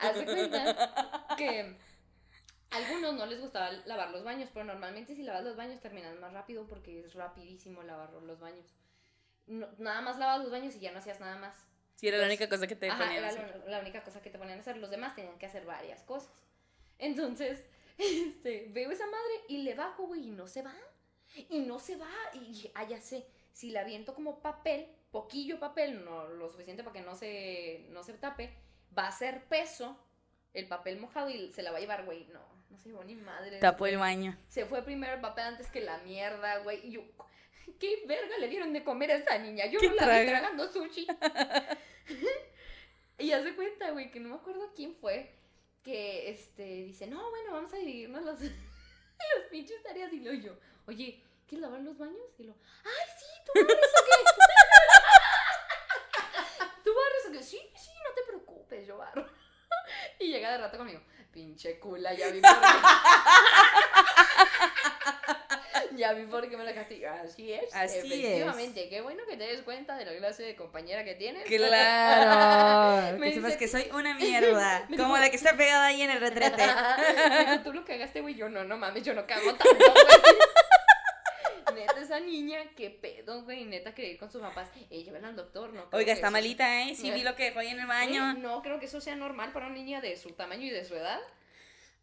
Haz 0.00 0.16
de 0.16 0.24
cuenta 0.24 1.26
que 1.36 1.76
algunos 2.70 3.14
no 3.14 3.26
les 3.26 3.40
gustaba 3.40 3.70
lavar 3.86 4.10
los 4.10 4.22
baños, 4.24 4.48
pero 4.52 4.64
normalmente 4.64 5.14
si 5.14 5.22
lavas 5.22 5.44
los 5.44 5.56
baños 5.56 5.80
terminas 5.80 6.18
más 6.18 6.32
rápido 6.32 6.66
porque 6.66 7.00
es 7.00 7.14
rapidísimo 7.14 7.82
lavar 7.82 8.12
los 8.12 8.38
baños. 8.40 8.66
No- 9.46 9.68
nada 9.78 10.00
más 10.00 10.18
lavas 10.18 10.40
los 10.42 10.50
baños 10.50 10.74
y 10.76 10.80
ya 10.80 10.92
no 10.92 10.98
hacías 10.98 11.20
nada 11.20 11.36
más. 11.36 11.56
Sí, 11.96 12.08
era 12.08 12.18
la 12.18 12.26
única 12.26 12.48
cosa 12.48 12.66
que 12.66 12.76
te 12.76 12.88
Ajá, 12.88 13.04
ponían 13.04 13.18
era 13.24 13.28
así. 13.28 13.38
la, 13.38 13.70
la 13.70 13.80
única 13.80 14.02
cosa 14.02 14.22
que 14.22 14.30
te 14.30 14.38
ponían 14.38 14.58
a 14.58 14.60
hacer. 14.60 14.76
Los 14.78 14.90
demás 14.90 15.14
tenían 15.14 15.38
que 15.38 15.46
hacer 15.46 15.66
varias 15.66 16.02
cosas. 16.04 16.30
Entonces, 16.98 17.66
este, 17.98 18.68
veo 18.70 18.90
esa 18.90 19.06
madre 19.06 19.34
y 19.48 19.58
le 19.62 19.74
bajo, 19.74 20.06
güey, 20.06 20.28
y 20.28 20.30
no 20.30 20.46
se 20.46 20.62
va. 20.62 20.74
Y 21.48 21.60
no 21.60 21.78
se 21.78 21.96
va. 21.96 22.10
Y 22.34 22.38
dije, 22.40 22.72
ah, 22.74 22.84
ya 22.84 23.00
sé. 23.00 23.26
Si 23.52 23.70
la 23.70 23.80
aviento 23.80 24.14
como 24.14 24.40
papel, 24.40 24.86
poquillo 25.10 25.58
papel, 25.58 26.04
no 26.04 26.28
lo 26.28 26.48
suficiente 26.50 26.82
para 26.84 26.94
que 26.94 27.02
no 27.02 27.14
se, 27.16 27.86
no 27.90 28.02
se 28.04 28.14
tape, 28.14 28.54
va 28.96 29.08
a 29.08 29.12
ser 29.12 29.44
peso 29.48 29.98
el 30.54 30.66
papel 30.68 30.98
mojado 30.98 31.30
y 31.30 31.52
se 31.52 31.62
la 31.62 31.70
va 31.72 31.78
a 31.78 31.80
llevar, 31.80 32.04
güey. 32.04 32.24
No, 32.28 32.40
no 32.70 32.78
se 32.78 32.88
llevó 32.88 33.04
ni 33.04 33.16
madre. 33.16 33.58
Tapó 33.58 33.86
el 33.86 33.98
baño. 33.98 34.36
Se 34.48 34.64
fue 34.64 34.82
primero 34.82 35.14
el 35.14 35.20
papel 35.20 35.44
antes 35.44 35.70
que 35.70 35.80
la 35.80 35.98
mierda, 35.98 36.58
güey. 36.58 36.86
Y 36.86 36.92
yo, 36.92 37.02
¿Qué 37.78 38.04
verga 38.06 38.38
le 38.38 38.48
dieron 38.48 38.72
de 38.72 38.82
comer 38.84 39.10
a 39.10 39.16
esa 39.16 39.38
niña? 39.38 39.66
Yo 39.66 39.80
¿Qué 39.80 39.88
no 39.88 39.94
la 39.94 40.02
traga? 40.02 40.20
vi 40.20 40.28
tragando 40.28 40.72
sushi. 40.72 41.06
y 43.18 43.32
hace 43.32 43.54
cuenta, 43.54 43.90
güey, 43.90 44.10
que 44.10 44.20
no 44.20 44.30
me 44.30 44.36
acuerdo 44.36 44.72
quién 44.74 44.94
fue, 44.96 45.34
que 45.82 46.30
este 46.30 46.62
dice, 46.62 47.06
no, 47.06 47.30
bueno, 47.30 47.52
vamos 47.52 47.72
a 47.72 47.76
dividirnos 47.76 48.22
los, 48.22 48.40
los 48.40 49.44
pinches 49.50 49.82
tareas. 49.82 50.12
Y 50.12 50.20
luego 50.20 50.42
yo, 50.42 50.58
oye, 50.86 51.22
¿quieres 51.46 51.62
lavar 51.62 51.80
los 51.80 51.96
baños? 51.98 52.18
Y 52.38 52.44
lo, 52.44 52.54
ay, 52.84 53.08
sí, 53.18 53.26
¿tú 53.46 53.52
barres 53.54 53.76
o 53.76 54.04
qué? 54.04 54.12
¿Tú 56.84 56.90
barres 56.94 57.26
o 57.28 57.32
qué? 57.32 57.42
Sí, 57.42 57.58
sí, 57.76 57.90
no 58.04 58.10
te 58.14 58.22
preocupes, 58.26 58.86
yo 58.86 58.98
barro. 58.98 59.26
y 60.18 60.28
llega 60.28 60.52
de 60.52 60.58
rato 60.58 60.76
conmigo, 60.76 61.00
pinche 61.32 61.78
cula, 61.78 62.12
ya 62.14 62.28
vi 62.30 62.40
por 62.40 62.60
qué. 62.60 62.66
Ya 65.96 66.12
vi 66.14 66.24
por 66.24 66.48
qué 66.48 66.56
me 66.56 66.64
la 66.64 66.72
castigo. 66.72 67.10
Así 67.22 67.52
es. 67.52 67.74
Así 67.74 67.98
es. 67.98 68.04
efectivamente. 68.04 68.88
Qué 68.88 69.02
bueno 69.02 69.22
que 69.28 69.36
te 69.36 69.44
des 69.46 69.60
cuenta 69.62 69.96
de 69.98 70.06
la 70.06 70.16
clase 70.16 70.42
de 70.44 70.56
compañera 70.56 71.04
que 71.04 71.14
tienes. 71.14 71.44
Claro, 71.44 73.12
Me 73.18 73.28
que 73.28 73.34
sepas 73.34 73.56
que 73.56 73.68
soy 73.68 73.86
una 73.92 74.14
mierda, 74.14 74.86
como 74.88 74.96
dijo- 75.14 75.18
la 75.18 75.28
que 75.30 75.36
está 75.36 75.56
pegada 75.58 75.86
ahí 75.88 76.00
en 76.00 76.10
el 76.10 76.20
retrete. 76.20 76.62
Dijo, 76.62 77.60
tú 77.64 77.72
lo 77.74 77.84
cagaste, 77.84 78.22
güey. 78.22 78.34
Yo 78.34 78.48
no, 78.48 78.64
no 78.64 78.78
mames, 78.78 79.02
yo 79.02 79.12
no 79.12 79.26
cago 79.26 79.54
tanto, 79.54 79.76
güey. 79.76 80.38
Neta, 81.80 82.00
esa 82.00 82.20
niña, 82.20 82.58
qué 82.76 82.90
pedo, 82.90 83.42
güey. 83.44 83.64
Neta, 83.64 83.94
quería 83.94 84.12
ir 84.12 84.18
con 84.18 84.30
sus 84.30 84.40
papás. 84.40 84.68
Eh, 84.90 85.02
llévenla 85.02 85.28
al 85.28 85.36
doctor, 85.36 85.72
¿no? 85.72 85.88
Oiga, 85.92 86.12
está 86.12 86.30
malita, 86.30 86.82
¿eh? 86.82 86.94
Sí 86.94 87.10
vi 87.10 87.22
lo 87.22 87.34
que 87.36 87.44
dejó 87.44 87.60
ahí 87.60 87.68
en 87.68 87.78
el 87.78 87.84
Eh, 87.84 87.88
baño. 87.88 88.34
No 88.34 88.62
creo 88.62 88.78
que 88.78 88.86
eso 88.86 89.00
sea 89.00 89.16
normal 89.16 89.52
para 89.52 89.66
una 89.66 89.74
niña 89.76 90.00
de 90.00 90.16
su 90.16 90.32
tamaño 90.32 90.66
y 90.66 90.70
de 90.70 90.84
su 90.84 90.94
edad. 90.94 91.20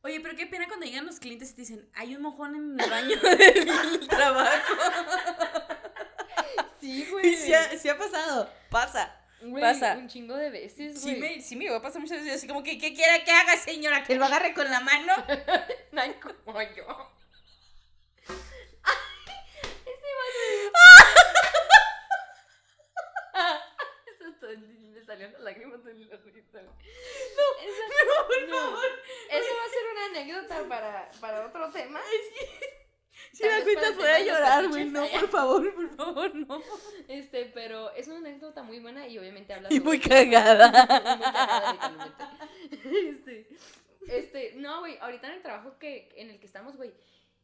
Oye, 0.04 0.20
pero 0.22 0.36
qué 0.36 0.46
pena 0.48 0.68
cuando 0.68 0.86
llegan 0.86 1.06
los 1.06 1.20
clientes 1.20 1.52
y 1.52 1.56
te 1.56 1.62
dicen, 1.62 1.90
hay 1.96 2.16
un 2.16 2.22
mojón 2.22 2.56
en 2.56 2.80
el 2.80 2.90
baño 2.90 3.16
del 3.22 4.08
trabajo. 4.08 4.74
Sí, 6.80 7.08
Y 7.24 7.36
sí 7.36 7.54
ha, 7.54 7.78
sí 7.78 7.90
ha 7.90 7.98
pasado, 7.98 8.50
pasa. 8.70 9.14
Güey, 9.42 9.62
pasa. 9.62 9.96
Un 9.98 10.08
chingo 10.08 10.36
de 10.36 10.50
veces, 10.50 11.00
Sí 11.02 11.16
güey. 11.16 11.38
me, 11.38 11.42
sí 11.42 11.56
me 11.56 11.70
va 11.70 11.78
a 11.78 11.82
pasar 11.82 12.02
muchas 12.02 12.20
veces 12.20 12.36
así 12.36 12.48
como 12.48 12.64
que, 12.64 12.78
¿qué 12.78 12.94
quiere 12.94 13.24
que 13.24 13.32
haga, 13.32 13.56
señora? 13.58 14.04
Que 14.04 14.16
lo 14.16 14.26
agarre 14.26 14.54
con 14.54 14.70
la 14.70 14.80
mano. 14.80 15.14
Ay, 15.96 16.16
como 16.22 16.62
yo. 16.62 17.12
Ese 19.86 20.08
va 20.16 20.24
Eso 24.08 24.28
es 24.30 24.40
todo, 24.40 24.52
me 24.58 25.04
salieron 25.06 25.34
las 25.34 25.42
lágrimas 25.42 25.84
del 25.84 26.12
ojito. 26.14 26.62
No, 26.62 26.64
No, 26.64 28.28
por 28.28 28.50
favor. 28.50 28.90
Eso 29.30 29.56
va 29.56 29.66
a 29.66 29.70
ser 29.70 29.84
una 29.92 30.06
anécdota 30.38 30.68
para, 30.68 31.12
para 31.20 31.46
otro 31.46 31.70
tema. 31.70 32.00
Si 33.32 33.44
Tal 33.44 33.50
me 33.50 33.56
vez 33.56 33.64
cuentas 33.64 33.98
voy 33.98 34.08
a 34.08 34.20
llorar, 34.20 34.68
güey. 34.70 34.86
No, 34.86 35.08
por 35.08 35.30
favor, 35.30 35.74
por 35.74 35.90
favor, 35.96 36.36
no. 36.36 36.62
Este, 37.08 37.46
pero 37.54 37.92
es 37.94 38.08
una 38.08 38.18
anécdota 38.18 38.64
muy 38.64 38.80
buena 38.80 39.08
y 39.08 39.18
obviamente 39.18 39.54
habla 39.54 39.70
Y 39.72 39.80
muy 39.80 40.00
cagada. 40.00 40.70
muy 40.72 41.20
cagada, 41.20 41.90
literalmente. 42.70 43.10
Este, 43.10 43.48
este, 44.08 44.54
no, 44.58 44.80
güey, 44.80 44.98
ahorita 45.00 45.28
en 45.28 45.34
el 45.34 45.42
trabajo 45.42 45.78
que, 45.80 46.14
en 46.16 46.30
el 46.30 46.40
que 46.40 46.46
estamos, 46.46 46.78
güey, 46.78 46.94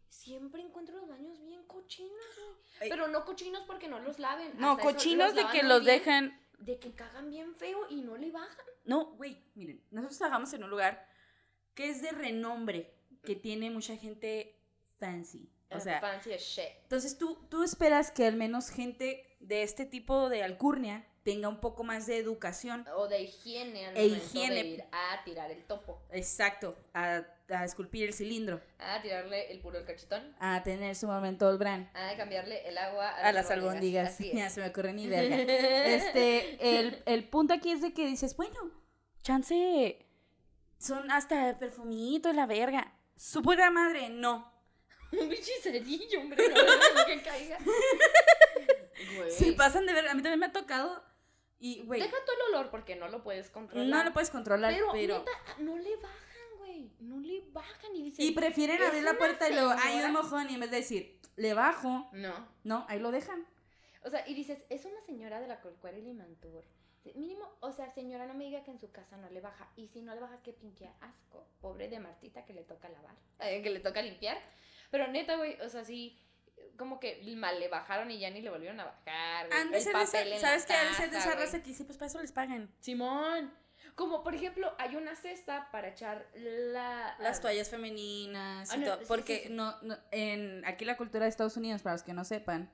siempre 0.09 0.61
encuentro 0.61 0.95
los 0.97 1.09
baños 1.09 1.41
bien 1.41 1.63
cochinos, 1.65 2.13
güey. 2.35 2.89
Pero 2.89 3.07
no 3.07 3.25
cochinos 3.25 3.63
porque 3.65 3.87
no 3.87 3.99
los 3.99 4.19
laven. 4.19 4.53
No, 4.57 4.71
hasta 4.71 4.83
eso, 4.83 4.91
cochinos 4.93 5.35
de 5.35 5.45
que 5.47 5.63
los 5.63 5.83
bien, 5.83 5.97
dejan. 5.97 6.39
De 6.59 6.79
que 6.79 6.93
cagan 6.93 7.29
bien 7.29 7.55
feo 7.55 7.87
y 7.89 8.01
no 8.01 8.15
le 8.15 8.31
bajan. 8.31 8.65
No, 8.85 9.15
güey, 9.15 9.43
miren, 9.55 9.83
nosotros 9.91 10.17
trabajamos 10.19 10.53
en 10.53 10.63
un 10.63 10.69
lugar 10.69 11.12
que 11.75 11.89
es 11.89 12.01
de 12.01 12.11
renombre, 12.11 12.93
que 13.23 13.35
tiene 13.35 13.69
mucha 13.69 13.95
gente 13.97 14.55
fancy. 14.99 15.49
O 15.71 15.79
sea, 15.79 15.99
fancy 16.01 16.31
as 16.33 16.41
shit. 16.41 16.65
entonces 16.83 17.17
tú, 17.17 17.35
tú 17.49 17.63
esperas 17.63 18.11
que 18.11 18.27
al 18.27 18.35
menos 18.35 18.69
gente 18.69 19.25
de 19.39 19.63
este 19.63 19.85
tipo 19.87 20.29
de 20.29 20.43
alcurnia 20.43 21.03
tenga 21.23 21.47
un 21.49 21.59
poco 21.61 21.83
más 21.83 22.05
de 22.05 22.17
educación. 22.17 22.85
O 22.95 23.07
de 23.07 23.23
higiene 23.23 23.87
al 23.87 23.97
E 23.97 24.07
momento 24.09 24.25
higiene. 24.25 24.55
de 24.55 24.67
ir 24.69 24.83
a 24.91 25.23
tirar 25.23 25.49
el 25.49 25.63
topo. 25.63 25.99
Exacto, 26.11 26.77
a, 26.93 27.23
a 27.49 27.63
esculpir 27.65 28.07
el 28.07 28.13
cilindro, 28.13 28.61
A 28.77 29.01
tirarle 29.01 29.51
el 29.51 29.61
puro 29.61 29.79
el 29.79 29.85
cachetón. 29.85 30.35
a 30.39 30.61
tener 30.61 30.95
su 30.95 31.07
momento 31.07 31.49
el 31.49 31.57
bran. 31.57 31.89
A 31.95 32.15
cambiarle 32.17 32.67
el 32.67 32.77
agua 32.77 33.09
A 33.09 33.31
las 33.31 33.49
albóndigas. 33.49 34.09
Así 34.13 34.31
Ya 34.35 34.49
se 34.51 34.61
me 34.61 34.67
ocurre 34.67 34.93
ni 34.93 35.07
verga. 35.07 35.37
Este, 35.87 36.77
el, 36.79 37.01
el 37.07 37.23
punto 37.29 37.53
aquí 37.55 37.71
es 37.71 37.81
de 37.81 37.93
que 37.93 38.05
dices, 38.05 38.35
bueno, 38.35 38.59
chance, 39.23 40.05
son 40.83 41.09
hasta 41.11 41.57
perfumito 41.57 42.29
y 42.29 42.33
la 42.33 42.45
verga. 42.45 42.93
Su 43.15 43.41
puta 43.41 43.69
madre, 43.71 44.09
no. 44.09 44.51
Un 45.11 45.29
bicho 45.29 45.51
cerillo, 45.61 46.21
hombre, 46.21 46.43
no 46.49 47.05
que 47.05 47.21
caiga. 47.21 47.57
Güey. 49.17 49.31
Se 49.31 49.53
pasan 49.53 49.85
de 49.85 49.93
verga. 49.93 50.11
A 50.11 50.13
mí 50.15 50.21
también 50.21 50.39
me 50.39 50.45
ha 50.47 50.51
tocado. 50.51 51.03
Y, 51.59 51.83
güey, 51.83 52.01
Deja 52.01 52.15
tú 52.25 52.31
el 52.33 52.53
olor 52.55 52.69
porque 52.71 52.95
no 52.95 53.07
lo 53.07 53.23
puedes 53.23 53.49
controlar. 53.49 53.87
no 53.87 54.03
lo 54.03 54.11
puedes 54.13 54.29
controlar, 54.29 54.73
pero, 54.73 54.87
pero. 54.91 55.19
neta, 55.19 55.31
no 55.59 55.77
le 55.77 55.95
bajan, 55.97 56.57
güey. 56.57 56.91
No 56.99 57.19
le 57.19 57.41
bajan 57.51 57.95
y 57.95 58.01
dicen. 58.03 58.25
y 58.25 58.31
prefieren 58.31 58.81
"Es 58.81 58.87
abrir 58.87 59.03
la 59.03 59.17
puerta 59.17 59.47
y 59.49 59.53
luego 59.53 59.71
hay 59.71 59.77
señora". 59.93 60.07
un 60.07 60.13
mojón 60.13 60.49
y 60.49 60.55
en 60.55 60.59
vez 60.59 60.71
de 60.71 60.77
decir, 60.77 61.21
le 61.37 61.53
bajo, 61.53 62.09
No. 62.11 62.47
no, 62.63 62.85
ahí 62.89 62.99
lo 62.99 63.11
dejan. 63.11 63.47
O 64.03 64.09
sea, 64.09 64.27
y 64.27 64.33
dices, 64.33 64.63
es 64.69 64.83
una 64.83 64.99
señora 65.05 65.39
de 65.39 65.47
la 65.47 65.61
Corcuera 65.61 65.97
y 65.97 66.01
Limantur. 66.01 66.65
Mínimo, 67.15 67.49
o 67.59 67.71
sea, 67.71 67.91
señora, 67.93 68.25
no 68.25 68.33
me 68.33 68.45
diga 68.45 68.63
que 68.63 68.71
en 68.71 68.79
su 68.79 68.91
casa 68.91 69.17
no 69.17 69.29
le 69.29 69.41
baja. 69.41 69.69
Y 69.75 69.87
si 69.89 70.01
no 70.01 70.13
le 70.15 70.21
baja, 70.21 70.39
qué 70.43 70.53
pinche 70.53 70.89
asco. 71.01 71.47
Pobre 71.61 71.87
de 71.89 71.99
Martita 71.99 72.45
que 72.45 72.53
le 72.53 72.63
toca 72.63 72.89
lavar, 72.89 73.15
eh, 73.39 73.61
que 73.61 73.69
le 73.69 73.79
toca 73.79 74.01
limpiar. 74.01 74.37
Pero 74.89 75.07
neta, 75.07 75.35
güey, 75.37 75.59
o 75.61 75.69
sea, 75.69 75.83
sí, 75.83 76.17
como 76.77 76.99
que 76.99 77.21
mal 77.35 77.59
le 77.59 77.67
bajaron 77.67 78.09
y 78.11 78.19
ya 78.19 78.29
ni 78.29 78.41
le 78.41 78.49
volvieron 78.49 78.79
a 78.79 78.85
bajar. 78.85 79.47
güey. 79.47 79.69
De 79.69 79.77
El 79.77 79.83
ser 79.83 79.93
de 79.97 80.05
papel 80.05 80.33
esa- 80.33 80.47
¿Sabes 80.47 80.65
qué? 80.65 80.73
Han 80.73 81.11
de 81.11 81.17
esa 81.17 81.35
raza 81.35 81.61
que 81.63 81.73
sí, 81.73 81.83
pues 81.83 81.97
para 81.97 82.07
eso 82.07 82.19
les 82.21 82.31
pagan. 82.31 82.73
Simón. 82.79 83.53
Como 83.95 84.23
por 84.23 84.33
ejemplo, 84.33 84.73
hay 84.79 84.95
una 84.95 85.15
cesta 85.15 85.69
para 85.71 85.89
echar 85.89 86.27
la. 86.35 87.15
Las 87.19 87.41
toallas 87.41 87.69
femeninas 87.69 88.69
y 88.71 88.75
Ah, 88.75 88.77
no, 88.77 88.85
todo. 88.85 88.95
sí, 88.95 89.01
sí, 89.03 89.07
Porque 89.07 89.43
sí. 89.47 89.49
No, 89.51 89.79
no- 89.81 89.97
en 90.11 90.65
aquí 90.65 90.85
la 90.85 90.97
cultura 90.97 91.25
de 91.25 91.29
Estados 91.29 91.57
Unidos, 91.57 91.81
para 91.81 91.93
los 91.95 92.03
que 92.03 92.13
no 92.13 92.23
sepan, 92.23 92.71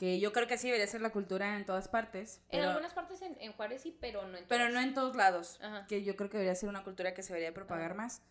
que 0.00 0.18
yo 0.18 0.32
creo 0.32 0.46
que 0.46 0.54
así 0.54 0.66
debería 0.66 0.86
ser 0.86 1.02
la 1.02 1.10
cultura 1.10 1.56
en 1.58 1.66
todas 1.66 1.86
partes. 1.88 2.38
En 2.48 2.60
Pero, 2.60 2.70
algunas 2.70 2.94
partes 2.94 3.20
en, 3.20 3.36
en 3.38 3.52
Juárez 3.52 3.82
sí, 3.82 3.94
pero 4.00 4.26
no 4.26 4.38
en 4.38 4.46
pero 4.48 4.60
todas. 4.64 4.72
no 4.72 4.80
en 4.80 4.94
todos 4.94 5.14
lados. 5.14 5.58
Ajá. 5.60 5.86
Que 5.86 6.02
yo 6.02 6.16
creo 6.16 6.30
que 6.30 6.38
debería 6.38 6.54
ser 6.54 6.70
una 6.70 6.82
cultura 6.82 7.12
que 7.12 7.22
se 7.22 7.34
debería 7.34 7.52
propagar 7.52 7.90
Ajá. 7.92 7.94
más. 8.02 8.22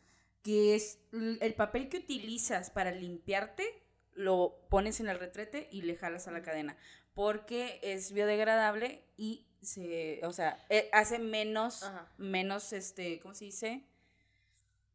Que 0.42 0.74
es 0.74 0.98
el 1.12 1.54
papel 1.54 1.88
que 1.90 1.98
utilizas 1.98 2.72
para 2.72 2.90
limpiarte, 2.92 3.84
lo 4.16 4.66
pones 4.70 5.00
en 5.00 5.10
el 5.10 5.20
retrete 5.20 5.68
y 5.72 5.84
le 5.84 5.96
jalas 5.96 6.28
a 6.28 6.32
la 6.32 6.42
cadena. 6.42 6.76
Porque 7.14 7.80
es 7.84 8.14
biodegradable 8.14 9.04
y 9.16 9.46
se, 9.62 10.22
o 10.24 10.34
sea, 10.34 10.66
eh, 10.70 10.90
hace 10.92 11.20
menos, 11.20 11.84
Ajá. 11.84 12.12
menos, 12.18 12.74
este, 12.74 13.20
¿cómo 13.20 13.36
se 13.36 13.46
dice? 13.46 13.86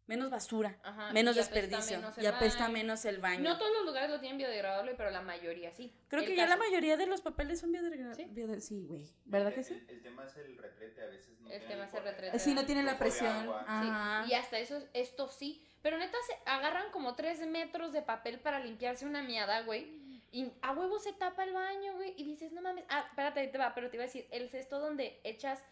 Menos 0.06 0.28
basura, 0.30 0.76
Ajá, 0.82 1.12
menos 1.12 1.34
y 1.34 1.38
desperdicio. 1.38 1.96
menos 1.96 2.18
y 2.18 2.26
apesta 2.26 2.64
baño. 2.64 2.72
menos 2.74 3.04
el 3.06 3.18
baño. 3.18 3.42
No 3.42 3.56
todos 3.56 3.72
los 3.72 3.86
lugares 3.86 4.10
lo 4.10 4.20
tienen 4.20 4.36
biodegradable, 4.36 4.94
pero 4.96 5.10
la 5.10 5.22
mayoría 5.22 5.72
sí. 5.72 5.94
Creo 6.08 6.20
El 6.22 6.28
que 6.28 6.36
ya 6.36 6.46
la 6.46 6.56
mayoría 6.58 6.98
de 6.98 7.06
los 7.06 7.22
papeles 7.22 7.60
son 7.60 7.72
biodegradables. 7.72 8.28
¿Sí? 8.34 8.60
Sí, 8.60 8.84
güey. 8.86 9.06
¿Verdad 9.24 9.48
El- 9.48 9.54
que 9.54 9.64
sí? 9.64 9.74
El, 9.74 9.88
el 9.96 10.02
tema 10.02 10.24
es 10.24 10.36
el 10.36 10.58
retrete, 10.58 11.02
a 11.02 11.06
veces 11.06 11.40
no 11.40 11.48
El 11.50 11.58
tiene 11.58 11.66
tema 11.74 11.84
es 11.86 11.94
el 11.94 12.02
retrete. 12.04 12.38
Sí, 12.38 12.52
no 12.54 12.66
tiene 12.66 12.82
la 12.82 12.98
presión. 12.98 13.44
Sí, 13.44 13.50
Ajá. 13.66 14.26
Y 14.28 14.34
hasta 14.34 14.58
eso, 14.58 14.86
esto 14.92 15.28
sí. 15.28 15.66
Pero 15.80 15.96
neta, 15.96 16.18
se 16.26 16.34
agarran 16.50 16.90
como 16.92 17.14
tres 17.14 17.40
metros 17.46 17.92
de 17.94 18.02
papel 18.02 18.40
para 18.40 18.58
limpiarse 18.60 19.06
una 19.06 19.22
miada, 19.22 19.62
güey. 19.62 20.02
Y 20.32 20.52
a 20.62 20.72
huevo 20.72 20.98
se 20.98 21.12
tapa 21.14 21.44
el 21.44 21.52
baño, 21.54 21.94
güey. 21.94 22.12
Y 22.18 22.24
dices, 22.24 22.52
no 22.52 22.60
mames. 22.60 22.84
Ah, 22.90 23.04
espérate, 23.08 23.40
ahí 23.40 23.50
te 23.50 23.56
va. 23.58 23.74
Pero 23.74 23.88
te 23.88 23.96
iba 23.96 24.04
a 24.04 24.06
decir, 24.06 24.26
el 24.32 24.50
cesto 24.50 24.80
donde 24.80 25.18
echas 25.24 25.62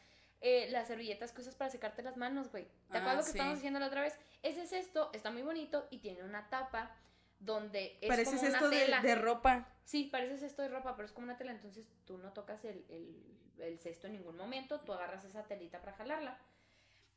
eh, 0.42 0.68
las 0.70 0.88
servilletas 0.88 1.32
que 1.32 1.40
usas 1.40 1.54
para 1.54 1.70
secarte 1.70 2.02
las 2.02 2.16
manos, 2.16 2.50
güey. 2.50 2.64
¿Te 2.90 2.98
Ah, 2.98 3.00
acuerdas 3.00 3.16
lo 3.16 3.20
que 3.20 3.24
sí. 3.24 3.30
estábamos 3.38 3.58
diciendo 3.58 3.78
la 3.80 3.86
otra 3.86 4.02
vez? 4.02 4.18
Ese 4.42 4.66
cesto 4.66 5.10
está 5.12 5.30
muy 5.30 5.42
bonito 5.42 5.86
y 5.90 5.98
tiene 5.98 6.22
una 6.24 6.50
tapa 6.50 6.94
donde 7.38 7.98
es 8.00 8.08
Pareces 8.08 8.34
como 8.34 8.40
una 8.48 8.50
esto 8.58 8.68
de, 8.70 8.78
tela. 8.78 9.00
de 9.00 9.14
ropa. 9.14 9.68
Sí, 9.84 10.04
parece 10.04 10.38
cesto 10.38 10.62
de 10.62 10.68
ropa, 10.68 10.94
pero 10.96 11.06
es 11.06 11.12
como 11.12 11.24
una 11.24 11.36
tela, 11.36 11.52
entonces 11.52 11.88
tú 12.04 12.18
no 12.18 12.32
tocas 12.32 12.64
el, 12.64 12.84
el- 12.88 13.38
el 13.58 13.78
cesto 13.78 14.06
en 14.08 14.14
ningún 14.14 14.36
momento, 14.36 14.80
tú 14.80 14.92
agarras 14.92 15.24
esa 15.24 15.44
telita 15.44 15.80
para 15.80 15.96
jalarla, 15.96 16.38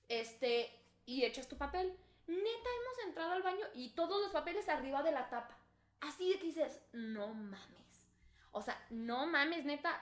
este, 0.10 0.70
y 1.06 1.24
echas 1.26 1.48
tu 1.48 1.58
papel. 1.58 1.98
Neta, 2.28 2.40
hemos 2.82 3.08
entrado 3.08 3.32
al 3.34 3.44
baño 3.44 3.66
y 3.74 3.90
todos 3.96 4.22
los 4.22 4.32
papeles 4.32 4.68
arriba 4.70 5.04
de 5.04 5.12
la 5.12 5.30
tapa. 5.30 5.58
Así 6.02 6.32
de 6.32 6.40
que 6.40 6.48
dices, 6.48 6.82
no 6.94 7.34
mames. 7.34 8.08
O 8.52 8.62
sea, 8.62 8.80
no 8.90 9.26
mames, 9.28 9.66
neta, 9.66 10.02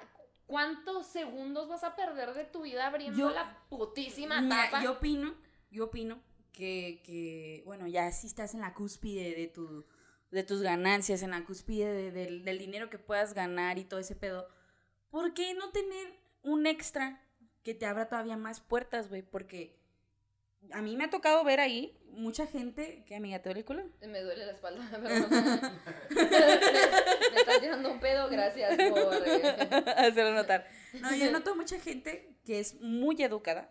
¿cuántos 0.54 1.08
segundos 1.08 1.68
vas 1.68 1.84
a 1.84 1.96
perder 1.96 2.32
de 2.36 2.44
tu 2.46 2.62
vida 2.62 2.86
abriendo 2.86 3.18
Yo- 3.18 3.32
la 3.32 3.58
putísima 3.70 4.40
Mira, 4.40 4.66
tapa? 4.66 4.84
yo 4.84 4.92
opino, 4.92 5.34
yo 5.72 5.86
opino 5.86 6.22
que, 6.52 7.02
que, 7.04 7.64
bueno, 7.66 7.88
ya 7.88 8.12
si 8.12 8.28
estás 8.28 8.54
en 8.54 8.62
la 8.62 8.76
cúspide 8.76 9.34
de 9.34 9.48
tu 9.48 9.84
de 10.30 10.44
tus 10.44 10.62
ganancias, 10.62 11.24
en 11.24 11.32
la 11.32 11.44
cúspide 11.44 11.92
de- 11.92 12.12
del, 12.12 12.46
del 12.46 12.60
dinero 12.60 12.92
que 12.92 13.00
puedas 13.00 13.34
ganar 13.34 13.80
y 13.80 13.84
todo 13.86 14.00
ese 14.00 14.16
pedo, 14.16 14.48
¿por 15.10 15.34
qué 15.34 15.56
no 15.56 15.72
tener 15.72 16.08
un 16.44 16.68
extra 16.68 17.20
que 17.64 17.74
te 17.74 17.88
abra 17.88 18.08
todavía 18.08 18.38
más 18.38 18.60
puertas, 18.62 19.10
güey? 19.10 19.24
Porque, 19.24 19.80
a 20.72 20.82
mí 20.84 20.96
me 20.98 21.04
ha 21.06 21.10
tocado 21.10 21.44
ver 21.44 21.60
ahí 21.60 22.00
mucha 22.10 22.46
gente. 22.48 23.04
¿Qué 23.08 23.16
amiga? 23.16 23.40
¿Te 23.40 23.50
duele 23.50 23.60
el 23.62 23.66
culo? 23.66 23.84
Me 24.08 24.22
duele 24.22 24.46
la 24.46 24.52
espalda, 24.54 24.84
pero 24.92 25.28
me 27.34 27.40
está 27.40 27.60
tirando 27.60 27.92
un 27.92 28.00
pedo, 28.00 28.30
gracias 28.30 28.76
por... 28.90 29.00
eh, 29.28 29.70
Hacerlo 29.98 30.34
notar. 30.34 30.68
No, 30.94 31.14
yo 31.16 31.32
noto 31.32 31.56
mucha 31.56 31.73
gente 31.84 32.36
que 32.46 32.60
es 32.60 32.80
muy 32.82 33.22
educada 33.22 33.70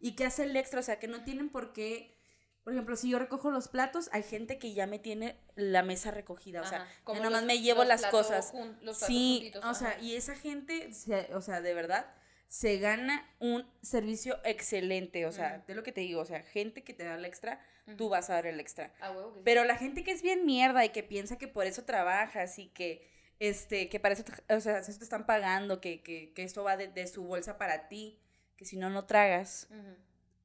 y 0.00 0.12
que 0.16 0.24
hace 0.24 0.44
el 0.44 0.56
extra, 0.56 0.80
o 0.80 0.82
sea, 0.82 0.98
que 0.98 1.08
no 1.08 1.24
tienen 1.24 1.48
por 1.50 1.72
qué. 1.72 2.16
Por 2.64 2.72
ejemplo, 2.74 2.94
si 2.96 3.08
yo 3.10 3.18
recojo 3.18 3.50
los 3.50 3.68
platos, 3.68 4.10
hay 4.12 4.22
gente 4.22 4.58
que 4.58 4.74
ya 4.74 4.86
me 4.86 4.98
tiene 4.98 5.36
la 5.56 5.82
mesa 5.82 6.10
recogida, 6.10 6.60
o 6.60 6.66
sea, 6.66 6.86
como 7.04 7.20
nomás 7.22 7.40
los- 7.42 7.46
me 7.46 7.60
llevo 7.60 7.84
las 7.84 8.04
cosas. 8.06 8.52
jun- 8.52 8.76
los 8.82 8.98
platos 8.98 9.06
Sí, 9.06 9.36
juntitos, 9.40 9.64
o 9.64 9.74
sea, 9.74 9.98
y 10.00 10.14
esa 10.16 10.34
gente, 10.36 10.92
se- 10.92 11.34
o 11.34 11.40
sea, 11.40 11.60
de 11.62 11.72
verdad, 11.74 12.12
se 12.48 12.78
gana 12.78 13.26
un 13.38 13.64
servicio 13.80 14.38
excelente, 14.44 15.24
o 15.24 15.32
sea, 15.32 15.64
de 15.66 15.74
lo 15.74 15.82
que 15.82 15.92
te 15.92 16.00
digo, 16.02 16.20
o 16.20 16.24
sea, 16.26 16.42
gente 16.42 16.82
que 16.84 16.92
te 16.92 17.04
da 17.04 17.14
el 17.14 17.24
extra, 17.24 17.60
tú 17.96 18.08
vas 18.08 18.28
a 18.28 18.34
dar 18.34 18.46
el 18.46 18.60
extra. 18.60 18.92
Huevo. 19.00 19.40
Pero 19.44 19.64
la 19.64 19.76
gente 19.76 20.04
que 20.04 20.10
es 20.10 20.20
bien 20.22 20.44
mierda 20.44 20.84
y 20.84 20.90
que 20.90 21.02
piensa 21.02 21.38
que 21.38 21.48
por 21.48 21.66
eso 21.66 21.84
trabajas 21.84 22.58
y 22.58 22.68
que, 22.68 23.08
este, 23.40 23.88
que 23.88 23.98
para 23.98 24.14
eso, 24.14 24.22
te- 24.24 24.54
o 24.54 24.60
sea, 24.60 24.78
eso 24.78 24.96
te 24.96 25.02
están 25.04 25.26
pagando, 25.26 25.80
que, 25.80 26.00
que, 26.02 26.32
que 26.32 26.44
esto 26.44 26.62
va 26.62 26.76
de, 26.76 26.86
de 26.88 27.06
su 27.08 27.24
bolsa 27.24 27.58
para 27.58 27.88
ti, 27.88 28.20
que 28.56 28.64
si 28.64 28.76
no, 28.76 28.88
no 28.90 29.06
tragas. 29.06 29.68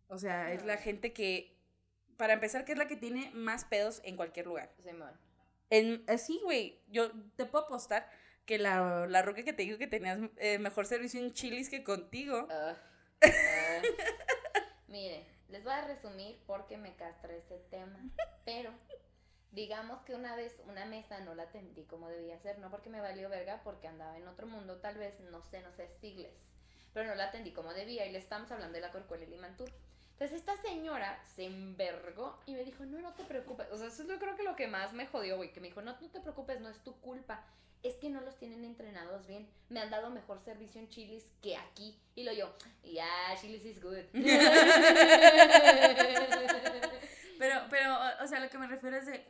O 0.08 0.18
sea, 0.18 0.52
es 0.52 0.66
la 0.66 0.74
Ah. 0.74 0.78
gente 0.78 1.14
que, 1.14 1.56
para 2.18 2.34
empezar, 2.34 2.66
que 2.66 2.72
es 2.72 2.78
la 2.78 2.88
que 2.88 2.96
tiene 2.96 3.30
más 3.34 3.66
pedos 3.66 4.02
en 4.04 4.16
cualquier 4.16 4.48
lugar. 4.48 4.72
En, 5.70 6.04
así, 6.08 6.40
güey, 6.44 6.80
yo 6.88 7.12
te 7.36 7.46
puedo 7.46 7.66
apostar 7.66 8.10
que 8.46 8.58
la, 8.60 9.08
la 9.08 9.22
roca 9.24 9.44
que 9.44 9.52
te 9.54 9.64
dijo 9.64 9.78
que 9.80 9.88
tenías 9.88 10.20
eh, 10.38 10.60
mejor 10.60 10.86
servicio 10.86 11.20
en 11.20 11.34
chilis 11.34 11.70
que 11.70 11.84
contigo. 11.84 12.48
Ah, 12.50 12.76
ah. 13.24 13.82
Miren, 14.88 15.26
les 15.50 15.64
voy 15.64 15.74
a 15.74 15.86
resumir 15.88 16.40
porque 16.46 16.78
me 16.78 16.96
castra 16.96 17.36
este 17.36 17.58
tema. 17.70 18.00
Pero, 18.46 18.72
digamos 19.56 20.02
que 20.02 20.14
una 20.14 20.36
vez 20.36 20.54
una 20.68 20.86
mesa 20.86 21.20
no 21.22 21.34
la 21.34 21.44
atendí 21.44 21.84
como 21.86 22.10
debía 22.10 22.38
ser, 22.40 22.60
no 22.60 22.70
porque 22.70 22.90
me 22.90 23.00
valió 23.00 23.30
verga, 23.30 23.62
porque 23.64 23.88
andaba 23.88 24.18
en 24.18 24.28
otro 24.28 24.48
mundo, 24.48 24.76
tal 24.78 24.98
vez, 24.98 25.20
no 25.32 25.42
sé, 25.42 25.62
no 25.62 25.72
sé, 25.72 25.90
sigles. 26.02 26.34
Pero 26.94 27.10
no 27.10 27.16
la 27.16 27.26
atendí 27.26 27.52
como 27.52 27.74
debía 27.74 28.06
y 28.06 28.12
le 28.12 28.20
estamos 28.20 28.52
hablando 28.52 28.76
de 28.76 28.82
la 28.82 28.92
Corcuela 28.92 29.24
y 29.24 29.28
Limantur. 29.28 29.70
Entonces 30.12 30.38
esta 30.38 30.56
señora 30.58 31.22
se 31.36 31.46
envergó 31.46 32.40
y 32.46 32.54
me 32.54 32.64
dijo, 32.64 32.86
no, 32.86 33.00
no 33.00 33.14
te 33.14 33.24
preocupes. 33.24 33.68
O 33.72 33.78
sea, 33.78 33.88
eso 33.88 34.04
es 34.04 34.10
yo 34.10 34.20
creo 34.20 34.36
que 34.36 34.44
lo 34.44 34.56
que 34.56 34.68
más 34.68 34.94
me 34.94 35.08
jodió, 35.08 35.38
güey, 35.38 35.52
que 35.52 35.60
me 35.60 35.68
dijo, 35.68 35.82
no, 35.82 35.98
no 36.00 36.10
te 36.10 36.22
preocupes, 36.22 36.62
no 36.62 36.70
es 36.70 36.80
tu 36.84 37.00
culpa. 37.02 37.44
Es 37.84 37.96
que 37.96 38.10
no 38.10 38.22
los 38.22 38.38
tienen 38.38 38.64
entrenados 38.64 39.28
bien. 39.28 39.48
Me 39.70 39.80
han 39.80 39.90
dado 39.90 40.10
mejor 40.10 40.40
servicio 40.40 40.82
en 40.82 40.90
Chilis 40.90 41.30
que 41.42 41.58
aquí. 41.58 42.00
Y 42.16 42.24
lo 42.24 42.34
yo, 42.34 42.54
ya, 42.84 43.08
Chilis 43.40 43.66
is 43.66 43.82
good. 43.82 43.98
Pero, 47.38 47.62
pero, 47.70 47.98
o 48.24 48.28
sea, 48.28 48.40
lo 48.40 48.50
que 48.50 48.58
me 48.58 48.68
refiero 48.68 48.98
es 48.98 49.06
de. 49.06 49.26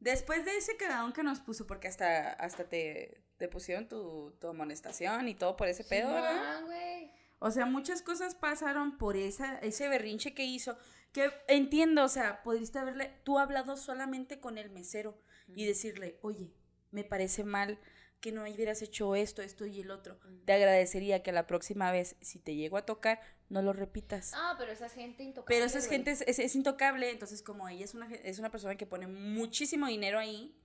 Después 0.00 0.44
de 0.44 0.56
ese 0.56 0.76
cagadón 0.76 1.12
que 1.12 1.22
nos 1.22 1.40
puso, 1.40 1.66
porque 1.66 1.88
hasta, 1.88 2.32
hasta 2.32 2.68
te, 2.68 3.22
te 3.38 3.48
pusieron 3.48 3.88
tu, 3.88 4.32
tu 4.40 4.48
amonestación 4.48 5.28
y 5.28 5.34
todo 5.34 5.56
por 5.56 5.68
ese 5.68 5.84
pedo, 5.84 6.12
¿verdad? 6.12 6.64
Güey. 6.64 7.10
O 7.38 7.50
sea, 7.50 7.66
muchas 7.66 8.02
cosas 8.02 8.34
pasaron 8.34 8.98
por 8.98 9.16
esa, 9.16 9.58
ese 9.58 9.88
berrinche 9.88 10.34
que 10.34 10.44
hizo. 10.44 10.76
Que 11.12 11.30
entiendo, 11.48 12.04
o 12.04 12.08
sea, 12.08 12.42
podrías 12.42 12.74
haberle 12.76 13.20
tú 13.24 13.38
hablado 13.38 13.76
solamente 13.76 14.40
con 14.40 14.58
el 14.58 14.70
mesero 14.70 15.18
y 15.48 15.64
decirle, 15.64 16.18
oye, 16.22 16.52
me 16.90 17.04
parece 17.04 17.44
mal 17.44 17.78
que 18.20 18.32
no 18.32 18.42
hubieras 18.42 18.82
hecho 18.82 19.14
esto, 19.14 19.42
esto 19.42 19.66
y 19.66 19.80
el 19.80 19.90
otro. 19.90 20.18
Te 20.44 20.52
agradecería 20.54 21.22
que 21.22 21.32
la 21.32 21.46
próxima 21.46 21.92
vez, 21.92 22.16
si 22.20 22.38
te 22.38 22.54
llego 22.54 22.76
a 22.76 22.86
tocar, 22.86 23.20
no 23.48 23.62
lo 23.62 23.72
repitas. 23.72 24.32
Ah, 24.34 24.54
pero 24.58 24.72
esa 24.72 24.86
es 24.86 24.92
gente 24.94 25.22
intocable. 25.22 25.54
Pero 25.54 25.66
esa 25.66 25.78
güey. 25.78 25.90
gente 25.90 26.10
es, 26.10 26.22
es- 26.22 26.38
es 26.40 26.56
intocable, 26.56 27.10
entonces 27.10 27.42
como 27.42 27.68
ella 27.68 27.84
es 27.84 27.94
una, 27.94 28.12
es 28.12 28.38
una 28.38 28.50
persona 28.50 28.76
que 28.76 28.86
pone 28.86 29.06
muchísimo 29.06 29.86
dinero 29.86 30.18
ahí, 30.18 30.56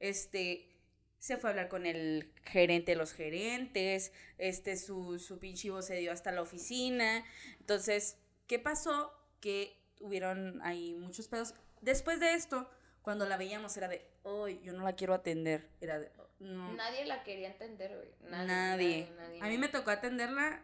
este, 0.00 0.68
se 1.18 1.36
fue 1.36 1.50
a 1.50 1.52
hablar 1.52 1.68
con 1.68 1.86
el 1.86 2.32
gerente 2.44 2.92
de 2.92 2.96
los 2.96 3.12
gerentes, 3.12 4.12
este, 4.38 4.76
su, 4.76 5.18
su 5.18 5.38
pinche 5.40 5.70
se 5.82 5.96
dio 5.96 6.12
hasta 6.12 6.30
la 6.30 6.42
oficina. 6.42 7.24
Entonces, 7.58 8.18
¿qué 8.46 8.58
pasó? 8.60 9.12
Que 9.40 9.76
hubieron 10.00 10.60
ahí 10.62 10.94
muchos 10.94 11.26
pedos. 11.26 11.54
Después 11.80 12.20
de 12.20 12.34
esto, 12.34 12.70
cuando 13.02 13.26
la 13.26 13.36
veíamos 13.36 13.76
era 13.76 13.88
de, 13.88 14.06
hoy 14.22 14.60
yo 14.62 14.72
no 14.72 14.84
la 14.84 14.94
quiero 14.94 15.14
atender. 15.14 15.68
Era 15.80 15.98
de, 15.98 16.12
"Oh, 16.18 16.27
no, 16.40 16.72
Nadie 16.74 17.04
la 17.04 17.22
quería 17.24 17.48
entender, 17.48 17.94
güey. 17.96 18.30
Nadie. 18.30 18.46
nadie. 18.46 19.10
nadie, 19.16 19.40
A 19.42 19.46
mí 19.48 19.58
me 19.58 19.68
tocó 19.68 19.90
atenderla 19.90 20.62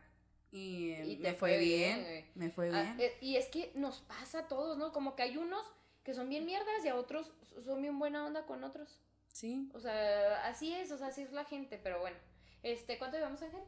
y, 0.52 0.92
eh, 0.92 1.04
Y 1.06 1.16
me 1.16 1.22
te 1.30 1.34
fue 1.34 1.50
fue 1.50 1.58
bien, 1.58 2.04
bien, 2.04 2.30
me 2.36 2.50
fue 2.50 2.70
Ah, 2.72 2.94
bien. 2.96 3.00
eh, 3.00 3.16
y 3.20 3.36
es 3.36 3.46
que 3.48 3.72
nos 3.74 3.98
pasa 4.00 4.40
a 4.40 4.48
todos, 4.48 4.78
¿no? 4.78 4.92
Como 4.92 5.16
que 5.16 5.22
hay 5.24 5.36
unos 5.36 5.64
que 6.04 6.14
son 6.14 6.28
bien 6.28 6.44
mierdas 6.46 6.84
y 6.84 6.88
a 6.88 6.94
otros 6.96 7.32
son 7.64 7.82
bien 7.82 7.98
buena 7.98 8.24
onda 8.24 8.46
con 8.46 8.62
otros. 8.62 9.00
Sí. 9.32 9.68
O 9.74 9.80
sea, 9.80 10.46
así 10.46 10.72
es, 10.72 10.92
o 10.92 10.98
sea, 10.98 11.08
así 11.08 11.22
es 11.22 11.32
la 11.32 11.44
gente, 11.44 11.78
pero 11.82 11.98
bueno. 12.00 12.16
Este, 12.62 12.98
¿cuánto 12.98 13.16
llevamos, 13.16 13.42
Ángel? 13.42 13.62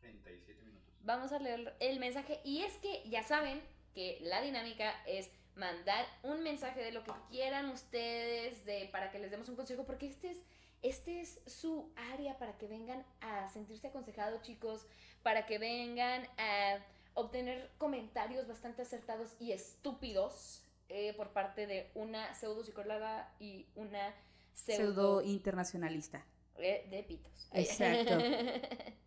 37 0.00 0.62
minutos. 0.62 0.94
Vamos 1.02 1.32
a 1.32 1.38
leer 1.38 1.74
el 1.80 1.98
mensaje. 2.00 2.40
Y 2.44 2.62
es 2.62 2.74
que 2.78 3.02
ya 3.08 3.22
saben 3.22 3.62
que 3.94 4.18
la 4.22 4.40
dinámica 4.42 4.92
es 5.06 5.30
mandar 5.56 6.06
un 6.22 6.42
mensaje 6.42 6.82
de 6.82 6.92
lo 6.92 7.02
que 7.02 7.12
quieran 7.30 7.68
ustedes, 7.70 8.64
de 8.64 8.88
para 8.92 9.10
que 9.10 9.18
les 9.18 9.30
demos 9.30 9.48
un 9.48 9.56
consejo, 9.56 9.84
porque 9.84 10.06
este 10.06 10.30
es, 10.30 10.42
este 10.82 11.20
es 11.20 11.40
su 11.46 11.92
área 12.12 12.38
para 12.38 12.56
que 12.58 12.66
vengan 12.66 13.04
a 13.20 13.48
sentirse 13.48 13.88
aconsejados, 13.88 14.42
chicos, 14.42 14.86
para 15.22 15.46
que 15.46 15.58
vengan 15.58 16.26
a 16.38 16.78
obtener 17.14 17.70
comentarios 17.78 18.46
bastante 18.48 18.82
acertados 18.82 19.34
y 19.40 19.52
estúpidos 19.52 20.64
eh, 20.88 21.12
por 21.14 21.32
parte 21.32 21.66
de 21.66 21.90
una 21.94 22.34
pseudo 22.34 22.64
psicóloga 22.64 23.32
y 23.38 23.66
una 23.74 24.14
Pseudo 24.54 25.20
pseudo, 25.20 25.22
internacionalista. 25.22 26.24
eh, 26.56 26.86
de 26.90 27.02
pitos. 27.02 27.48
Exacto. 27.52 28.18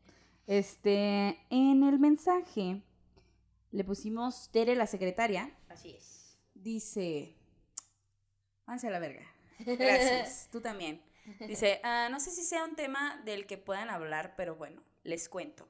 Este, 0.45 1.39
en 1.49 1.83
el 1.83 1.99
mensaje 1.99 2.81
le 3.71 3.83
pusimos 3.85 4.49
Tere, 4.51 4.75
la 4.75 4.87
secretaria, 4.87 5.57
Así 5.69 5.91
es. 5.95 6.37
dice, 6.53 7.37
váyanse 8.65 8.87
a 8.87 8.91
la 8.91 8.99
verga. 8.99 9.25
Gracias, 9.59 10.49
tú 10.51 10.59
también. 10.59 11.01
Dice, 11.47 11.79
"Ah, 11.83 12.09
no 12.11 12.19
sé 12.19 12.31
si 12.31 12.43
sea 12.43 12.63
un 12.65 12.75
tema 12.75 13.21
del 13.25 13.45
que 13.45 13.57
puedan 13.57 13.89
hablar, 13.89 14.33
pero 14.35 14.55
bueno, 14.55 14.83
les 15.03 15.29
cuento. 15.29 15.67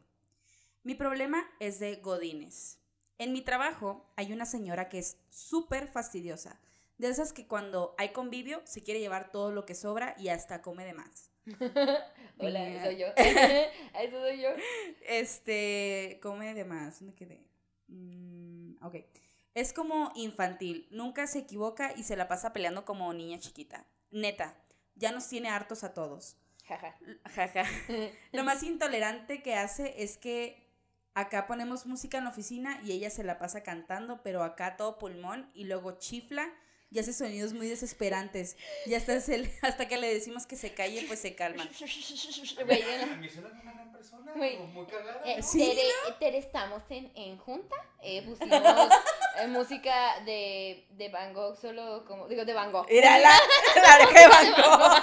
Mi 0.83 0.95
problema 0.95 1.47
es 1.59 1.79
de 1.79 1.95
Godines. 1.97 2.79
En 3.17 3.31
mi 3.31 3.41
trabajo 3.41 4.11
hay 4.15 4.33
una 4.33 4.45
señora 4.45 4.89
que 4.89 4.99
es 4.99 5.17
súper 5.29 5.87
fastidiosa. 5.87 6.59
De 6.97 7.07
esas 7.09 7.33
que 7.33 7.47
cuando 7.47 7.95
hay 7.97 8.09
convivio 8.09 8.61
se 8.65 8.83
quiere 8.83 8.99
llevar 8.99 9.31
todo 9.31 9.51
lo 9.51 9.65
que 9.65 9.75
sobra 9.75 10.15
y 10.17 10.29
hasta 10.29 10.61
come 10.61 10.85
de 10.85 10.93
más. 10.93 11.31
Hola, 12.37 12.65
Bien. 12.65 12.83
soy 12.83 12.97
yo. 12.97 13.07
Eso 13.15 14.19
soy 14.19 14.41
yo. 14.41 14.49
Este, 15.01 16.19
come 16.21 16.53
de 16.53 16.65
más. 16.65 16.99
¿Dónde 16.99 17.15
quedé? 17.15 17.45
Mm, 17.87 18.83
ok. 18.83 18.95
Es 19.53 19.73
como 19.73 20.11
infantil. 20.15 20.87
Nunca 20.91 21.27
se 21.27 21.39
equivoca 21.39 21.93
y 21.95 22.03
se 22.03 22.15
la 22.15 22.27
pasa 22.27 22.53
peleando 22.53 22.85
como 22.85 23.13
niña 23.13 23.39
chiquita. 23.39 23.85
Neta, 24.11 24.55
ya 24.95 25.11
nos 25.11 25.27
tiene 25.27 25.49
hartos 25.49 25.83
a 25.83 25.93
todos. 25.93 26.37
Jaja. 26.67 26.95
Jaja. 27.35 27.63
Lo 28.31 28.43
más 28.43 28.63
intolerante 28.63 29.41
que 29.41 29.55
hace 29.55 30.01
es 30.03 30.17
que 30.17 30.71
acá 31.13 31.45
ponemos 31.47 31.85
música 31.85 32.17
en 32.17 32.23
la 32.23 32.29
oficina 32.29 32.79
y 32.83 32.91
ella 32.91 33.09
se 33.09 33.23
la 33.23 33.37
pasa 33.37 33.63
cantando, 33.63 34.23
pero 34.23 34.43
acá 34.43 34.77
todo 34.77 34.97
pulmón 34.97 35.49
y 35.53 35.65
luego 35.65 35.97
chifla 35.97 36.49
y 36.93 36.99
hace 36.99 37.11
sonidos 37.11 37.53
muy 37.53 37.67
desesperantes. 37.67 38.55
Y 38.85 38.93
hasta, 38.93 39.19
se- 39.19 39.51
hasta 39.63 39.87
que 39.87 39.97
le 39.97 40.13
decimos 40.13 40.45
que 40.45 40.55
se 40.55 40.73
calle, 40.73 41.03
pues 41.07 41.19
se 41.19 41.33
calma. 41.35 41.67
Güey, 42.65 42.83
una 42.83 43.71
gran 43.73 43.91
persona, 43.91 44.31
Güey, 44.35 44.57
como 44.57 44.67
muy 44.73 44.85
cagada. 44.85 45.21
Eh. 45.25 45.41
Sí, 45.41 45.59
Tere, 45.59 45.81
Tere, 46.19 46.37
estamos 46.37 46.83
en, 46.89 47.11
en 47.15 47.37
junta. 47.37 47.75
Eh, 48.01 48.21
pusimos 48.23 48.61
eh, 49.41 49.47
música 49.47 50.19
de, 50.25 50.85
de 50.91 51.09
Van 51.09 51.33
Gogh, 51.33 51.55
solo 51.59 52.05
como. 52.05 52.27
Digo, 52.27 52.45
de 52.45 52.53
Van 52.53 52.71
Gogh. 52.71 52.85
Era 52.89 53.17
la, 53.19 53.29
la 53.81 53.95
oreja 53.95 54.19
de 54.21 54.27
banco. 54.27 54.95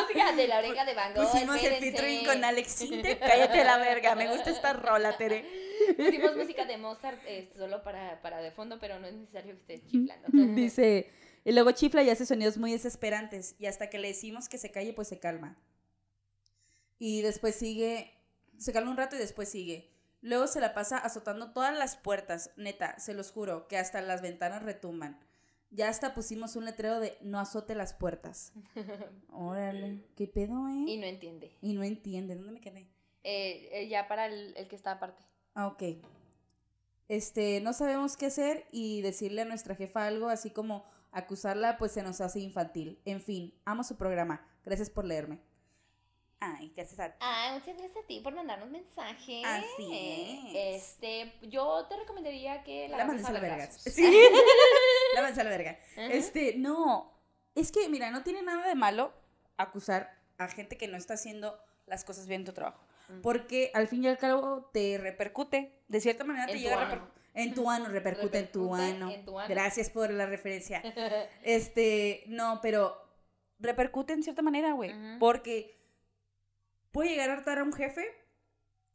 música 0.00 0.32
de 0.32 0.48
la 0.48 0.58
oreja 0.58 0.84
de 0.84 0.94
Van 0.94 1.14
Gogh. 1.14 1.30
Pusimos 1.30 1.62
el 1.62 1.74
featuring 1.76 2.24
con 2.26 2.44
Alex 2.44 2.72
Sinte. 2.72 3.18
Cállate 3.18 3.64
la 3.64 3.78
verga. 3.78 4.14
Me 4.14 4.28
gusta 4.28 4.50
esta 4.50 4.72
rola, 4.74 5.16
Tere. 5.16 5.63
Pusimos 5.96 6.36
música 6.36 6.64
de 6.64 6.76
Mozart 6.78 7.20
eh, 7.26 7.50
solo 7.56 7.82
para, 7.82 8.20
para 8.22 8.40
de 8.40 8.50
fondo, 8.50 8.78
pero 8.80 8.98
no 8.98 9.06
es 9.06 9.14
necesario 9.14 9.54
que 9.54 9.74
esté 9.74 9.86
chiflando. 9.86 10.28
Dice, 10.54 11.10
y 11.44 11.52
luego 11.52 11.72
chifla 11.72 12.02
y 12.02 12.10
hace 12.10 12.26
sonidos 12.26 12.56
muy 12.58 12.72
desesperantes. 12.72 13.56
Y 13.58 13.66
hasta 13.66 13.90
que 13.90 13.98
le 13.98 14.08
decimos 14.08 14.48
que 14.48 14.58
se 14.58 14.70
calle, 14.70 14.92
pues 14.92 15.08
se 15.08 15.18
calma. 15.18 15.58
Y 16.98 17.22
después 17.22 17.54
sigue, 17.54 18.14
se 18.56 18.72
calma 18.72 18.90
un 18.90 18.96
rato 18.96 19.16
y 19.16 19.18
después 19.18 19.48
sigue. 19.48 19.90
Luego 20.22 20.46
se 20.46 20.60
la 20.60 20.72
pasa 20.72 20.96
azotando 20.96 21.52
todas 21.52 21.76
las 21.76 21.96
puertas, 21.96 22.50
neta, 22.56 22.98
se 22.98 23.12
los 23.12 23.30
juro, 23.30 23.68
que 23.68 23.76
hasta 23.76 24.00
las 24.00 24.22
ventanas 24.22 24.62
retumban. 24.62 25.20
Ya 25.70 25.90
hasta 25.90 26.14
pusimos 26.14 26.56
un 26.56 26.64
letrero 26.64 26.98
de 26.98 27.18
no 27.20 27.38
azote 27.38 27.74
las 27.74 27.92
puertas. 27.92 28.54
Órale, 29.28 30.06
¿qué 30.16 30.26
pedo, 30.26 30.66
eh? 30.68 30.84
y 30.86 30.96
no 30.96 31.04
entiende. 31.04 31.58
Y 31.60 31.74
no 31.74 31.82
entiende, 31.82 32.36
¿dónde 32.36 32.52
me 32.52 32.60
quedé? 32.60 32.88
Eh, 33.22 33.68
eh, 33.72 33.88
ya 33.88 34.08
para 34.08 34.26
el, 34.26 34.56
el 34.56 34.66
que 34.66 34.76
está 34.76 34.92
aparte. 34.92 35.22
Ah, 35.54 35.68
ok. 35.68 35.82
este, 37.08 37.60
no 37.60 37.72
sabemos 37.72 38.16
qué 38.16 38.26
hacer 38.26 38.66
y 38.72 39.02
decirle 39.02 39.42
a 39.42 39.44
nuestra 39.44 39.74
jefa 39.74 40.06
algo 40.06 40.28
así 40.28 40.50
como 40.50 40.84
acusarla, 41.12 41.78
pues 41.78 41.92
se 41.92 42.02
nos 42.02 42.20
hace 42.20 42.40
infantil. 42.40 43.00
En 43.04 43.20
fin, 43.20 43.54
amo 43.64 43.84
su 43.84 43.96
programa. 43.96 44.46
Gracias 44.64 44.90
por 44.90 45.04
leerme. 45.04 45.40
Ay, 46.40 46.72
gracias 46.76 47.00
a 47.00 47.16
Ay, 47.20 47.58
muchas 47.58 47.76
gracias 47.78 48.04
a 48.04 48.06
ti 48.06 48.20
por 48.20 48.34
mandarnos 48.34 48.68
mensajes. 48.68 49.44
Así 49.46 49.90
es. 49.92 50.82
Este, 50.82 51.32
yo 51.42 51.86
te 51.88 51.96
recomendaría 51.96 52.62
que 52.64 52.88
la, 52.88 52.98
La 52.98 53.04
mandes 53.06 53.26
a 53.26 53.32
la 53.32 53.40
verga. 53.40 53.70
Sí. 53.78 54.02
la 55.14 55.22
mandes 55.22 55.38
a 55.38 55.44
la 55.44 55.50
verga. 55.50 55.78
Este, 55.96 56.54
no. 56.56 57.12
Es 57.54 57.70
que, 57.70 57.88
mira, 57.88 58.10
no 58.10 58.22
tiene 58.24 58.42
nada 58.42 58.66
de 58.66 58.74
malo 58.74 59.12
acusar 59.56 60.18
a 60.36 60.48
gente 60.48 60.76
que 60.76 60.88
no 60.88 60.96
está 60.96 61.14
haciendo 61.14 61.58
las 61.86 62.04
cosas 62.04 62.26
bien 62.26 62.42
en 62.42 62.46
tu 62.46 62.52
trabajo. 62.52 62.84
Porque 63.22 63.70
al 63.74 63.88
fin 63.88 64.04
y 64.04 64.08
al 64.08 64.18
cabo 64.18 64.70
te 64.72 64.98
repercute. 64.98 65.82
De 65.88 66.00
cierta 66.00 66.24
manera 66.24 66.46
te 66.46 66.52
En 66.52 66.58
tu 66.58 66.62
llega 66.62 66.80
ano. 66.80 67.10
En 67.34 67.54
tu 67.54 67.70
ano, 67.70 67.88
repercute 67.88 68.38
en 68.38 68.52
tu 68.52 68.74
ano. 68.74 69.10
en 69.10 69.24
tu 69.24 69.38
ano. 69.38 69.48
Gracias 69.48 69.90
por 69.90 70.10
la 70.10 70.26
referencia. 70.26 70.82
Este, 71.42 72.24
no, 72.28 72.60
pero 72.62 72.96
repercute 73.58 74.12
en 74.12 74.22
cierta 74.22 74.42
manera, 74.42 74.72
güey. 74.72 74.92
Porque 75.18 75.78
puede 76.92 77.10
llegar 77.10 77.30
a 77.30 77.34
hartar 77.34 77.58
a 77.58 77.64
un 77.64 77.72
jefe 77.72 78.06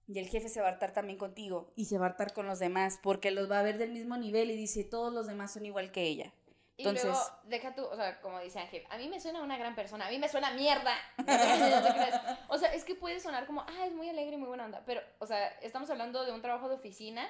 y 0.08 0.18
el 0.18 0.28
jefe 0.28 0.50
se 0.50 0.62
va 0.62 0.68
a 0.68 0.72
hartar 0.72 0.92
también 0.92 1.20
contigo 1.20 1.72
y 1.76 1.86
se 1.86 1.98
va 1.98 2.08
a 2.08 2.10
hartar 2.10 2.34
con 2.34 2.48
los 2.48 2.58
demás 2.58 3.00
porque 3.04 3.30
los 3.30 3.50
va 3.50 3.60
a 3.60 3.64
ver 3.64 3.78
del 3.78 3.92
mismo 3.92 4.18
nivel 4.18 4.50
y 4.50 4.56
dice, 4.56 4.84
todos 4.84 5.14
los 5.14 5.28
demás 5.28 5.54
son 5.54 5.66
igual 5.66 5.92
que 5.92 6.04
ella. 6.04 6.34
Y 6.80 6.84
luego, 6.84 7.20
deja 7.44 7.76
tú, 7.76 7.84
o 7.86 7.96
sea, 7.96 8.22
como 8.22 8.40
dice 8.40 8.60
Ángel, 8.60 8.86
a 8.90 8.98
mí 8.98 9.10
me 9.10 9.20
suena 9.20 9.42
una 9.44 9.58
gran 9.58 9.76
persona, 9.76 10.08
a 10.08 10.10
mí 10.10 10.18
me 10.18 10.30
suena 10.30 10.52
mierda. 10.52 10.96
No 11.18 11.26
te-. 11.26 12.38
O 12.48 12.58
sea, 12.58 12.74
es 12.74 12.84
que 12.86 12.96
puede 12.96 13.20
sonar 13.20 13.46
como, 13.46 13.62
ah, 13.62 13.86
es 13.86 13.94
muy 13.94 14.08
alegre 14.10 14.36
y 14.36 14.38
muy 14.38 14.48
buena 14.48 14.66
onda, 14.66 14.82
pero, 14.86 15.02
o 15.20 15.26
sea, 15.26 15.48
estamos 15.62 15.90
hablando 15.90 16.24
de 16.26 16.32
un 16.32 16.42
trabajo 16.42 16.70
de 16.70 16.76
oficina. 16.76 17.28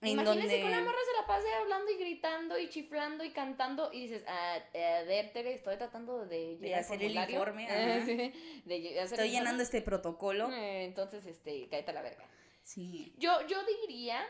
En 0.00 0.08
Imagínense 0.08 0.40
donde- 0.40 0.60
que 0.62 0.66
una 0.66 0.80
morra 0.82 0.98
se 1.04 1.20
la 1.20 1.26
pase 1.28 1.52
hablando 1.54 1.90
y 1.90 1.96
gritando 1.96 2.58
y 2.58 2.68
chiflando 2.68 3.22
y 3.24 3.32
cantando 3.32 3.92
y 3.92 4.02
dices, 4.02 4.24
ah, 4.26 4.54
a 4.56 5.02
ver, 5.04 5.32
Tere, 5.32 5.54
estoy 5.54 5.76
tratando 5.76 6.24
de, 6.26 6.56
llenar 6.58 6.80
hacer 6.80 6.94
el 7.02 7.08
formulario". 7.14 7.34
informe, 7.36 7.66
Eh, 7.70 8.02
sí, 8.04 8.62
de 8.64 9.00
hacer 9.00 9.02
Estoy 9.04 9.26
el 9.26 9.32
llenando 9.32 9.50
informe. 9.50 9.62
este 9.64 9.82
protocolo. 9.82 10.50
Eh, 10.50 10.84
Entonces, 10.86 11.26
este, 11.26 11.68
cállate 11.68 11.90
a 11.90 11.94
la 11.94 12.02
verga. 12.02 12.24
Sí. 12.62 13.14
Yo, 13.18 13.46
yo 13.46 13.58
diría 13.64 14.24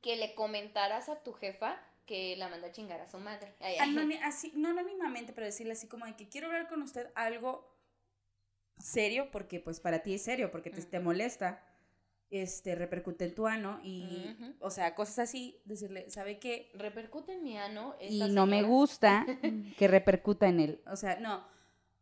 que 0.00 0.16
le 0.16 0.34
comentaras 0.34 1.08
a 1.08 1.22
tu 1.22 1.32
jefa 1.34 1.80
que 2.06 2.36
la 2.36 2.48
manda 2.48 2.68
a 2.68 2.72
chingar 2.72 3.00
a 3.00 3.06
su 3.06 3.18
madre. 3.18 3.54
Ay, 3.60 3.76
ay. 3.78 4.18
Así, 4.22 4.52
no 4.54 4.70
anónimamente, 4.70 5.32
pero 5.32 5.46
decirle 5.46 5.72
así 5.72 5.86
como 5.88 6.06
de 6.06 6.16
que 6.16 6.28
quiero 6.28 6.48
hablar 6.48 6.68
con 6.68 6.82
usted 6.82 7.10
algo 7.14 7.74
serio, 8.78 9.30
porque 9.30 9.60
pues 9.60 9.80
para 9.80 10.02
ti 10.02 10.14
es 10.14 10.22
serio, 10.22 10.50
porque 10.50 10.70
te, 10.70 10.80
Ujú. 10.80 10.90
te 10.90 11.00
molesta, 11.00 11.62
este, 12.30 12.74
repercute 12.74 13.24
en 13.24 13.34
tu 13.34 13.46
ano 13.46 13.80
y, 13.82 14.34
Ujú. 14.34 14.54
o 14.60 14.70
sea, 14.70 14.94
cosas 14.94 15.20
así, 15.20 15.60
decirle, 15.64 16.10
¿sabe 16.10 16.38
qué? 16.38 16.70
repercute 16.74 17.34
en 17.34 17.42
mi 17.44 17.56
ano. 17.56 17.94
Y 18.00 18.20
esta 18.22 18.34
no 18.34 18.46
me 18.46 18.56
señora. 18.56 18.68
gusta 18.68 19.26
que 19.78 19.88
repercuta 19.88 20.48
en 20.48 20.60
él. 20.60 20.82
O 20.86 20.96
sea, 20.96 21.16
no. 21.20 21.46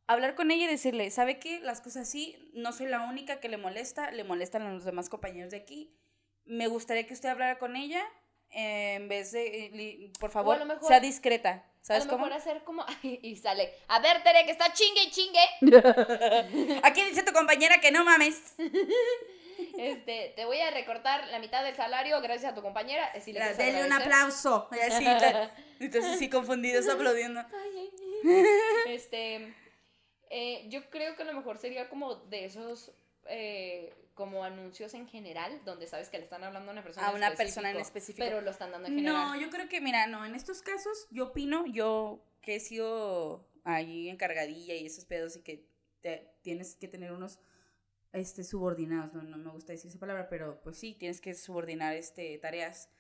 Hablar 0.09 0.35
con 0.35 0.51
ella 0.51 0.65
y 0.65 0.69
decirle, 0.69 1.11
¿sabe 1.11 1.39
qué? 1.39 1.61
Las 1.61 1.81
cosas 1.81 2.09
así, 2.09 2.51
no 2.55 2.73
soy 2.73 2.87
la 2.87 3.03
única 3.09 3.41
que 3.41 3.49
le 3.49 3.57
molesta, 3.57 4.11
le 4.11 4.25
molestan 4.25 4.63
a 4.63 4.73
los 4.73 4.85
demás 4.85 5.09
compañeros 5.09 5.51
de 5.53 5.59
aquí. 5.59 5.97
Me 6.45 6.67
gustaría 6.67 7.07
que 7.07 7.15
usted 7.15 7.29
hablara 7.29 7.59
con 7.59 7.77
ella 7.77 8.03
en 8.53 9.09
vez 9.09 9.33
de, 9.33 9.67
eh, 9.67 10.13
por 10.21 10.31
favor, 10.31 10.59
lo 10.59 10.67
mejor- 10.67 10.89
sea 10.89 11.01
discreta. 11.01 11.51
A 11.51 11.85
¿Sabes 11.85 12.05
lo 12.05 12.11
cómo? 12.13 12.27
mejor 12.27 12.39
hacer 12.41 12.63
como. 12.65 12.85
y 13.03 13.37
sale. 13.37 13.73
A 13.89 13.99
ver, 14.01 14.23
Tere, 14.23 14.45
que 14.47 14.53
está 14.53 14.73
chingue 14.73 15.03
y 15.05 15.11
chingue. 15.11 16.79
Aquí 16.85 17.03
dice 17.03 17.23
tu 17.25 17.33
compañera 17.33 17.81
que 17.81 17.91
no 17.91 18.05
mames. 18.05 18.55
Este, 19.79 20.33
te 20.37 20.45
voy 20.45 20.59
a 20.61 20.71
recortar 20.71 21.29
la 21.29 21.39
mitad 21.39 21.63
del 21.65 21.75
salario 21.77 22.21
gracias 22.21 22.53
a 22.53 22.55
tu 22.55 22.63
compañera. 22.63 23.11
Si 23.21 23.33
le 23.33 23.39
quieres 23.41 23.57
Denle 23.59 23.85
un 23.87 23.93
aplauso. 23.93 24.69
Y 24.73 24.79
así, 24.81 25.05
la- 25.05 25.51
entonces 25.79 26.19
sí, 26.19 26.29
confundidos 26.29 26.89
aplaudiendo. 26.89 27.41
Ay, 27.41 27.71
ay, 27.79 27.91
ay. 28.25 28.45
este. 28.95 29.55
eh, 30.31 30.65
yo 30.69 30.89
creo 30.91 31.17
que 31.17 31.23
a 31.23 31.27
lo 31.27 31.35
mejor 31.35 31.59
sería 31.59 31.89
como 31.89 32.15
de 32.17 32.45
esos. 32.47 32.93
eh, 33.29 33.95
como 34.15 34.45
anuncios 34.45 34.95
en 34.95 35.09
general, 35.09 35.61
donde 35.65 35.87
sabes 35.87 36.09
que 36.11 36.19
le 36.19 36.25
están 36.25 36.45
hablando 36.45 36.71
a 36.71 36.73
una 36.73 36.83
persona 36.83 37.09
A 37.09 37.13
una 37.15 37.35
persona 37.35 37.71
en 37.71 37.79
específico. 37.79 38.25
Pero 38.25 38.41
lo 38.43 38.51
están 38.51 38.71
dando 38.71 38.89
en 38.89 38.95
general. 38.97 39.15
No, 39.15 39.41
yo 39.41 39.49
creo 39.51 39.69
que, 39.69 39.81
mira, 39.81 40.07
no, 40.07 40.25
en 40.27 40.35
estos 40.35 40.61
casos 40.63 41.07
yo 41.11 41.29
opino, 41.29 41.65
yo 41.67 42.23
que 42.43 42.57
he 42.57 42.61
sido 42.61 43.49
ahí 43.65 44.09
encargadilla 44.09 44.75
y 44.75 44.85
esos 44.87 45.05
pedos 45.05 45.37
y 45.37 45.43
que 45.43 45.67
te- 46.01 46.35
tienes 46.43 46.75
que 46.77 46.89
tener 46.89 47.13
unos 47.13 47.39
este 48.13 48.45
subordinados, 48.45 49.15
no, 49.15 49.23
no 49.23 49.39
me 49.39 49.51
gusta 49.51 49.73
decir 49.73 49.89
esa 49.89 49.99
palabra, 49.99 50.29
pero 50.29 50.61
pues 50.63 50.77
sí, 50.77 50.95
tienes 50.95 51.21
que 51.21 51.33
subordinar 51.35 51.95
este 51.97 52.37
tareas. 52.39 52.91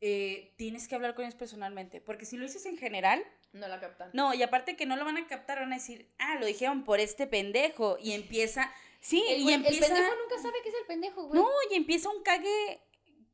Eh, 0.00 0.54
tienes 0.56 0.86
que 0.86 0.94
hablar 0.94 1.14
con 1.14 1.24
ellos 1.24 1.34
personalmente, 1.34 2.00
porque 2.00 2.24
si 2.24 2.36
lo 2.36 2.44
dices 2.44 2.64
en 2.66 2.78
general, 2.78 3.22
No 3.52 3.66
la 3.66 3.80
captan. 3.80 4.10
no, 4.14 4.32
y 4.32 4.42
aparte 4.44 4.76
que 4.76 4.86
no 4.86 4.96
lo 4.96 5.04
van 5.04 5.16
a 5.18 5.26
captar, 5.26 5.58
van 5.58 5.72
a 5.72 5.76
decir, 5.76 6.08
ah, 6.18 6.36
lo 6.38 6.46
dijeron 6.46 6.84
por 6.84 7.00
este 7.00 7.26
pendejo, 7.26 7.98
y 8.00 8.12
empieza, 8.14 8.72
sí, 9.00 9.22
El, 9.28 9.40
y 9.40 9.44
güey- 9.44 9.48
el 9.48 9.54
empieza, 9.64 9.86
pendejo 9.86 10.14
nunca 10.22 10.42
sabe 10.42 10.54
que 10.62 10.68
es 10.70 10.74
el 10.74 10.86
pendejo, 10.86 11.26
güey. 11.26 11.40
no, 11.40 11.48
y 11.70 11.74
empieza 11.74 12.08
un 12.10 12.22
cague 12.22 12.82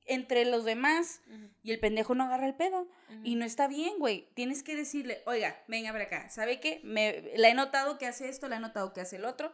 entre 0.06 0.44
los 0.44 0.64
demás, 0.64 1.22
y 1.62 1.70
el 1.72 1.80
pendejo 1.80 2.14
no 2.14 2.24
agarra 2.24 2.46
el 2.46 2.54
pedo. 2.54 2.86
Y 3.22 3.36
no 3.36 3.44
está 3.46 3.68
bien, 3.68 3.98
güey. 3.98 4.28
Tienes 4.34 4.62
que 4.62 4.76
decirle, 4.76 5.22
oiga, 5.24 5.62
venga 5.66 5.92
para 5.92 6.04
acá. 6.04 6.28
¿Sabe 6.28 6.60
qué? 6.60 6.80
Me, 6.84 7.32
la 7.36 7.48
he 7.48 7.54
notado 7.54 7.96
que 7.96 8.06
hace 8.06 8.28
esto, 8.28 8.48
la 8.48 8.56
he 8.56 8.60
notado 8.60 8.92
que 8.92 9.00
hace 9.00 9.16
el 9.16 9.24
otro. 9.24 9.50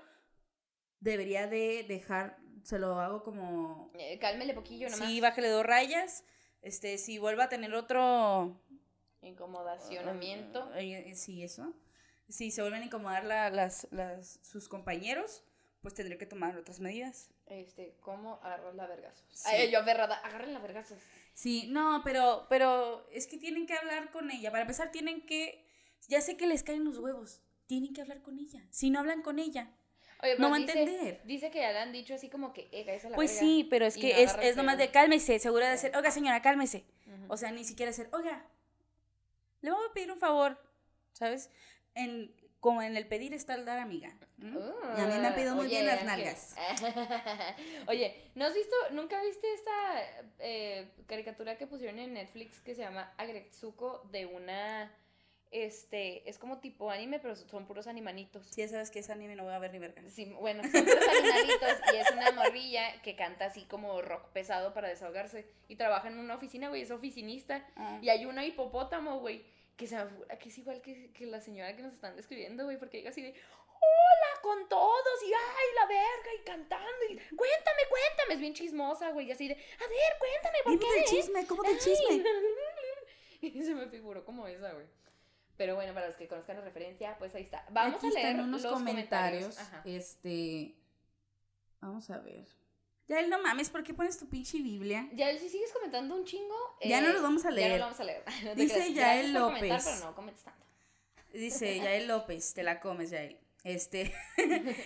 Debería 0.98 1.46
de 1.46 1.84
dejar, 1.86 2.36
se 2.64 2.80
lo 2.80 2.98
hago 2.98 3.22
como... 3.22 3.92
Eh, 3.94 4.18
cálmele 4.18 4.52
poquillo 4.52 4.88
nomás. 4.90 5.08
Sí, 5.08 5.20
bájale 5.20 5.48
dos 5.50 5.64
rayas. 5.64 6.24
Este, 6.62 6.98
si 6.98 7.18
vuelva 7.18 7.44
a 7.44 7.48
tener 7.48 7.72
otro... 7.74 8.60
Incomodacionamiento. 9.22 10.70
eh, 10.74 11.14
sí, 11.14 11.42
eso. 11.44 11.74
Si 12.28 12.50
se 12.50 12.62
vuelven 12.62 12.82
a 12.82 12.86
incomodar 12.86 13.24
la- 13.24 13.50
las, 13.50 13.86
las, 13.92 14.38
sus 14.42 14.68
compañeros, 14.68 15.44
pues 15.80 15.94
tendré 15.94 16.18
que 16.18 16.26
tomar 16.26 16.56
otras 16.56 16.80
medidas. 16.80 17.30
Este, 17.46 17.96
¿cómo 18.00 18.34
agarrar 18.42 18.74
la 18.74 18.86
vergazos? 18.86 19.24
Sí. 19.32 19.48
Ay, 19.48 19.70
yo 19.70 19.78
agarren 19.80 20.52
la 20.52 20.58
vergazos. 20.60 20.98
Sí, 21.34 21.66
no, 21.68 22.02
pero, 22.04 22.46
pero 22.48 23.06
es 23.10 23.26
que 23.26 23.38
tienen 23.38 23.66
que 23.66 23.74
hablar 23.74 24.10
con 24.10 24.30
ella. 24.30 24.50
Para 24.50 24.62
empezar, 24.62 24.90
tienen 24.90 25.24
que. 25.26 25.64
Ya 26.08 26.20
sé 26.20 26.36
que 26.36 26.46
les 26.46 26.62
caen 26.62 26.84
los 26.84 26.98
huevos. 26.98 27.40
Tienen 27.66 27.94
que 27.94 28.00
hablar 28.02 28.20
con 28.22 28.38
ella. 28.38 28.62
Si 28.70 28.90
no 28.90 28.98
hablan 28.98 29.22
con 29.22 29.38
ella, 29.38 29.70
Oye, 30.22 30.32
no 30.32 30.36
pero 30.38 30.50
va 30.50 30.56
a 30.56 30.58
entender. 30.60 31.22
dice 31.24 31.50
que 31.50 31.60
ya 31.60 31.72
le 31.72 31.78
han 31.78 31.92
dicho 31.92 32.14
así 32.14 32.28
como 32.28 32.52
que, 32.52 32.68
eh, 32.72 32.84
cállese 32.84 33.06
a 33.06 33.10
la 33.10 33.16
Pues 33.16 33.30
verga. 33.30 33.46
sí, 33.46 33.66
pero 33.70 33.86
es 33.86 33.96
que 33.96 34.22
es, 34.22 34.34
es 34.42 34.56
nomás 34.56 34.76
de 34.76 34.90
cálmese, 34.90 35.38
segura 35.38 35.70
de 35.70 35.78
ser, 35.78 35.96
oiga 35.96 36.10
señora, 36.10 36.42
cálmese. 36.42 36.84
O 37.28 37.36
sea, 37.36 37.52
ni 37.52 37.64
siquiera 37.64 37.90
decir, 37.90 38.08
oiga, 38.12 38.44
le 39.60 39.70
voy 39.70 39.80
a 39.88 39.92
pedir 39.92 40.10
un 40.10 40.18
favor, 40.18 40.60
¿sabes? 41.12 41.48
En, 41.94 42.34
como 42.58 42.82
en 42.82 42.96
el 42.96 43.06
pedir 43.06 43.34
está 43.34 43.54
el 43.54 43.64
dar, 43.64 43.78
amiga. 43.78 44.16
¿M? 44.40 44.58
y 44.96 45.00
a 45.00 45.06
mí 45.06 45.18
me 45.18 45.28
ha 45.28 45.34
pedido 45.34 45.54
muy 45.54 45.66
Oye, 45.66 45.76
bien 45.76 45.86
las 45.86 46.04
nalgas. 46.04 46.56
Oye, 47.88 48.30
¿no 48.34 48.46
has 48.46 48.54
visto, 48.54 48.74
nunca 48.92 49.20
viste 49.22 49.52
esta 49.52 49.70
eh, 50.38 50.88
caricatura 51.06 51.56
que 51.56 51.66
pusieron 51.66 51.98
en 51.98 52.14
Netflix 52.14 52.60
que 52.60 52.74
se 52.74 52.82
llama 52.82 53.12
Agretsuko 53.16 54.08
de 54.10 54.26
una, 54.26 54.92
este, 55.50 56.28
es 56.28 56.38
como 56.38 56.58
tipo 56.58 56.90
anime, 56.90 57.18
pero 57.18 57.36
son 57.36 57.66
puros 57.66 57.86
animanitos. 57.86 58.46
Si 58.46 58.60
ya 58.60 58.68
sabes 58.68 58.90
que 58.90 59.00
es 59.00 59.10
anime, 59.10 59.36
no 59.36 59.44
voy 59.44 59.52
a 59.52 59.58
ver 59.58 59.72
ni 59.72 59.78
verga. 59.78 60.02
Sí, 60.08 60.26
bueno, 60.40 60.62
son 60.62 60.84
puros 60.84 61.08
animalitos 61.08 61.70
y 61.92 61.96
es 61.96 62.10
una 62.12 62.30
morrilla 62.32 63.02
que 63.02 63.16
canta 63.16 63.46
así 63.46 63.64
como 63.64 64.00
rock 64.00 64.28
pesado 64.28 64.72
para 64.72 64.88
desahogarse 64.88 65.46
y 65.68 65.76
trabaja 65.76 66.08
en 66.08 66.18
una 66.18 66.34
oficina, 66.34 66.68
güey, 66.68 66.82
es 66.82 66.90
oficinista. 66.90 67.66
Ah. 67.76 67.98
Y 68.00 68.08
hay 68.08 68.26
una 68.26 68.44
hipopótamo, 68.44 69.18
güey, 69.20 69.44
que 69.80 69.86
se 69.86 69.96
que 70.38 70.50
es 70.50 70.58
igual 70.58 70.82
que, 70.82 71.10
que 71.12 71.24
la 71.24 71.40
señora 71.40 71.74
que 71.74 71.82
nos 71.82 71.94
están 71.94 72.14
describiendo, 72.14 72.64
güey, 72.64 72.76
porque 72.78 72.98
llega 72.98 73.10
así 73.10 73.22
de, 73.22 73.34
hola 73.80 74.40
con 74.42 74.68
todos, 74.68 75.22
y 75.26 75.32
ay, 75.32 75.74
la 75.76 75.86
verga, 75.86 76.34
y 76.38 76.44
cantando, 76.44 77.04
y 77.08 77.14
cuéntame, 77.16 77.82
cuéntame, 77.88 78.34
es 78.34 78.40
bien 78.40 78.54
chismosa, 78.54 79.10
güey, 79.10 79.26
y 79.28 79.32
así 79.32 79.48
de, 79.48 79.54
a 79.54 79.86
ver, 79.88 80.18
cuéntame, 80.18 80.58
¿por 80.64 80.72
Dime 80.72 80.84
qué? 80.84 81.00
del 81.00 81.04
chisme, 81.08 81.46
¿cómo 81.46 81.62
Ay, 81.64 81.78
chisme? 81.78 82.24
Y 83.42 83.62
se 83.64 83.74
me 83.74 83.86
figuró 83.88 84.22
como 84.24 84.46
esa, 84.46 84.70
güey. 84.72 84.84
Pero 85.56 85.74
bueno, 85.74 85.94
para 85.94 86.08
los 86.08 86.16
que 86.16 86.28
conozcan 86.28 86.56
la 86.56 86.62
referencia, 86.62 87.16
pues 87.18 87.34
ahí 87.34 87.42
está. 87.42 87.64
Vamos 87.70 87.96
Aquí 87.96 88.08
a 88.08 88.10
leer 88.10 88.26
están 88.32 88.44
unos 88.44 88.62
los 88.62 88.72
comentarios. 88.72 89.58
Ajá. 89.58 89.82
Este. 89.86 90.74
Vamos 91.80 92.10
a 92.10 92.18
ver. 92.18 92.46
Ya 93.08 93.18
él 93.20 93.30
no 93.30 93.40
mames, 93.42 93.70
¿por 93.70 93.82
qué 93.82 93.94
pones 93.94 94.18
tu 94.18 94.28
pinche 94.28 94.58
Biblia? 94.58 95.08
Ya, 95.14 95.36
si 95.38 95.48
sigues 95.48 95.72
comentando 95.72 96.14
un 96.16 96.24
chingo. 96.26 96.54
Ya 96.82 97.00
no 97.00 97.08
los 97.14 97.22
vamos 97.22 97.44
a 97.46 97.48
Ya 97.48 97.50
no 97.50 97.56
leer. 97.56 97.78
lo 97.78 97.84
vamos 97.86 98.00
a 98.00 98.04
leer. 98.04 98.24
No 98.44 98.50
te 98.50 98.56
Dice. 98.56 98.92
Yael 98.92 99.32
por 99.32 99.42
comentar, 99.42 99.68
López. 99.70 99.84
pero 99.94 100.04
no 100.10 100.14
comentes 100.14 100.44
tanto. 100.44 100.66
Dice 101.32 101.76
Yael 101.78 102.08
López, 102.08 102.52
te 102.54 102.62
la 102.62 102.78
comes, 102.80 103.10
Yael. 103.10 103.38
Este. 103.64 104.14
La 104.36 104.46
gente 104.46 104.76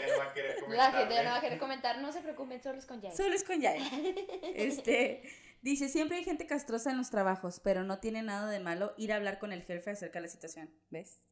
ya 0.00 0.06
no 0.12 0.18
va 0.18 0.24
a 0.24 0.32
querer 0.34 0.54
La 0.54 0.60
comentar. 0.60 0.92
gente 0.98 1.14
ya 1.14 1.22
no 1.24 1.30
va 1.30 1.36
a 1.36 1.40
querer 1.40 1.58
comentar, 1.58 1.98
no 1.98 2.12
se 2.12 2.20
preocupen, 2.20 2.62
solo 2.62 2.78
es 2.78 2.86
con 2.86 3.00
Yael. 3.00 3.16
Solo 3.16 3.34
es 3.34 3.44
con 3.44 3.60
Yael. 3.60 3.82
Este. 4.54 5.22
Dice, 5.62 5.88
siempre 5.88 6.18
hay 6.18 6.24
gente 6.24 6.46
castrosa 6.46 6.90
en 6.90 6.98
los 6.98 7.10
trabajos, 7.10 7.60
pero 7.60 7.84
no 7.84 7.98
tiene 7.98 8.22
nada 8.22 8.50
de 8.50 8.60
malo 8.60 8.92
ir 8.98 9.12
a 9.12 9.16
hablar 9.16 9.38
con 9.38 9.52
el 9.52 9.62
jefe 9.62 9.90
acerca 9.90 10.18
de 10.18 10.26
la 10.26 10.28
situación. 10.28 10.70
¿Ves? 10.90 11.22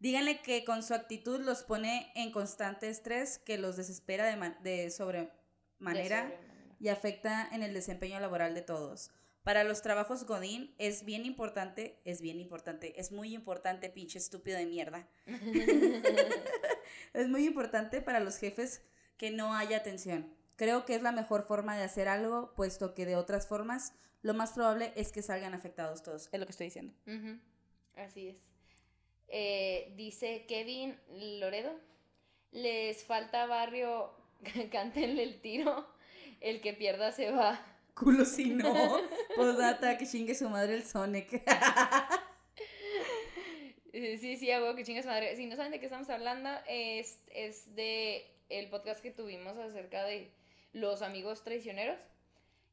Díganle 0.00 0.42
que 0.42 0.64
con 0.64 0.82
su 0.82 0.92
actitud 0.92 1.40
los 1.40 1.62
pone 1.62 2.10
en 2.16 2.32
constante 2.32 2.88
estrés, 2.88 3.38
que 3.38 3.56
los 3.56 3.76
desespera 3.76 4.26
de, 4.26 4.36
man- 4.36 4.58
de 4.62 4.90
sobremanera 4.90 5.30
De 5.30 5.80
sobremanera. 5.80 6.32
y 6.80 6.88
afecta 6.88 7.48
en 7.52 7.62
el 7.62 7.72
desempeño 7.74 8.18
laboral 8.18 8.54
de 8.54 8.62
todos. 8.62 9.12
Para 9.44 9.62
los 9.62 9.82
trabajos 9.82 10.24
Godín 10.24 10.74
es 10.78 11.04
bien 11.04 11.26
importante, 11.26 12.00
es 12.06 12.22
bien 12.22 12.40
importante, 12.40 12.98
es 12.98 13.12
muy 13.12 13.34
importante, 13.34 13.90
pinche 13.90 14.18
estúpido 14.18 14.56
de 14.56 14.64
mierda. 14.64 15.06
es 17.12 17.28
muy 17.28 17.44
importante 17.44 18.00
para 18.00 18.20
los 18.20 18.38
jefes 18.38 18.82
que 19.18 19.30
no 19.30 19.54
haya 19.54 19.76
atención. 19.76 20.34
Creo 20.56 20.86
que 20.86 20.94
es 20.94 21.02
la 21.02 21.12
mejor 21.12 21.46
forma 21.46 21.76
de 21.76 21.84
hacer 21.84 22.08
algo, 22.08 22.54
puesto 22.56 22.94
que 22.94 23.04
de 23.04 23.16
otras 23.16 23.46
formas 23.46 23.92
lo 24.22 24.32
más 24.32 24.52
probable 24.52 24.94
es 24.96 25.12
que 25.12 25.20
salgan 25.20 25.52
afectados 25.52 26.02
todos. 26.02 26.30
Es 26.32 26.40
lo 26.40 26.46
que 26.46 26.52
estoy 26.52 26.68
diciendo. 26.68 26.94
Así 27.96 28.28
es. 28.28 28.36
Eh, 29.28 29.92
dice 29.94 30.46
Kevin 30.48 30.98
Loredo. 31.38 31.78
Les 32.50 33.04
falta 33.04 33.44
barrio. 33.44 34.10
Cántenle 34.72 35.22
el 35.22 35.42
tiro. 35.42 35.86
El 36.40 36.62
que 36.62 36.72
pierda 36.72 37.12
se 37.12 37.30
va. 37.30 37.60
Culo 37.94 38.24
si 38.24 38.50
no. 38.50 38.98
Posdata, 39.36 39.96
que 39.96 40.06
chingue 40.06 40.34
su 40.34 40.48
madre 40.48 40.74
el 40.74 40.84
Sonic. 40.84 41.32
Eh, 43.92 44.18
Sí, 44.18 44.36
sí, 44.36 44.50
hago 44.50 44.74
que 44.74 44.82
chingas 44.82 45.06
madre. 45.06 45.36
Si 45.36 45.46
no 45.46 45.54
saben 45.54 45.70
de 45.70 45.78
qué 45.78 45.86
estamos 45.86 46.10
hablando, 46.10 46.50
es, 46.66 47.20
es 47.28 47.76
de 47.76 48.26
el 48.48 48.68
podcast 48.68 49.00
que 49.00 49.12
tuvimos 49.12 49.56
acerca 49.56 50.04
de 50.04 50.32
los 50.72 51.00
amigos 51.02 51.44
traicioneros. 51.44 51.96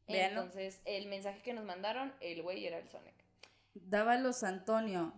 Véanlo. 0.07 0.41
Entonces, 0.41 0.81
el 0.85 1.07
mensaje 1.07 1.41
que 1.43 1.53
nos 1.53 1.63
mandaron, 1.63 2.11
el 2.21 2.41
güey 2.41 2.65
era 2.65 2.79
el 2.79 2.89
Sonic. 2.89 3.13
Dávalos 3.75 4.43
Antonio. 4.43 5.13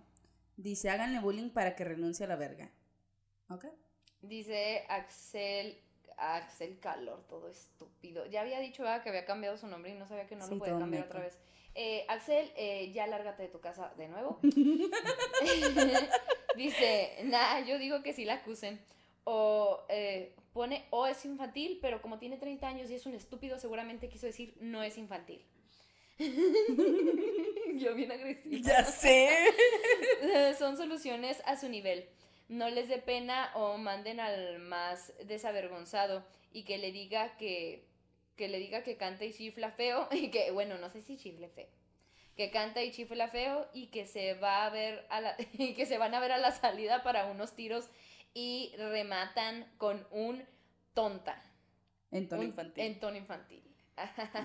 Dice, 0.57 0.89
háganle 0.89 1.19
bullying 1.19 1.49
para 1.49 1.75
que 1.75 1.85
renuncie 1.85 2.25
a 2.25 2.29
la 2.29 2.35
verga. 2.35 2.69
¿Ok? 3.49 3.65
Dice 4.21 4.85
Axel. 4.89 5.79
Axel 6.17 6.79
Calor, 6.79 7.25
todo 7.27 7.49
estúpido. 7.49 8.25
Ya 8.27 8.41
había 8.41 8.59
dicho 8.59 8.83
que 9.03 9.09
había 9.09 9.25
cambiado 9.25 9.57
su 9.57 9.67
nombre 9.67 9.91
y 9.91 9.95
no 9.95 10.07
sabía 10.07 10.27
que 10.27 10.35
no 10.35 10.45
Sí, 10.45 10.53
lo 10.53 10.59
podía 10.59 10.73
todo 10.73 10.81
cambiar 10.81 11.05
otra 11.05 11.21
vez. 11.21 11.37
Eh, 11.75 12.05
Axel, 12.07 12.51
eh, 12.55 12.91
ya 12.93 13.07
lárgate 13.07 13.43
de 13.43 13.49
tu 13.49 13.59
casa 13.59 13.91
de 13.97 14.07
nuevo. 14.07 14.39
Dice, 16.55 17.17
nah, 17.23 17.59
yo 17.61 17.79
digo 17.79 18.03
que 18.03 18.13
sí 18.13 18.25
la 18.25 18.35
acusen. 18.35 18.79
O 19.23 19.85
eh, 19.89 20.35
pone, 20.53 20.85
o 20.91 21.07
es 21.07 21.25
infantil, 21.25 21.79
pero 21.81 22.01
como 22.01 22.19
tiene 22.19 22.37
30 22.37 22.67
años 22.67 22.91
y 22.91 22.95
es 22.95 23.05
un 23.05 23.15
estúpido, 23.15 23.57
seguramente 23.57 24.09
quiso 24.09 24.25
decir 24.25 24.55
no 24.59 24.83
es 24.83 24.97
infantil. 24.97 25.45
yo 26.19 27.95
bien 27.95 28.11
agresiva. 28.11 28.83
sé. 28.83 29.29
Son 30.59 30.77
soluciones 30.77 31.41
a 31.45 31.57
su 31.57 31.69
nivel. 31.69 32.07
No 32.59 32.69
les 32.69 32.87
dé 32.87 32.97
pena 32.99 33.51
o 33.55 33.77
manden 33.77 34.19
al 34.19 34.59
más 34.59 35.13
desavergonzado 35.25 36.23
y 36.51 36.63
que 36.63 36.77
le 36.77 36.91
diga 36.91 37.35
que 37.37 37.87
que 38.35 38.47
le 38.47 38.57
diga 38.57 38.83
que 38.83 38.97
canta 38.97 39.25
y 39.25 39.31
chifla 39.33 39.69
feo 39.71 40.07
y 40.11 40.29
que 40.31 40.51
bueno, 40.51 40.77
no 40.77 40.89
sé 40.89 41.01
si 41.01 41.17
chifle 41.17 41.49
feo. 41.49 41.69
Que 42.35 42.49
canta 42.49 42.81
y 42.81 42.91
chifla 42.91 43.27
feo 43.27 43.67
y 43.73 43.87
que 43.87 44.05
se 44.07 44.33
va 44.33 44.65
a 44.65 44.69
ver 44.69 45.05
a 45.09 45.21
la 45.21 45.35
y 45.53 45.73
que 45.75 45.85
se 45.85 45.97
van 45.97 46.13
a 46.15 46.19
ver 46.19 46.31
a 46.31 46.37
la 46.37 46.51
salida 46.51 47.03
para 47.03 47.25
unos 47.27 47.55
tiros 47.55 47.89
y 48.33 48.73
rematan 48.77 49.71
con 49.77 50.07
un 50.11 50.43
tonta. 50.93 51.41
En 52.11 52.27
tono 52.27 52.41
Un- 52.41 52.47
infantil. 52.47 52.83
En 52.83 52.99
tono 52.99 53.17
infantil. 53.17 53.63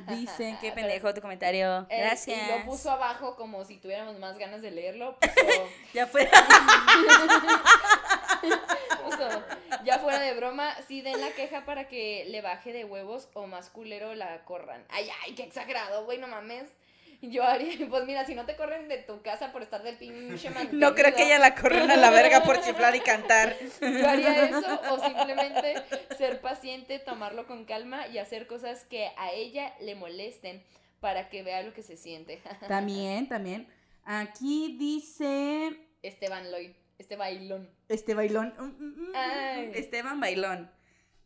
Dicen, 0.09 0.57
qué 0.61 0.71
Pero- 0.73 0.75
pendejo 0.87 1.15
tu 1.15 1.21
comentario. 1.21 1.87
Eh, 1.89 2.01
Gracias. 2.01 2.39
Y 2.49 2.51
lo 2.59 2.65
puso 2.65 2.91
abajo 2.91 3.35
como 3.37 3.65
si 3.65 3.77
tuviéramos 3.79 4.19
más 4.19 4.37
ganas 4.39 4.61
de 4.63 4.71
leerlo. 4.71 5.17
Puso, 5.21 5.69
Ya 5.95 6.07
fue. 6.07 6.29
puso, 9.05 9.29
ya 9.85 9.99
fuera 9.99 10.21
de 10.21 10.35
broma, 10.35 10.75
sí 10.87 11.01
den 11.01 11.21
la 11.21 11.31
queja 11.31 11.65
para 11.65 11.89
que 11.89 12.25
le 12.29 12.41
baje 12.41 12.73
de 12.73 12.85
huevos 12.85 13.29
o 13.35 13.47
más 13.47 13.71
culero 13.71 14.15
la 14.15 14.45
corran. 14.45 14.85
Ay, 14.91 15.09
ay, 15.25 15.35
qué 15.35 15.43
exagerado, 15.45 16.05
güey, 16.05 16.19
no 16.19 16.29
mames. 16.29 16.71
Yo 17.23 17.43
haría, 17.43 17.73
pues 17.91 18.05
mira, 18.07 18.25
si 18.25 18.35
no 18.35 18.47
te 18.47 18.57
corren 18.57 18.89
de 18.89 18.99
tu 18.99 19.23
casa 19.23 19.53
por 19.53 19.63
estar 19.63 19.83
de 19.83 19.95
pinche 19.95 20.51
No 20.73 20.95
creo 20.95 21.15
que 21.15 21.25
ella 21.25 21.39
la 21.39 21.55
corren 21.55 21.91
a 21.91 21.97
la 21.97 22.11
verga 22.11 22.43
por 22.43 22.61
chiflar 22.61 22.95
y 22.95 23.01
cantar. 23.01 23.57
Yo 23.81 24.09
haría 24.09 24.45
eso 24.45 24.81
o 24.91 24.99
simplemente 25.05 25.75
ser 26.17 26.41
paciente, 26.41 26.99
tomarlo 26.99 27.47
con 27.47 27.65
calma 27.65 28.07
y 28.09 28.19
hacer 28.19 28.47
cosas 28.47 28.85
que 28.85 29.11
a 29.17 29.33
ella 29.33 29.75
le 29.81 29.95
molesten 29.95 30.63
para 31.01 31.29
que 31.29 31.43
vea 31.43 31.63
lo 31.63 31.75
que 31.75 31.83
se 31.83 31.97
siente. 31.97 32.41
También, 32.69 33.29
también. 33.29 33.69
Aquí 34.05 34.77
dice 34.79 35.77
Esteban 36.03 36.51
Loy, 36.51 36.75
este 36.99 37.17
bailón. 37.17 37.69
este 37.89 38.15
bailón. 38.15 38.55
mm, 38.59 38.63
mm, 38.63 39.11
mm, 39.11 39.13
Ay. 39.15 39.71
Esteban 39.75 40.21
Bailón. 40.21 40.71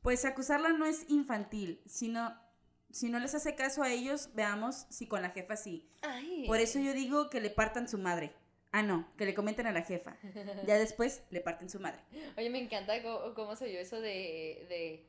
Pues 0.01 0.24
acusarla 0.24 0.70
no 0.70 0.84
es 0.84 1.09
infantil, 1.09 1.80
sino 1.86 2.34
si 2.93 3.09
no 3.09 3.18
les 3.18 3.34
hace 3.34 3.55
caso 3.55 3.82
a 3.82 3.90
ellos, 3.90 4.30
veamos 4.34 4.86
si 4.90 5.07
con 5.07 5.22
la 5.22 5.30
jefa 5.30 5.57
sí. 5.57 5.88
Ay. 6.03 6.45
Por 6.47 6.59
eso 6.61 6.78
yo 6.78 6.93
digo 6.93 7.28
que 7.30 7.40
le 7.40 7.51
partan 7.51 7.88
su 7.88 7.99
madre. 7.99 8.32
Ah, 8.70 8.82
no, 8.82 9.07
que 9.18 9.26
le 9.26 9.34
comenten 9.34 9.66
a 9.66 9.72
la 9.72 9.82
jefa. 9.82 10.16
Ya 10.66 10.78
después 10.78 11.22
le 11.30 11.40
parten 11.40 11.68
su 11.68 11.80
madre. 11.80 12.01
Oye, 12.38 12.49
me 12.51 12.59
encanta 12.59 13.03
cómo, 13.03 13.34
cómo 13.34 13.57
se 13.57 13.64
oyó 13.66 13.80
eso 13.80 14.01
de, 14.01 14.64
de 14.68 15.05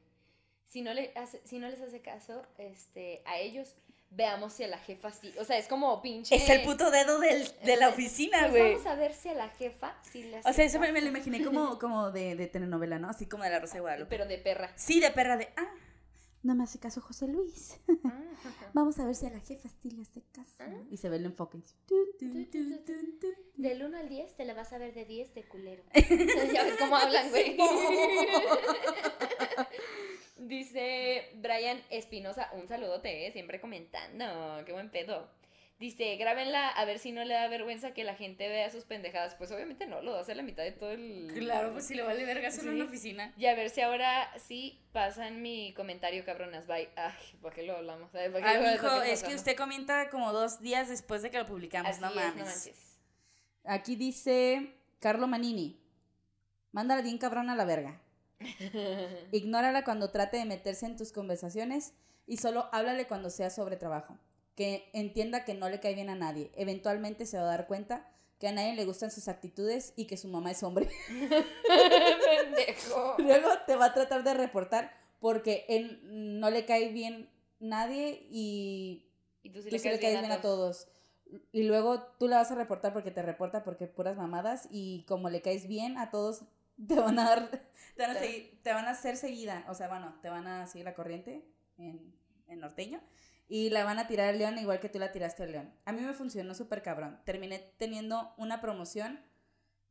si 0.68 0.82
no 0.82 0.94
le 0.94 1.12
hace, 1.16 1.40
si 1.46 1.60
no 1.60 1.70
les 1.70 1.80
hace 1.82 2.02
caso 2.02 2.42
este 2.58 3.22
a 3.26 3.38
ellos, 3.38 3.76
veamos 4.10 4.54
si 4.54 4.64
a 4.64 4.68
la 4.68 4.78
jefa 4.80 5.12
sí. 5.12 5.34
O 5.40 5.44
sea, 5.46 5.58
es 5.58 5.68
como 5.68 6.02
pinche 6.02 6.36
Es 6.36 6.50
el 6.50 6.62
puto 6.64 6.92
dedo 6.92 7.20
del- 7.20 7.48
de 7.64 7.78
la 7.78 7.90
oficina, 7.90 8.40
Pues 8.42 8.52
güey. 8.52 8.72
vamos 8.74 8.86
a 8.88 8.96
ver 8.96 9.14
si 9.14 9.30
a 9.30 9.34
la 9.34 9.50
jefa 9.50 9.96
sí 10.12 10.24
le 10.24 10.38
hace 10.38 10.50
O 10.50 10.54
sea, 10.54 10.66
eso 10.66 10.80
me, 10.80 10.92
me 10.92 11.02
lo 11.02 11.08
imaginé 11.08 11.44
como, 11.44 11.80
como 11.80 12.12
de, 12.12 12.36
de 12.36 12.48
telenovela, 12.48 13.00
¿no? 13.00 13.10
Así 13.10 13.26
como 13.28 13.44
de 13.44 13.50
la 13.50 13.60
Rosa 13.60 13.76
de 13.76 13.80
Guadalupe. 13.82 14.10
Pero 14.10 14.26
de 14.28 14.38
perra. 14.40 14.72
Sí, 14.76 15.00
de 15.00 15.10
perra 15.12 15.38
de, 15.38 15.50
ah, 15.58 15.68
no 16.44 16.56
me 16.56 16.64
hace 16.66 16.80
caso 16.80 17.02
José 17.02 17.28
Luis. 17.28 17.80
Vamos 18.74 19.00
a 19.00 19.06
ver 19.06 19.16
si 19.16 19.26
a 19.26 19.30
la 19.30 19.40
jefa 19.40 19.70
sí 19.70 19.90
le 19.92 20.02
hace 20.02 20.22
caso. 20.32 20.56
Ah. 20.60 20.70
Y 20.92 20.98
se 20.98 21.10
ve 21.10 21.16
el 21.18 21.26
enfoque. 21.26 21.60
Del 23.56 23.84
1 23.84 23.98
al 23.98 24.10
10 24.10 24.36
te 24.36 24.46
la 24.46 24.54
vas 24.54 24.74
a 24.74 24.78
ver 24.78 24.94
de 24.94 25.06
10 25.06 25.34
de 25.34 25.44
culero. 25.44 25.84
ya 25.94 26.64
ves 26.64 26.76
cómo 26.78 26.98
hablan, 26.98 27.30
güey. 27.30 27.58
Dice 30.38 31.30
Brian 31.36 31.82
Espinosa, 31.90 32.50
un 32.54 32.68
saludote, 32.68 33.28
eh, 33.28 33.32
siempre 33.32 33.62
comentando, 33.62 34.26
qué 34.66 34.74
buen 34.74 34.92
pedo. 34.92 35.30
Dice, 35.84 36.16
grábenla 36.16 36.70
a 36.70 36.86
ver 36.86 36.98
si 36.98 37.12
no 37.12 37.26
le 37.26 37.34
da 37.34 37.50
vergüenza 37.50 37.94
que 37.94 38.06
la 38.06 38.16
gente 38.16 38.48
vea 38.48 38.70
sus 38.70 38.86
pendejadas. 38.86 39.36
Pues 39.36 39.52
obviamente 39.52 39.86
no, 39.86 40.02
lo 40.02 40.14
va 40.14 40.20
a 40.20 40.22
hacer 40.22 40.38
la 40.38 40.42
mitad 40.44 40.64
de 40.64 40.72
todo 40.72 40.92
el... 40.92 41.30
Claro, 41.36 41.74
pues 41.74 41.86
si 41.86 41.94
le 41.94 42.04
vale 42.04 42.24
vergas 42.24 42.56
en 42.60 42.62
Sí. 42.62 42.70
una 42.70 42.86
oficina. 42.86 43.34
Y 43.36 43.48
a 43.48 43.54
ver 43.54 43.70
si 43.70 43.82
ahora 43.82 44.30
sí 44.40 44.80
pasan 44.94 45.42
mi 45.42 45.74
comentario, 45.74 46.24
cabronas. 46.24 46.68
Bye. 46.68 46.88
Ay, 46.96 47.12
¿por 47.42 47.54
qué 47.54 47.64
lo 47.64 47.76
hablamos? 47.76 48.16
Ay, 48.16 48.30
¿por 48.30 48.40
qué 48.42 48.48
Ah, 48.48 48.78
lo- 48.82 49.02
es 49.04 49.24
que 49.24 49.36
usted 49.36 49.58
comenta 49.58 50.10
como 50.10 50.32
dos 50.32 50.62
días 50.62 50.88
después 50.88 51.22
de 51.22 51.30
que 51.32 51.38
lo 51.40 51.46
publicamos, 51.46 51.92
Así 51.92 52.00
no 52.00 52.08
es, 52.12 52.16
mames. 52.16 52.36
no 52.38 52.46
manches. 52.46 53.00
Aquí 53.66 53.98
dice 53.98 54.76
Carlo 55.02 55.28
Manini. 55.28 55.78
Mándala 56.72 57.02
bien 57.02 57.18
cabrón 57.18 57.50
a 57.50 57.58
la 57.58 57.66
verga. 57.66 58.00
Ignórala 59.34 59.84
cuando 59.84 60.12
trate 60.12 60.38
de 60.38 60.46
meterse 60.46 60.86
en 60.86 60.96
tus 60.96 61.12
conversaciones 61.12 61.94
y 62.26 62.38
solo 62.38 62.70
háblale 62.72 63.06
cuando 63.06 63.30
sea 63.30 63.50
sobre 63.50 63.76
trabajo. 63.76 64.18
Que 64.56 64.90
entienda 64.94 65.46
que 65.46 65.54
no 65.56 65.70
le 65.70 65.80
cae 65.80 65.96
bien 65.96 66.10
a 66.10 66.16
nadie. 66.16 66.52
Eventualmente 66.56 67.26
se 67.26 67.38
va 67.38 67.44
a 67.44 67.48
dar 67.48 67.68
cuenta 67.68 68.10
que 68.40 68.48
a 68.48 68.52
nadie 68.52 68.76
le 68.76 68.86
gustan 68.86 69.10
sus 69.12 69.28
actitudes 69.28 69.94
y 69.96 70.06
que 70.06 70.18
su 70.18 70.28
mamá 70.28 70.52
es 70.52 70.62
hombre. 70.64 70.90
Pendejo. 71.68 73.16
Luego 73.20 73.50
te 73.66 73.76
va 73.76 73.86
a 73.86 73.94
tratar 73.94 74.24
de 74.24 74.34
reportar 74.34 74.92
porque 75.20 75.66
él 75.70 76.00
no 76.40 76.50
le 76.50 76.66
cae 76.66 76.90
bien 76.92 77.30
nadie 77.60 78.28
y 78.30 79.06
Y 79.42 79.50
tú 79.52 79.62
sí 79.62 79.70
tú 79.70 79.76
le 79.76 79.80
sí 79.80 79.86
le 79.90 80.00
caes 80.00 80.02
caes 80.02 80.20
bien 80.20 80.32
a 80.32 80.42
todos. 80.42 80.88
Y 81.52 81.64
luego 81.64 82.02
tú 82.20 82.28
la 82.28 82.38
vas 82.38 82.52
a 82.52 82.56
reportar 82.56 82.94
porque 82.94 83.10
te 83.12 83.22
reporta 83.22 83.64
porque 83.64 83.88
puras 83.88 84.18
mamadas 84.18 84.68
y 84.70 85.04
como 85.08 85.30
le 85.30 85.42
caes 85.42 85.68
bien 85.68 85.98
a 85.98 86.12
todos, 86.12 86.44
te 86.88 86.96
van 86.96 87.18
a 87.18 87.24
dar, 87.30 87.50
te 87.96 88.02
van 88.04 88.12
a, 88.18 88.20
seguir- 88.20 88.60
te 88.62 88.74
van 88.74 88.86
a 88.86 88.92
hacer 88.92 89.18
seguida, 89.18 89.66
o 89.70 89.74
sea, 89.74 89.88
bueno, 89.88 90.14
te 90.22 90.30
van 90.30 90.46
a 90.46 90.68
seguir 90.68 90.86
la 90.86 90.94
corriente 90.94 91.44
en, 91.78 92.14
en 92.48 92.60
norteño 92.60 93.02
y 93.48 93.70
la 93.70 93.84
van 93.84 94.00
a 94.00 94.08
tirar 94.08 94.30
al 94.30 94.40
león 94.40 94.58
igual 94.58 94.80
que 94.80 94.90
tú 94.90 95.00
la 95.00 95.12
tiraste 95.12 95.44
al 95.44 95.52
león. 95.52 95.74
A 95.86 95.92
mí 95.92 96.02
me 96.02 96.14
funcionó 96.14 96.54
súper 96.56 96.82
cabrón. 96.82 97.20
Terminé 97.26 97.74
teniendo 97.78 98.34
una 98.38 98.62
promoción 98.62 99.24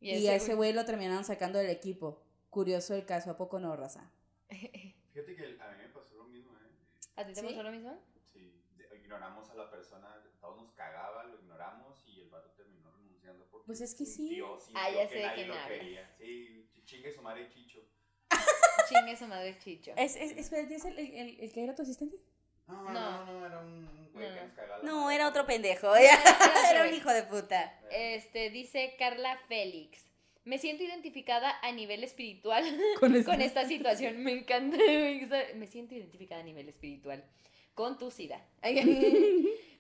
y, 0.01 0.27
a 0.27 0.35
ese 0.35 0.55
güey 0.55 0.73
lo 0.73 0.85
terminaron 0.85 1.25
sacando 1.25 1.59
del 1.59 1.71
equipo. 1.71 2.23
Curioso 2.51 2.95
el 2.95 3.07
caso, 3.07 3.31
¿a 3.31 3.37
poco 3.37 3.59
no, 3.61 3.75
raza? 3.77 4.11
Fíjate 4.49 5.37
que 5.37 5.59
a 5.61 5.71
mí 5.71 5.77
me 5.79 5.89
pasó 5.89 6.15
lo 6.17 6.25
mismo, 6.25 6.53
¿eh? 6.57 6.71
¿A 7.17 7.25
ti 7.27 7.35
te 7.35 7.41
¿Sí? 7.41 7.47
pasó 7.47 7.63
lo 7.63 7.71
mismo? 7.71 7.99
Sí, 8.33 8.63
de- 8.77 8.99
ignoramos 8.99 9.49
a 9.51 9.55
la 9.55 9.71
persona, 9.71 10.09
todos 10.41 10.57
nos 10.63 10.73
cagaba, 10.73 11.25
lo 11.25 11.39
ignoramos 11.39 12.03
y 12.07 12.21
el 12.21 12.31
vato 12.31 12.51
terminó 12.53 12.91
renunciando 12.91 13.47
porque 13.51 13.67
Pues 13.67 13.81
es 13.81 13.95
que 13.95 14.05
sí. 14.07 14.41
Ah, 14.75 14.89
ya 14.91 15.07
sé 15.09 15.15
que 15.15 15.23
nadie 15.23 15.47
lo 15.47 15.55
hablas. 15.55 15.79
quería. 15.79 16.15
Sí, 16.19 16.69
ch- 16.75 16.85
chingue 16.85 17.13
su 17.13 17.23
madre 17.23 17.49
Chicho. 17.49 17.81
Chingue 18.89 19.17
su 19.17 19.27
madre 19.27 19.57
chicho. 19.59 19.93
¿Es, 19.97 20.17
es, 20.17 20.33
espérate, 20.33 20.75
¿es 20.75 20.85
el, 20.85 20.99
el, 20.99 21.13
el- 21.15 21.41
el 21.41 21.53
que 21.53 21.63
era 21.65 21.75
tu 21.75 21.83
asistente? 21.83 22.17
No, 22.73 22.91
No. 22.91 23.25
no, 23.25 23.25
no, 23.41 23.47
era 23.47 23.59
un 23.61 24.11
güey 24.13 24.29
No. 24.29 24.35
que 24.35 24.41
nos 24.43 24.53
cagaba. 24.55 24.79
la 24.79 24.85
No, 24.85 25.01
madre. 25.03 25.15
era 25.17 25.29
otro 25.29 25.47
pendejo. 25.47 25.95
Era 25.95 26.19
Era 26.71 26.85
un 26.89 26.95
hijo 26.95 27.11
de 27.13 27.23
puta. 27.25 27.79
Este, 27.91 28.51
dice 28.51 28.95
Carla 28.99 29.39
Félix. 29.49 30.07
Me 30.45 30.59
siento 30.59 30.83
identificada 30.83 31.57
a 31.63 31.71
nivel 31.71 32.03
espiritual 32.03 32.65
Con, 33.01 33.23
con 33.23 33.41
esta 33.41 33.65
situación. 33.67 34.23
Me 34.25 34.33
encanta. 34.33 34.77
Me 35.55 35.67
siento 35.67 35.95
identificada 35.95 36.41
a 36.41 36.45
nivel 36.45 36.69
espiritual. 36.69 37.25
con 37.75 37.97
tu 37.99 38.11
SIDA, 38.11 38.45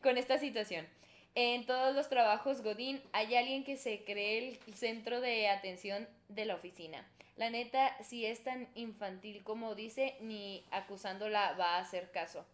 con 0.03 0.16
esta 0.18 0.38
situación. 0.38 0.86
En 1.34 1.64
todos 1.66 1.95
los 1.95 2.09
trabajos 2.11 2.62
Godín 2.62 3.03
hay 3.12 3.34
alguien 3.36 3.64
que 3.64 3.76
se 3.76 4.05
cree 4.05 4.38
el 4.66 4.74
centro 4.74 5.20
de 5.20 5.49
atención 5.49 6.07
de 6.28 6.45
la 6.45 6.55
oficina. 6.57 7.07
La 7.36 7.49
neta, 7.51 7.97
si 8.05 8.26
es 8.26 8.45
tan 8.45 8.68
infantil 8.74 9.43
como 9.43 9.74
dice, 9.74 10.16
ni 10.20 10.64
acusándola 10.70 11.53
va 11.59 11.76
a 11.76 11.80
hacer 11.80 12.11
caso. 12.11 12.45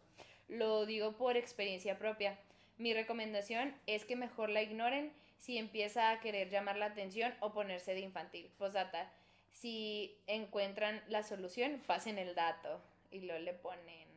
Lo 0.48 0.86
digo 0.86 1.12
por 1.12 1.36
experiencia 1.36 1.98
propia. 1.98 2.38
Mi 2.78 2.94
recomendación 2.94 3.74
es 3.86 4.04
que 4.04 4.16
mejor 4.16 4.50
la 4.50 4.62
ignoren 4.62 5.12
si 5.38 5.58
empieza 5.58 6.10
a 6.10 6.20
querer 6.20 6.48
llamar 6.50 6.76
la 6.76 6.86
atención 6.86 7.34
o 7.40 7.52
ponerse 7.52 7.94
de 7.94 8.00
infantil. 8.00 8.50
Posdata, 8.58 9.10
si 9.50 10.16
encuentran 10.26 11.02
la 11.08 11.22
solución, 11.22 11.82
pasen 11.86 12.18
el 12.18 12.34
dato. 12.34 12.80
Y 13.10 13.20
luego 13.20 13.40
le 13.42 13.54
ponen. 13.54 14.08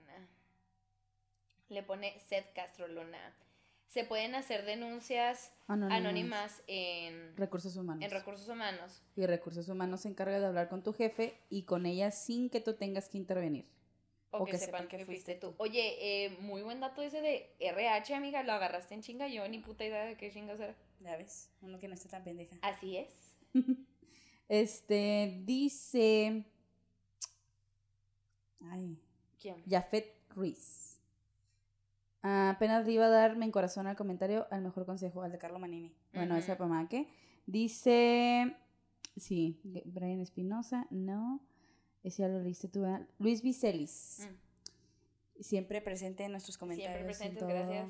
Le 1.70 1.84
pone 1.84 2.20
Seth 2.20 2.52
Castro 2.54 2.88
Luna. 2.88 3.34
Se 3.88 4.04
pueden 4.04 4.36
hacer 4.36 4.66
denuncias 4.66 5.54
Anónimas. 5.68 5.98
anónimas 6.00 6.64
en, 6.68 7.36
Recursos 7.38 7.76
humanos. 7.78 8.04
en 8.04 8.12
recursos 8.12 8.48
humanos. 8.50 9.02
y 9.16 9.26
recursos 9.26 9.68
humanos 9.70 10.02
se 10.02 10.10
encarga 10.10 10.40
de 10.40 10.46
hablar 10.46 10.68
con 10.70 10.82
tu 10.84 10.94
jefe 10.94 11.38
y 11.50 11.64
con 11.64 11.86
ella 11.86 12.12
sin 12.12 12.50
que 12.50 12.60
tú 12.62 12.74
tengas 12.74 13.08
que 13.10 13.18
intervenir. 13.18 13.66
O, 14.34 14.46
que, 14.46 14.58
sepan 14.58 14.88
que 14.88 15.06
fuiste 15.06 15.36
tú. 15.36 15.54
Oye, 15.58 15.98
eh, 16.00 16.30
muy 16.40 16.62
buen 16.62 16.80
dato 16.80 17.02
ese 17.02 17.22
de 17.22 17.54
RH, 17.60 18.16
amiga. 18.16 18.44
Lo 18.44 18.54
agarraste 18.54 18.94
en 18.94 19.02
chinga. 19.02 19.28
Yo 19.28 19.48
ni 19.50 19.60
puta 19.60 19.84
idea 19.84 20.06
de 20.06 20.16
qué 20.16 20.32
chingas 20.32 20.60
era. 20.60 20.76
Ya 21.02 21.18
ves, 21.18 21.50
uno 21.62 21.80
que 21.80 21.88
no 21.88 21.96
está 21.96 22.10
tan 22.10 22.24
pendeja. 22.24 22.56
Así 22.62 22.98
es. 22.98 23.36
Este 24.48 25.42
dice. 25.46 26.44
Ay, 28.60 29.00
¿Quién? 29.40 29.64
Jafet 29.66 30.14
Ruiz. 30.36 31.00
Ah, 32.22 32.50
apenas 32.50 32.86
le 32.86 32.92
iba 32.92 33.06
a 33.06 33.10
darme 33.10 33.46
en 33.46 33.52
corazón 33.52 33.88
al 33.88 33.96
comentario 33.96 34.48
al 34.52 34.62
mejor 34.62 34.86
consejo, 34.86 35.24
al 35.24 35.32
de 35.32 35.38
Carlo 35.38 35.58
Manini. 35.58 35.96
Bueno, 36.14 36.34
Ujú. 36.34 36.44
esa 36.44 36.58
pamaque. 36.58 37.08
Dice. 37.46 38.58
Sí, 39.16 39.60
Brian 39.86 40.20
Espinosa, 40.20 40.86
no. 40.90 41.40
Ese 42.04 42.24
ya 42.24 42.28
lo 42.28 42.39
leíste 42.39 42.68
tú, 42.68 42.82
¿verdad? 42.82 43.08
Luis 43.20 43.41
Vicelis. 43.41 44.20
Mm. 44.30 45.43
Siempre 45.43 45.82
presente 45.82 46.24
en 46.24 46.32
nuestros 46.32 46.58
comentarios. 46.58 46.99
en 46.99 47.06
presentes, 47.06 47.39
todo. 47.39 47.49
gracias. 47.49 47.88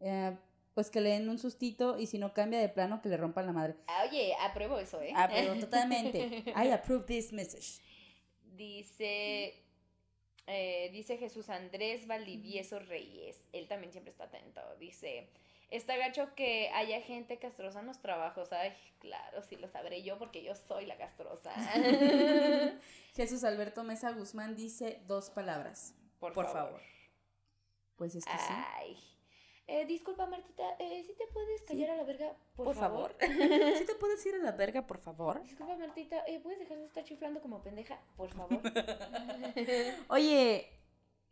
Eh, 0.00 0.36
pues 0.74 0.90
que 0.90 1.00
le 1.00 1.10
den 1.10 1.28
un 1.28 1.38
sustito 1.38 1.98
y 1.98 2.06
si 2.06 2.18
no 2.18 2.32
cambia 2.32 2.60
de 2.60 2.68
plano, 2.68 3.02
que 3.02 3.08
le 3.08 3.16
rompan 3.16 3.46
la 3.46 3.52
madre. 3.52 3.74
Ah, 3.88 4.04
Oye, 4.08 4.32
apruebo 4.40 4.78
eso, 4.78 5.00
¿eh? 5.02 5.12
Pero 5.28 5.54
totalmente. 5.60 6.44
I 6.56 6.70
approve 6.70 7.04
this 7.06 7.32
message. 7.32 7.80
Dice. 8.56 9.54
eh, 10.46 10.90
dice 10.92 11.16
Jesús 11.18 11.48
Andrés 11.48 12.06
Valdivieso 12.06 12.78
Reyes. 12.78 13.44
Él 13.52 13.66
también 13.66 13.92
siempre 13.92 14.12
está 14.12 14.24
atento. 14.24 14.60
Dice. 14.78 15.28
Está 15.70 15.96
gacho 15.96 16.34
que 16.34 16.70
haya 16.70 17.00
gente 17.02 17.38
castrosa 17.38 17.80
en 17.80 17.86
los 17.86 18.00
trabajos. 18.00 18.52
Ay, 18.52 18.72
claro, 19.00 19.42
sí 19.42 19.56
lo 19.56 19.68
sabré 19.68 20.02
yo 20.02 20.18
porque 20.18 20.42
yo 20.42 20.54
soy 20.54 20.86
la 20.86 20.96
castrosa. 20.96 21.52
Jesús 23.14 23.44
Alberto 23.44 23.84
Mesa 23.84 24.12
Guzmán 24.12 24.56
dice 24.56 25.02
dos 25.06 25.28
palabras. 25.30 25.94
Por, 26.18 26.32
Por 26.32 26.46
favor. 26.46 26.70
favor. 26.70 26.80
Pues 27.96 28.14
es 28.14 28.24
que 28.24 28.30
sí. 28.32 28.52
Ay. 28.76 28.96
Eh, 29.66 29.84
disculpa, 29.84 30.24
Martita, 30.24 30.64
eh, 30.78 31.04
¿sí 31.06 31.12
te 31.18 31.26
puedes 31.26 31.60
callar 31.62 31.90
a 31.90 31.96
la 31.96 32.04
verga? 32.04 32.34
Por, 32.56 32.64
Por 32.64 32.74
favor. 32.74 33.14
favor. 33.20 33.36
¿Sí 33.76 33.84
te 33.84 33.94
puedes 33.96 34.24
ir 34.24 34.36
a 34.36 34.38
la 34.38 34.52
verga, 34.52 34.86
por 34.86 34.98
favor? 34.98 35.42
Disculpa, 35.42 35.76
Martita, 35.76 36.24
eh, 36.26 36.40
¿puedes 36.40 36.58
dejar 36.58 36.78
de 36.78 36.86
estar 36.86 37.04
chiflando 37.04 37.42
como 37.42 37.62
pendeja? 37.62 38.00
Por 38.16 38.30
favor. 38.32 38.62
Oye, 40.08 40.72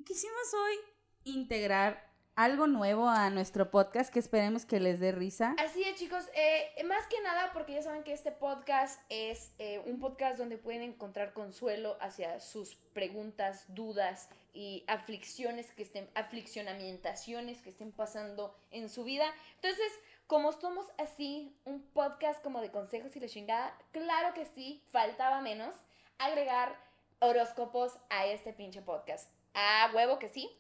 quisimos 0.04 0.52
hoy 0.52 0.76
integrar 1.24 2.12
algo 2.36 2.66
nuevo 2.66 3.08
a 3.08 3.30
nuestro 3.30 3.70
podcast 3.70 4.12
que 4.12 4.18
esperemos 4.18 4.66
que 4.66 4.78
les 4.78 5.00
dé 5.00 5.10
risa. 5.10 5.56
Así 5.58 5.82
es, 5.82 5.96
chicos. 5.96 6.22
eh, 6.34 6.84
más 6.84 7.06
que 7.06 7.18
nada, 7.22 7.50
porque 7.54 7.72
ya 7.72 7.82
saben 7.82 8.04
que 8.04 8.12
este 8.12 8.30
podcast 8.30 9.00
es 9.08 9.52
eh, 9.58 9.82
un 9.86 9.98
podcast 9.98 10.38
donde 10.38 10.58
pueden 10.58 10.82
encontrar 10.82 11.32
consuelo 11.32 11.96
hacia 11.98 12.38
sus 12.40 12.74
preguntas, 12.92 13.64
dudas 13.68 14.28
y 14.52 14.84
aflicciones 14.86 15.72
que 15.72 15.82
estén, 15.82 16.10
afliccionamientaciones 16.14 17.62
que 17.62 17.70
estén 17.70 17.90
pasando 17.90 18.54
en 18.70 18.90
su 18.90 19.04
vida. 19.04 19.24
Entonces, 19.54 19.90
como 20.26 20.52
somos 20.52 20.86
así, 20.98 21.56
un 21.64 21.80
podcast 21.80 22.42
como 22.42 22.60
de 22.60 22.70
consejos 22.70 23.16
y 23.16 23.20
la 23.20 23.28
chingada, 23.28 23.74
claro 23.92 24.34
que 24.34 24.44
sí, 24.44 24.82
faltaba 24.92 25.40
menos 25.40 25.74
agregar 26.18 26.76
horóscopos 27.20 27.98
a 28.10 28.26
este 28.26 28.52
pinche 28.52 28.82
podcast. 28.82 29.30
A 29.54 29.90
huevo 29.94 30.18
que 30.18 30.28
sí. 30.28 30.50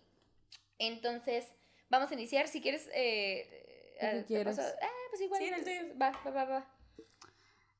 Entonces, 0.78 1.46
vamos 1.88 2.10
a 2.10 2.14
iniciar. 2.14 2.48
Si 2.48 2.60
quieres. 2.60 2.88
Eh, 2.94 3.46
¿Tú 3.98 4.00
qué 4.00 4.06
eh, 4.06 4.20
te 4.20 4.24
quieres? 4.26 4.56
paso- 4.56 4.74
Ah, 4.82 4.88
pues 5.10 5.22
igual. 5.22 5.40
Sí, 5.42 5.48
en 5.48 5.54
el 5.54 5.64
tuyo. 5.64 5.98
Va, 6.00 6.10
va, 6.24 6.30
va, 6.30 6.44
va. 6.44 6.76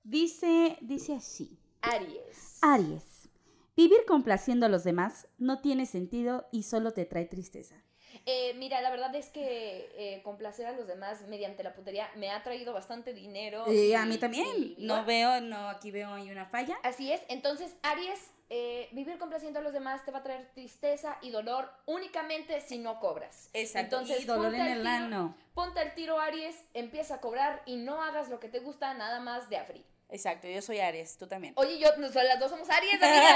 Dice, 0.03 0.79
dice 0.81 1.15
así. 1.15 1.59
Aries. 1.83 2.59
Aries. 2.63 3.29
Vivir 3.77 4.05
complaciendo 4.07 4.67
a 4.67 4.69
los 4.69 4.85
demás 4.85 5.29
no 5.39 5.61
tiene 5.61 5.85
sentido 5.87 6.49
y 6.53 6.63
solo 6.63 6.93
te 6.93 7.05
trae 7.05 7.27
tristeza. 7.27 7.83
Eh, 8.25 8.55
mira, 8.55 8.81
la 8.81 8.91
verdad 8.91 9.15
es 9.15 9.29
que 9.29 9.91
eh, 9.97 10.23
complacer 10.23 10.65
a 10.67 10.73
los 10.73 10.87
demás 10.87 11.27
mediante 11.29 11.63
la 11.63 11.75
putería 11.75 12.09
me 12.17 12.31
ha 12.31 12.43
traído 12.43 12.73
bastante 12.73 13.13
dinero. 13.13 13.65
Eh, 13.67 13.89
y- 13.89 13.95
a 13.95 14.07
mí 14.07 14.17
también. 14.17 14.47
y 14.57 14.77
No 14.87 14.95
vigor. 14.95 15.07
veo, 15.07 15.41
no, 15.43 15.69
aquí 15.69 15.91
veo 15.91 16.15
ahí 16.15 16.31
una 16.31 16.47
falla. 16.47 16.79
Así 16.83 17.13
es. 17.13 17.21
Entonces, 17.29 17.77
Aries, 17.83 18.31
eh, 18.49 18.89
vivir 18.93 19.19
complaciendo 19.19 19.59
a 19.59 19.63
los 19.63 19.73
demás 19.73 20.05
te 20.05 20.11
va 20.13 20.19
a 20.19 20.23
traer 20.23 20.51
tristeza 20.55 21.19
y 21.23 21.31
dolor 21.31 21.71
únicamente 21.87 22.61
si 22.61 22.79
no 22.79 23.01
cobras. 23.01 23.51
Entonces, 23.53 24.21
y 24.23 24.25
dolor 24.25 24.55
en 24.55 24.67
el 24.67 24.87
ano. 24.87 25.37
Ponte 25.55 25.81
al 25.81 25.95
tiro, 25.95 26.21
Aries, 26.21 26.57
empieza 26.75 27.17
a 27.17 27.21
cobrar 27.21 27.63
y 27.67 27.77
no 27.77 28.03
hagas 28.03 28.29
lo 28.29 28.39
que 28.41 28.49
te 28.49 28.61
gusta 28.61 28.95
nada 28.95 29.21
más 29.21 29.49
de 29.51 29.57
afri. 29.57 29.85
Exacto, 30.09 30.47
yo 30.47 30.63
soy 30.63 30.79
Aries, 30.79 31.19
tú 31.19 31.27
también. 31.27 31.53
Oye, 31.57 31.79
yo, 31.81 31.89
nos- 31.97 32.15
las 32.15 32.39
dos 32.39 32.51
somos 32.51 32.71
Aries, 32.71 32.95
amiga. 33.03 33.35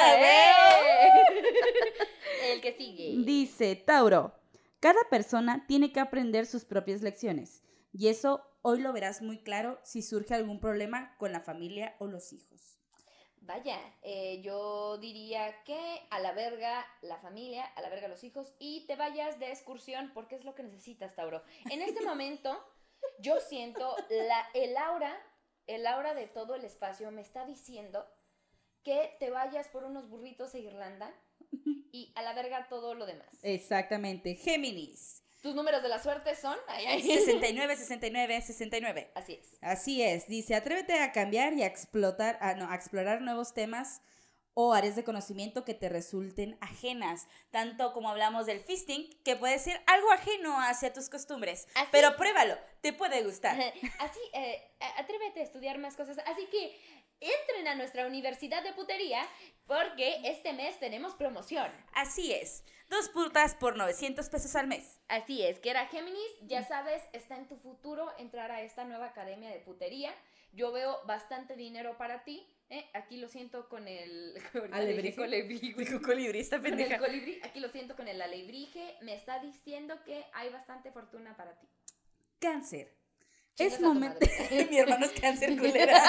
El 2.44 2.60
que 2.60 2.72
sigue. 2.76 3.14
Dice 3.24 3.76
Tauro, 3.76 4.34
cada 4.80 5.00
persona 5.10 5.64
tiene 5.66 5.92
que 5.92 6.00
aprender 6.00 6.46
sus 6.46 6.64
propias 6.64 7.02
lecciones 7.02 7.62
y 7.92 8.08
eso 8.08 8.44
hoy 8.62 8.80
lo 8.80 8.92
verás 8.92 9.22
muy 9.22 9.38
claro 9.42 9.80
si 9.82 10.02
surge 10.02 10.34
algún 10.34 10.60
problema 10.60 11.16
con 11.18 11.32
la 11.32 11.40
familia 11.40 11.96
o 11.98 12.06
los 12.06 12.32
hijos. 12.32 12.78
Vaya, 13.52 13.80
eh, 14.02 14.40
yo 14.42 14.96
diría 14.98 15.64
que 15.64 16.06
a 16.10 16.20
la 16.20 16.30
verga 16.30 16.86
la 17.02 17.18
familia, 17.18 17.64
a 17.64 17.82
la 17.82 17.88
verga 17.88 18.06
los 18.06 18.22
hijos 18.22 18.54
y 18.60 18.86
te 18.86 18.94
vayas 18.94 19.40
de 19.40 19.50
excursión 19.50 20.12
porque 20.14 20.36
es 20.36 20.44
lo 20.44 20.54
que 20.54 20.62
necesitas, 20.62 21.16
Tauro. 21.16 21.42
En 21.68 21.82
este 21.82 22.00
momento 22.06 22.56
yo 23.18 23.40
siento 23.40 23.96
la, 24.08 24.48
el 24.54 24.76
aura, 24.76 25.20
el 25.66 25.84
aura 25.88 26.14
de 26.14 26.28
todo 26.28 26.54
el 26.54 26.64
espacio 26.64 27.10
me 27.10 27.22
está 27.22 27.44
diciendo 27.44 28.06
que 28.84 29.16
te 29.18 29.30
vayas 29.30 29.66
por 29.66 29.82
unos 29.82 30.08
burritos 30.08 30.54
a 30.54 30.58
Irlanda 30.58 31.12
y 31.90 32.12
a 32.14 32.22
la 32.22 32.34
verga 32.34 32.68
todo 32.68 32.94
lo 32.94 33.04
demás. 33.04 33.36
Exactamente, 33.42 34.36
Géminis. 34.36 35.24
Tus 35.40 35.54
números 35.54 35.82
de 35.82 35.88
la 35.88 36.02
suerte 36.02 36.34
son... 36.34 36.56
Ay, 36.68 36.84
ay. 36.86 37.02
69, 37.02 37.76
69, 37.76 38.42
69. 38.42 39.10
Así 39.14 39.34
es. 39.40 39.58
Así 39.62 40.02
es, 40.02 40.28
dice, 40.28 40.54
atrévete 40.54 40.98
a 40.98 41.12
cambiar 41.12 41.54
y 41.54 41.62
a 41.62 41.66
explotar, 41.66 42.36
a, 42.40 42.54
no, 42.54 42.70
a 42.70 42.74
explorar 42.74 43.22
nuevos 43.22 43.54
temas 43.54 44.02
o 44.52 44.74
áreas 44.74 44.96
de 44.96 45.04
conocimiento 45.04 45.64
que 45.64 45.74
te 45.74 45.88
resulten 45.88 46.58
ajenas, 46.60 47.26
tanto 47.50 47.92
como 47.94 48.10
hablamos 48.10 48.46
del 48.46 48.60
fisting, 48.60 49.08
que 49.24 49.36
puede 49.36 49.58
ser 49.58 49.80
algo 49.86 50.10
ajeno 50.12 50.60
hacia 50.60 50.92
tus 50.92 51.08
costumbres, 51.08 51.66
Así- 51.74 51.88
pero 51.92 52.16
pruébalo, 52.16 52.58
te 52.82 52.92
puede 52.92 53.22
gustar. 53.22 53.56
Así, 54.00 54.20
eh, 54.34 54.60
atrévete 54.98 55.40
a 55.40 55.44
estudiar 55.44 55.78
más 55.78 55.96
cosas. 55.96 56.18
Así 56.26 56.46
que 56.46 56.76
entren 57.20 57.68
a 57.68 57.74
nuestra 57.74 58.06
universidad 58.06 58.62
de 58.62 58.72
putería 58.72 59.26
porque 59.66 60.20
este 60.24 60.52
mes 60.52 60.78
tenemos 60.80 61.14
promoción. 61.14 61.70
Así 61.92 62.32
es, 62.32 62.64
dos 62.88 63.08
putas 63.08 63.54
por 63.54 63.76
900 63.76 64.28
pesos 64.28 64.56
al 64.56 64.66
mes. 64.66 65.00
Así 65.08 65.42
es, 65.42 65.60
que 65.60 65.70
era 65.70 65.86
Géminis, 65.86 66.32
ya 66.42 66.66
sabes, 66.66 67.02
está 67.12 67.36
en 67.36 67.46
tu 67.46 67.56
futuro 67.56 68.10
entrar 68.18 68.50
a 68.50 68.62
esta 68.62 68.84
nueva 68.84 69.06
academia 69.06 69.50
de 69.50 69.60
putería. 69.60 70.12
Yo 70.52 70.72
veo 70.72 70.98
bastante 71.06 71.54
dinero 71.54 71.96
para 71.96 72.24
ti. 72.24 72.44
¿eh? 72.70 72.84
Aquí 72.94 73.18
lo 73.18 73.28
siento 73.28 73.68
con 73.68 73.86
el... 73.86 74.34
Alebrije. 74.72 75.14
colibrí, 76.02 76.40
esta 76.40 76.58
Con 76.58 76.80
el 76.80 76.98
colibrí, 76.98 77.40
aquí 77.44 77.60
lo 77.60 77.68
siento 77.68 77.94
con 77.94 78.08
el 78.08 78.20
alebrije. 78.20 78.96
Me 79.02 79.14
está 79.14 79.38
diciendo 79.38 80.02
que 80.04 80.24
hay 80.32 80.50
bastante 80.50 80.90
fortuna 80.90 81.36
para 81.36 81.58
ti. 81.58 81.68
Cáncer. 82.40 82.99
Es 83.60 83.80
momento. 83.80 84.18
Mi 84.70 84.78
hermano 84.78 85.06
es 85.06 85.20
cáncer 85.20 85.56
culera. 85.58 86.02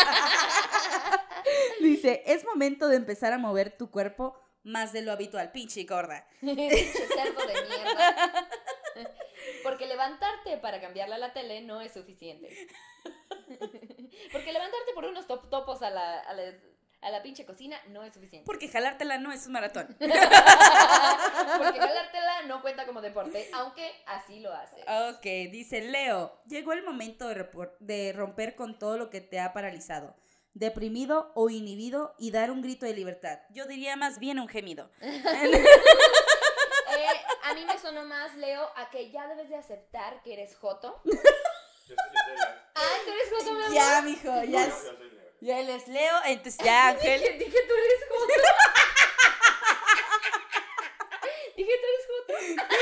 Dice, 1.82 2.24
es 2.26 2.46
momento 2.46 2.88
de 2.88 2.96
empezar 2.96 3.34
a 3.34 3.38
mover 3.38 3.78
tu 3.78 3.92
cuerpo 3.92 4.38
más 4.64 4.94
de 4.94 5.02
lo 5.02 5.12
habitual, 5.12 5.52
pinche 5.52 5.84
gorda. 5.86 6.28
Pinche 6.40 7.08
cerdo 7.08 7.42
de 7.48 7.54
mierda. 7.54 8.48
Porque 9.64 9.88
levantarte 9.88 10.58
para 10.58 10.80
cambiarle 10.80 11.16
a 11.16 11.18
la 11.18 11.34
tele 11.34 11.62
no 11.62 11.82
es 11.82 11.94
suficiente. 11.94 12.68
Porque 14.32 14.54
levantarte 14.54 14.94
por 14.94 15.06
unos 15.06 15.26
top 15.28 15.50
topos 15.50 15.82
a 15.82 15.90
la, 15.90 16.20
a 16.20 16.34
la, 16.34 16.54
a 17.02 17.10
la 17.10 17.22
pinche 17.24 17.46
cocina 17.46 17.78
no 17.90 18.04
es 18.04 18.14
suficiente. 18.14 18.46
Porque 18.46 18.68
jalártela 18.68 19.18
no 19.18 19.32
es 19.32 19.46
un 19.48 19.54
maratón. 19.54 19.88
Porque 20.00 21.80
jalártela 21.80 22.44
no 22.48 22.62
cuenta 22.62 22.86
como 22.86 23.02
deporte, 23.02 23.50
aunque 23.54 23.92
así 24.06 24.40
lo 24.40 24.54
haces. 24.54 24.84
Ok, 24.88 25.24
dice 25.52 25.82
Leo, 25.82 26.42
llegó 26.48 26.74
el 26.74 26.84
momento 26.84 27.28
de, 27.28 27.48
de 27.80 28.14
romper 28.14 28.56
con 28.56 28.78
todo 28.78 28.98
lo 28.98 29.10
que 29.10 29.22
te 29.22 29.40
ha 29.40 29.52
paralizado, 29.54 30.16
deprimido 30.54 31.32
o 31.36 31.50
inhibido 31.50 32.16
y 32.20 32.32
dar 32.32 32.52
un 32.52 32.62
grito 32.62 32.86
de 32.86 32.94
libertad. 32.94 33.40
Yo 33.50 33.66
diría 33.66 33.96
más 33.96 34.20
bien 34.20 34.40
un 34.40 34.48
gemido. 34.48 34.92
Eh, 36.94 37.08
a 37.44 37.54
mí 37.54 37.64
me 37.66 37.80
sonó 37.80 38.04
más, 38.04 38.36
Leo, 38.36 38.70
a 38.76 38.90
que 38.90 39.12
ya 39.12 39.26
debes 39.28 39.48
de 39.48 39.56
aceptar 39.56 40.22
que 40.24 40.34
eres 40.34 40.58
joto. 40.58 41.00
Yo 41.06 41.14
soy. 41.14 41.96
Ah, 42.76 42.98
tú 43.06 43.12
eres 43.12 43.30
joto, 43.32 43.54
mi 43.54 43.62
amor. 43.64 43.74
ya, 43.74 44.02
mijo, 44.02 44.28
ya, 44.28 44.44
yo 44.46 44.60
es- 44.60 44.74
soy 44.74 45.11
Leo. 45.42 45.44
ya 45.48 45.60
él 45.60 45.70
es 45.70 45.88
Leo, 45.88 46.16
entonces 46.26 46.58
ya 46.64 46.90
Ángel. 46.90 47.20
Dije, 47.22 47.34
dije, 47.38 47.58
tú 47.68 47.74
eres 47.74 48.06
joto. 48.10 48.34
dije, 51.58 51.72
tú 51.82 51.88
eres 51.88 52.06
joto. 52.08 52.34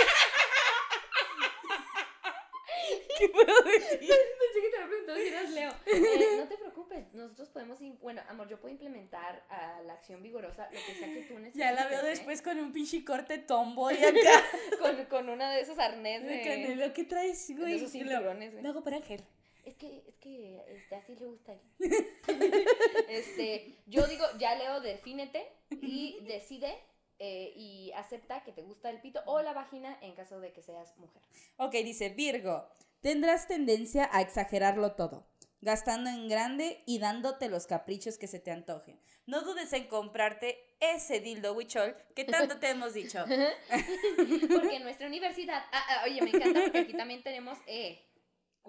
¿Qué 3.19 3.29
puedo 3.29 3.61
decir? 3.63 3.99
Pensé 3.99 4.61
que 4.61 4.69
te 4.69 4.75
había 4.77 4.87
preguntado 4.87 5.17
si 5.19 5.27
eras 5.27 5.49
Leo. 5.51 5.71
Eh, 5.85 6.35
no 6.37 6.47
te 6.47 6.57
preocupes, 6.57 7.13
nosotros 7.13 7.49
podemos, 7.49 7.77
bueno, 8.01 8.21
amor, 8.29 8.47
yo 8.47 8.59
puedo 8.59 8.71
implementar 8.71 9.43
a 9.49 9.81
la 9.81 9.93
acción 9.93 10.23
vigorosa 10.23 10.69
lo 10.71 10.79
que 10.79 10.93
sea 10.95 11.07
que 11.13 11.21
tú 11.23 11.33
necesites. 11.37 11.55
Ya 11.55 11.71
la 11.73 11.87
veo 11.87 11.99
¿eh? 12.01 12.05
después 12.05 12.41
con 12.41 12.57
un 12.59 12.71
pinche 12.71 13.03
corte 13.03 13.37
tomboy 13.37 13.95
acá. 13.97 14.43
Con, 14.79 15.05
con 15.05 15.29
una 15.29 15.51
de 15.51 15.61
esos 15.61 15.77
arnés 15.79 16.23
de, 16.23 16.41
Canelo, 16.41 16.93
¿qué 16.93 17.03
traes, 17.03 17.47
de 17.49 17.55
güey? 17.55 17.75
esos 17.75 17.91
cinturones, 17.91 18.51
güey. 18.53 18.63
Lo 18.63 18.69
hago 18.69 18.83
para 18.83 18.95
Ángel. 18.97 19.23
Es 19.69 19.75
que, 19.75 20.03
es 20.07 20.15
que 20.15 20.59
este, 20.67 20.95
así 20.95 21.15
le 21.15 21.27
gusta. 21.27 21.55
este, 23.07 23.77
yo 23.85 24.07
digo, 24.07 24.25
ya 24.39 24.55
Leo, 24.55 24.81
defínete 24.81 25.47
y 25.69 26.19
decide 26.21 26.75
eh, 27.19 27.53
y 27.55 27.91
acepta 27.91 28.43
que 28.43 28.51
te 28.51 28.63
gusta 28.63 28.89
el 28.89 28.99
pito 28.99 29.21
o 29.27 29.43
la 29.43 29.53
vagina 29.53 29.95
en 30.01 30.15
caso 30.15 30.39
de 30.39 30.53
que 30.53 30.63
seas 30.63 30.97
mujer. 30.97 31.21
Ok, 31.57 31.73
dice 31.73 32.09
Virgo, 32.09 32.67
tendrás 33.01 33.47
tendencia 33.47 34.09
a 34.11 34.21
exagerarlo 34.21 34.95
todo, 34.95 35.29
gastando 35.61 36.09
en 36.09 36.27
grande 36.27 36.81
y 36.87 36.97
dándote 36.97 37.47
los 37.47 37.67
caprichos 37.67 38.17
que 38.17 38.27
se 38.27 38.39
te 38.39 38.49
antojen. 38.49 38.99
No 39.27 39.41
dudes 39.41 39.71
en 39.73 39.87
comprarte 39.87 40.75
ese 40.79 41.19
dildo 41.19 41.53
huichol 41.53 41.95
que 42.15 42.25
tanto 42.25 42.57
te 42.57 42.71
hemos 42.71 42.95
dicho. 42.95 43.23
Porque 44.49 44.77
en 44.77 44.83
nuestra 44.83 45.05
universidad, 45.05 45.63
ah, 45.71 45.85
ah, 45.89 46.01
oye, 46.05 46.23
me 46.23 46.31
encanta 46.31 46.63
porque 46.63 46.79
aquí 46.79 46.93
también 46.93 47.21
tenemos 47.21 47.59
eh, 47.67 48.08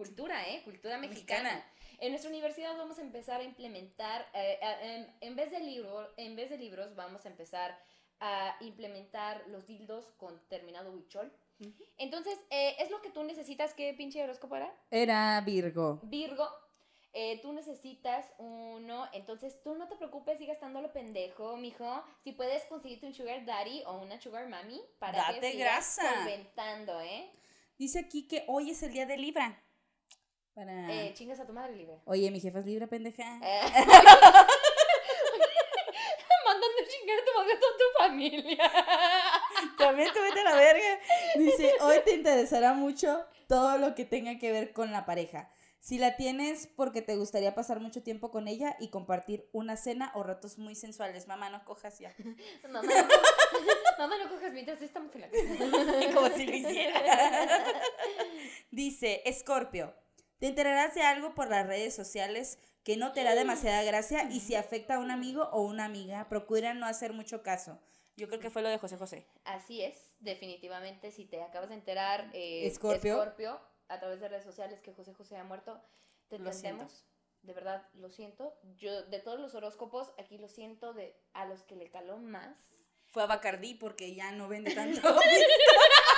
cultura, 0.05 0.49
¿eh? 0.49 0.63
Cultura 0.65 0.97
mexicana. 0.97 1.43
Mexicana. 1.53 1.73
En 1.99 2.09
nuestra 2.13 2.31
universidad 2.31 2.75
vamos 2.79 2.99
a 2.99 3.03
empezar 3.03 3.41
a 3.41 3.45
implementar, 3.45 4.27
eh, 4.33 4.59
a- 4.63 4.83
en, 4.83 5.15
en 5.21 5.37
vez 5.37 5.51
de 5.51 5.61
libro, 5.61 6.09
en 6.17 6.35
vez 6.37 6.49
de 6.49 6.57
libros, 6.57 6.95
vamos 6.95 7.27
a 7.27 7.29
empezar 7.29 7.79
a 8.21 8.57
implementar 8.61 9.43
los 9.49 9.67
dildos 9.67 10.07
con 10.17 10.39
terminado 10.49 10.91
huichol. 10.93 11.31
Entonces, 11.99 12.39
eh, 12.49 12.77
es 12.79 12.91
lo 12.91 13.03
que 13.03 13.11
tú 13.11 13.23
necesitas, 13.25 13.75
¿qué 13.75 13.93
pinche 13.93 14.23
horóscopo 14.23 14.57
era? 14.57 14.73
Era 14.91 15.39
Virgo. 15.43 16.01
Virgo, 16.05 16.49
eh, 17.13 17.39
tú 17.43 17.53
necesitas 17.53 18.25
uno, 18.39 19.07
entonces 19.13 19.63
tú 19.63 19.75
no 19.75 19.87
te 19.87 19.97
preocupes, 19.97 20.39
sigue 20.39 20.53
estando 20.53 20.81
lo 20.81 20.91
pendejo, 20.95 21.59
mijo. 21.59 22.03
Si 22.25 22.33
puedes 22.33 22.65
conseguirte 22.65 23.05
un 23.07 23.13
sugar 23.15 23.45
daddy 23.45 23.83
o 23.85 23.99
una 23.99 24.19
sugar 24.19 24.49
mami 24.49 24.81
para 24.99 25.19
Date 25.19 25.41
que 25.41 25.53
sigas 25.53 25.97
grasa. 25.99 26.15
solventando, 26.15 26.99
¿eh? 27.03 27.31
Dice 27.77 27.99
aquí 27.99 28.27
que 28.27 28.45
hoy 28.49 28.71
es 28.71 28.83
el 28.83 28.93
día 28.93 29.05
de 29.07 29.17
Libra. 29.19 29.63
Para... 30.55 30.93
Eh, 30.93 31.13
chingas 31.15 31.39
a 31.41 31.47
tu 31.47 31.53
madre, 31.53 31.77
libre. 31.77 32.01
Oye, 32.05 32.31
mi 32.31 32.41
jefa 32.41 32.59
es 32.59 32.67
Libra, 32.67 32.87
pendeja. 32.87 33.23
Eh. 33.43 33.61
Mandando 36.45 36.77
a 36.83 36.87
chingar 36.89 37.19
a 37.19 37.25
tu 37.25 37.33
madre 37.39 37.53
a 37.55 37.61
toda 37.61 37.73
tu 37.79 37.85
familia. 37.99 38.73
También 39.79 40.13
te 40.13 40.21
vete 40.21 40.41
a 40.41 40.45
la 40.45 40.57
verga. 40.57 40.99
Dice, 41.37 41.75
hoy 41.81 42.01
te 42.05 42.15
interesará 42.15 42.73
mucho 42.73 43.25
todo 43.49 43.79
lo 43.79 43.95
que 43.95 44.05
tenga 44.05 44.39
que 44.39 44.51
ver 44.53 44.73
con 44.73 44.91
la 44.93 45.05
pareja. 45.07 45.51
Si 45.79 45.97
la 45.99 46.17
tienes 46.17 46.67
porque 46.67 47.01
te 47.01 47.17
gustaría 47.17 47.55
pasar 47.55 47.81
mucho 47.81 48.03
tiempo 48.03 48.31
con 48.31 48.49
ella 48.49 48.77
y 48.81 48.89
compartir 48.91 49.49
una 49.53 49.77
cena 49.79 50.11
o 50.15 50.23
ratos 50.23 50.59
muy 50.59 50.75
sensuales. 50.75 51.27
Mamá, 51.27 51.49
no 51.49 51.65
cojas 51.65 51.99
ya. 51.99 52.13
Mamá, 52.65 52.83
no, 52.83 52.89
cojas- 52.89 53.99
mamá, 53.99 54.19
no 54.19 54.29
cojas 54.29 54.53
mientras 54.53 54.83
estamos 54.83 55.15
en 55.15 55.21
la 55.23 55.31
casa. 55.31 55.45
Como 56.15 56.29
si 56.37 56.47
lo 56.47 56.55
hiciera. 56.57 57.01
Dice, 58.71 59.23
Escorpio, 59.25 59.95
te 60.41 60.49
enterarás 60.49 60.95
de 60.95 61.03
algo 61.03 61.35
por 61.35 61.49
las 61.49 61.67
redes 61.67 61.95
sociales 61.95 62.59
que 62.83 62.97
no 62.97 63.13
te 63.13 63.21
hará 63.21 63.35
demasiada 63.35 63.83
gracia 63.83 64.25
y 64.31 64.41
si 64.41 64.55
afecta 64.55 64.95
a 64.95 64.99
un 64.99 65.11
amigo 65.11 65.45
o 65.53 65.61
una 65.61 65.85
amiga, 65.85 66.29
procura 66.29 66.73
no 66.73 66.87
hacer 66.87 67.13
mucho 67.13 67.43
caso. 67.43 67.79
Yo 68.17 68.27
creo 68.27 68.41
que 68.41 68.51
fue 68.51 68.63
lo 68.63 68.71
de 68.71 68.79
José 68.79 68.97
José. 68.97 69.27
Así 69.45 69.83
es, 69.83 70.11
definitivamente, 70.19 71.11
si 71.11 71.27
te 71.27 71.43
acabas 71.43 71.69
de 71.69 71.75
enterar, 71.75 72.31
eh, 72.33 72.67
Escorpio. 72.67 73.19
Escorpio, 73.19 73.61
a 73.89 74.01
través 74.01 74.19
de 74.21 74.29
redes 74.29 74.45
sociales 74.45 74.81
que 74.81 74.95
José 74.95 75.13
José 75.13 75.37
ha 75.37 75.45
muerto, 75.45 75.79
te 76.29 76.39
Lo 76.39 76.51
entendemos. 76.51 77.05
De 77.43 77.53
verdad, 77.53 77.87
lo 77.95 78.11
siento. 78.11 78.59
Yo, 78.77 79.03
de 79.05 79.19
todos 79.21 79.41
los 79.41 79.55
horóscopos, 79.55 80.13
aquí 80.19 80.39
lo 80.39 80.49
siento 80.49 80.95
de 80.95 81.17
a 81.35 81.45
los 81.45 81.63
que 81.63 81.77
le 81.77 81.91
caló 81.91 82.17
más. 82.17 82.57
Fue 83.07 83.23
a 83.23 83.27
Bacardí 83.27 83.75
porque 83.75 84.15
ya 84.15 84.33
no 84.33 84.49
vende 84.49 84.75
tanto. 84.75 85.01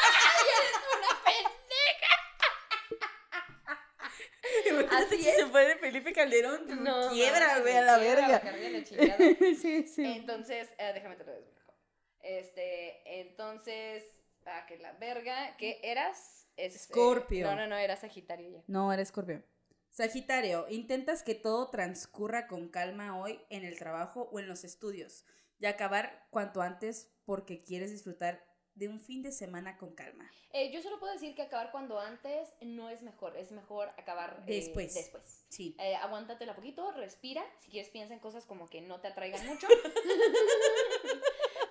Así 4.90 5.28
es. 5.28 5.36
se 5.36 5.46
fue 5.46 5.66
de 5.68 5.76
Felipe 5.76 6.12
Calderón. 6.12 6.64
quiebra, 7.12 7.46
mames, 7.46 7.62
güey, 7.62 7.76
a 7.76 7.82
la 7.82 7.98
quiebra, 7.98 8.28
verga. 8.28 9.36
Sí, 9.60 9.86
sí. 9.86 10.04
Entonces, 10.16 10.68
eh, 10.78 10.92
déjame 10.94 11.16
te 11.16 11.24
lo 11.24 11.32
desbloqueo. 11.32 11.74
Este, 12.20 13.20
entonces, 13.20 14.04
ah, 14.46 14.64
que 14.66 14.78
la 14.78 14.92
verga, 14.92 15.56
¿qué 15.56 15.80
eras? 15.82 16.48
Este, 16.56 16.78
Escorpio. 16.78 17.46
No, 17.46 17.56
no, 17.56 17.66
no, 17.66 17.76
era 17.76 17.96
Sagitario 17.96 18.48
ya. 18.48 18.62
No, 18.68 18.92
eres 18.92 19.08
Escorpio. 19.08 19.42
Sagitario, 19.90 20.66
intentas 20.70 21.22
que 21.22 21.34
todo 21.34 21.68
transcurra 21.68 22.46
con 22.46 22.68
calma 22.68 23.20
hoy 23.20 23.40
en 23.50 23.64
el 23.64 23.78
trabajo 23.78 24.28
o 24.32 24.38
en 24.38 24.48
los 24.48 24.64
estudios 24.64 25.26
y 25.58 25.66
acabar 25.66 26.26
cuanto 26.30 26.62
antes 26.62 27.12
porque 27.24 27.62
quieres 27.62 27.90
disfrutar 27.90 28.51
de 28.74 28.88
un 28.88 29.00
fin 29.00 29.22
de 29.22 29.32
semana 29.32 29.76
con 29.76 29.94
calma. 29.94 30.30
Eh, 30.52 30.70
yo 30.72 30.80
solo 30.82 30.98
puedo 30.98 31.12
decir 31.12 31.34
que 31.34 31.42
acabar 31.42 31.70
cuando 31.72 31.98
antes 32.00 32.48
no 32.60 32.88
es 32.90 33.02
mejor, 33.02 33.36
es 33.36 33.52
mejor 33.52 33.88
acabar 33.98 34.42
eh, 34.46 34.54
Después. 34.54 34.94
después. 34.94 35.44
Sí. 35.48 35.76
Eh, 35.78 35.94
aguántatela 35.96 36.54
poquito, 36.54 36.90
respira. 36.92 37.44
Si 37.60 37.70
quieres, 37.70 37.90
piensa 37.90 38.14
en 38.14 38.20
cosas 38.20 38.44
como 38.46 38.68
que 38.68 38.80
no 38.80 39.00
te 39.00 39.08
atraigan 39.08 39.46
mucho. 39.46 39.66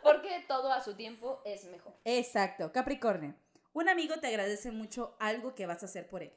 Porque 0.04 0.44
todo 0.48 0.72
a 0.72 0.82
su 0.84 0.96
tiempo 0.96 1.42
es 1.46 1.66
mejor. 1.66 1.94
Exacto, 2.06 2.72
Capricornio. 2.72 3.36
Un 3.74 3.88
amigo 3.88 4.16
te 4.20 4.28
agradece 4.28 4.72
mucho 4.72 5.16
algo 5.20 5.56
que 5.56 5.66
vas 5.66 5.82
a 5.84 5.86
hacer 5.86 6.08
por 6.08 6.24
él 6.24 6.34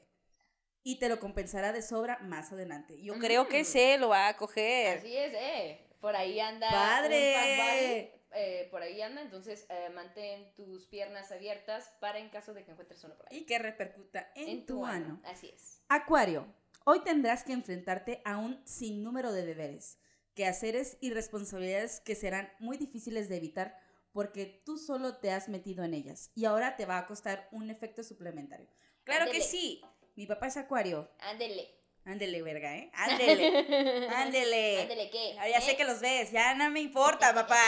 y 0.83 0.99
te 0.99 1.09
lo 1.09 1.19
compensará 1.19 1.73
de 1.73 1.81
sobra 1.81 2.19
más 2.19 2.51
adelante. 2.53 3.01
Yo 3.01 3.17
creo 3.17 3.47
que 3.47 3.61
Mm. 3.63 3.65
se 3.65 3.97
lo 3.97 4.09
va 4.09 4.27
a 4.27 4.37
coger. 4.37 4.99
Así 4.99 5.17
es, 5.17 5.33
eh. 5.33 5.81
Por 5.99 6.15
ahí 6.15 6.39
anda. 6.39 6.69
¡Padre! 6.69 8.14
Eh, 8.35 8.67
por 8.69 8.81
ahí 8.81 9.01
anda, 9.01 9.21
entonces 9.21 9.65
eh, 9.69 9.89
mantén 9.93 10.53
tus 10.55 10.87
piernas 10.87 11.31
abiertas 11.31 11.91
para 11.99 12.19
en 12.19 12.29
caso 12.29 12.53
de 12.53 12.63
que 12.63 12.71
encuentres 12.71 13.03
uno 13.03 13.15
por 13.15 13.27
ahí. 13.29 13.39
Y 13.39 13.45
que 13.45 13.57
repercuta 13.59 14.31
en, 14.35 14.65
tu 14.65 14.85
ano. 14.85 15.21
Así 15.23 15.49
es. 15.53 15.81
Acuario, 15.87 16.45
hoy 16.83 16.99
tendrás 17.03 17.43
que 17.43 17.53
enfrentarte 17.53 18.21
a 18.25 18.37
un 18.37 18.61
sinnúmero 18.65 19.31
de 19.31 19.45
deberes, 19.45 19.97
quehaceres 20.33 20.97
y 21.01 21.11
responsabilidades 21.11 22.01
que 22.01 22.15
serán 22.15 22.51
muy 22.59 22.77
difíciles 22.77 23.29
de 23.29 23.37
evitar 23.37 23.77
porque 24.11 24.61
tú 24.65 24.77
solo 24.77 25.17
te 25.17 25.31
has 25.31 25.49
metido 25.49 25.83
en 25.83 25.93
ellas 25.93 26.31
y 26.35 26.45
ahora 26.45 26.77
te 26.77 26.85
va 26.85 26.97
a 26.97 27.07
costar 27.07 27.49
un 27.51 27.69
efecto 27.69 28.03
suplementario. 28.03 28.67
Claro 29.03 29.31
que 29.31 29.41
sí, 29.41 29.81
mi 30.15 30.25
papá 30.25 30.47
es 30.47 30.57
Acuario. 30.57 31.09
Ándele. 31.19 31.84
Ándele, 32.07 32.43
verga, 32.43 32.75
¿eh? 32.77 32.91
Ándele, 32.93 34.07
ándele. 34.15 34.81
Ándele, 34.81 35.09
¿qué? 35.09 35.35
Ah, 35.39 35.49
ya 35.49 35.59
sé 35.59 35.71
¿Eh? 35.71 35.75
que 35.75 35.85
los 35.85 35.99
ves, 36.01 36.31
ya 36.31 36.53
no 36.53 36.69
me 36.69 36.79
importa, 36.79 37.33
papá. 37.33 37.59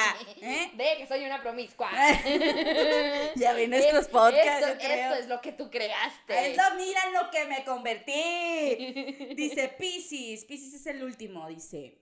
¿Eh? 0.41 0.69
Ve 0.75 0.93
que 0.99 1.07
soy 1.07 1.25
una 1.25 1.41
promiscua. 1.41 1.89
Ya 3.35 3.53
vi 3.53 3.67
nuestros 3.67 4.05
Es- 4.05 4.07
podcasts, 4.11 4.67
esto, 4.67 4.67
yo 4.73 4.77
creo. 4.79 5.05
esto 5.11 5.15
es 5.23 5.27
lo 5.27 5.41
que 5.41 5.51
tú 5.51 5.69
creaste. 5.69 6.55
No, 6.55 6.75
mira 6.75 7.01
lo 7.11 7.29
que 7.31 7.45
me 7.45 7.63
convertí. 7.65 9.33
Dice 9.35 9.69
Piscis, 9.69 10.45
Piscis 10.45 10.73
es 10.75 10.85
el 10.87 11.03
último, 11.03 11.47
dice. 11.47 11.97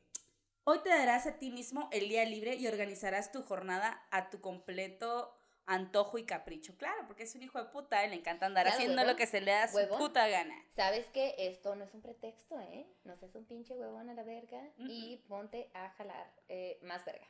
Hoy 0.65 0.79
te 0.83 0.89
darás 0.89 1.27
a 1.27 1.37
ti 1.37 1.51
mismo 1.51 1.89
el 1.91 2.09
día 2.09 2.25
libre 2.25 2.55
y 2.55 2.67
organizarás 2.67 3.31
tu 3.31 3.43
jornada 3.43 4.05
a 4.11 4.29
tu 4.29 4.41
completo 4.41 5.37
antojo 5.67 6.17
y 6.17 6.25
capricho. 6.25 6.75
Claro, 6.77 7.03
porque 7.07 7.23
es 7.23 7.33
un 7.35 7.43
hijo 7.43 7.57
de 7.57 7.69
puta, 7.69 8.03
¿eh? 8.03 8.09
le 8.09 8.15
encanta 8.15 8.45
andar 8.45 8.63
Claro, 8.65 8.75
haciendo 8.77 8.97
huevón. 9.01 9.13
lo 9.13 9.17
que 9.17 9.25
se 9.27 9.41
le 9.41 9.51
da 9.51 9.67
su 9.67 9.77
Huevón. 9.77 9.97
puta 9.99 10.27
gana. 10.27 10.55
¿Sabes 10.75 11.07
que 11.07 11.35
Esto 11.37 11.75
no 11.75 11.83
es 11.85 11.93
un 11.93 12.01
pretexto, 12.01 12.59
¿eh? 12.59 12.85
No 13.03 13.15
seas 13.17 13.33
un 13.35 13.45
pinche 13.45 13.73
huevón 13.75 14.09
a 14.09 14.13
la 14.13 14.23
verga 14.23 14.61
y 14.77 15.17
ponte 15.27 15.69
a 15.73 15.89
jalar 15.91 16.31
eh, 16.49 16.77
más 16.83 17.03
verga. 17.05 17.27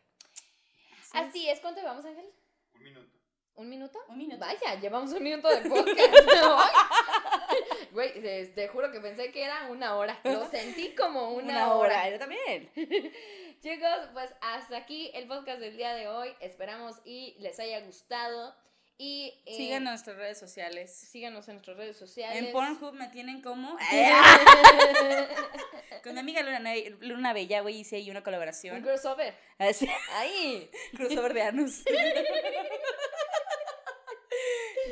Así 1.14 1.48
es, 1.50 1.60
¿cuánto 1.62 1.80
llevamos, 1.82 2.04
Ángel? 2.06 2.26
Un 2.76 2.84
minuto. 2.84 3.18
¿Un 3.56 3.70
minuto? 3.70 4.00
Un 4.10 4.18
minuto. 4.18 4.40
Vaya, 4.40 4.76
llevamos 4.82 5.14
un 5.14 5.24
minuto 5.24 5.48
de 5.48 5.70
podcast. 5.70 5.98
Güey, 7.92 8.22
te, 8.22 8.48
te 8.48 8.68
juro 8.68 8.92
que 8.92 9.00
pensé 9.00 9.32
que 9.32 9.42
era 9.46 9.68
una 9.70 9.96
hora. 9.96 10.20
Lo 10.26 10.50
sentí 10.50 10.94
como 10.96 11.30
una, 11.30 11.74
hora. 11.76 12.10
yo 12.10 12.20
también. 12.20 12.70
Chicos, 13.66 14.10
pues 14.14 14.30
hasta 14.42 14.78
aquí 14.78 15.10
el 15.16 15.28
podcast 15.28 15.60
del 15.60 15.76
día 15.76 15.96
de 15.96 16.08
hoy. 16.08 16.30
Esperamos 16.40 16.98
y 17.04 17.36
les 17.40 17.60
haya 17.60 17.80
gustado. 17.80 18.56
Y 19.00 19.42
eh, 19.48 19.58
Sigan 19.58 19.86
nuestras 19.86 20.18
redes 20.18 20.38
sociales. 20.38 20.96
síganos 20.96 21.48
en 21.48 21.56
nuestras 21.56 21.76
redes 21.76 21.98
sociales. 21.98 22.44
En 22.44 22.52
Pornhub 22.52 22.94
me 22.94 23.08
tienen 23.08 23.42
como. 23.42 23.76
Con 26.04 26.14
mi 26.14 26.20
amiga 26.20 26.44
Luna, 26.44 26.74
Luna 27.00 27.34
Bella, 27.34 27.62
güey, 27.62 27.80
hice 27.80 27.96
ahí 27.96 28.12
una 28.12 28.20
Un 28.20 28.24
colaboración. 28.24 28.84
crossover. 28.84 29.34
Así, 29.58 29.90
Ahí. 30.12 30.70
crossover 30.96 31.34
de 31.34 31.42
Anus. 31.42 31.84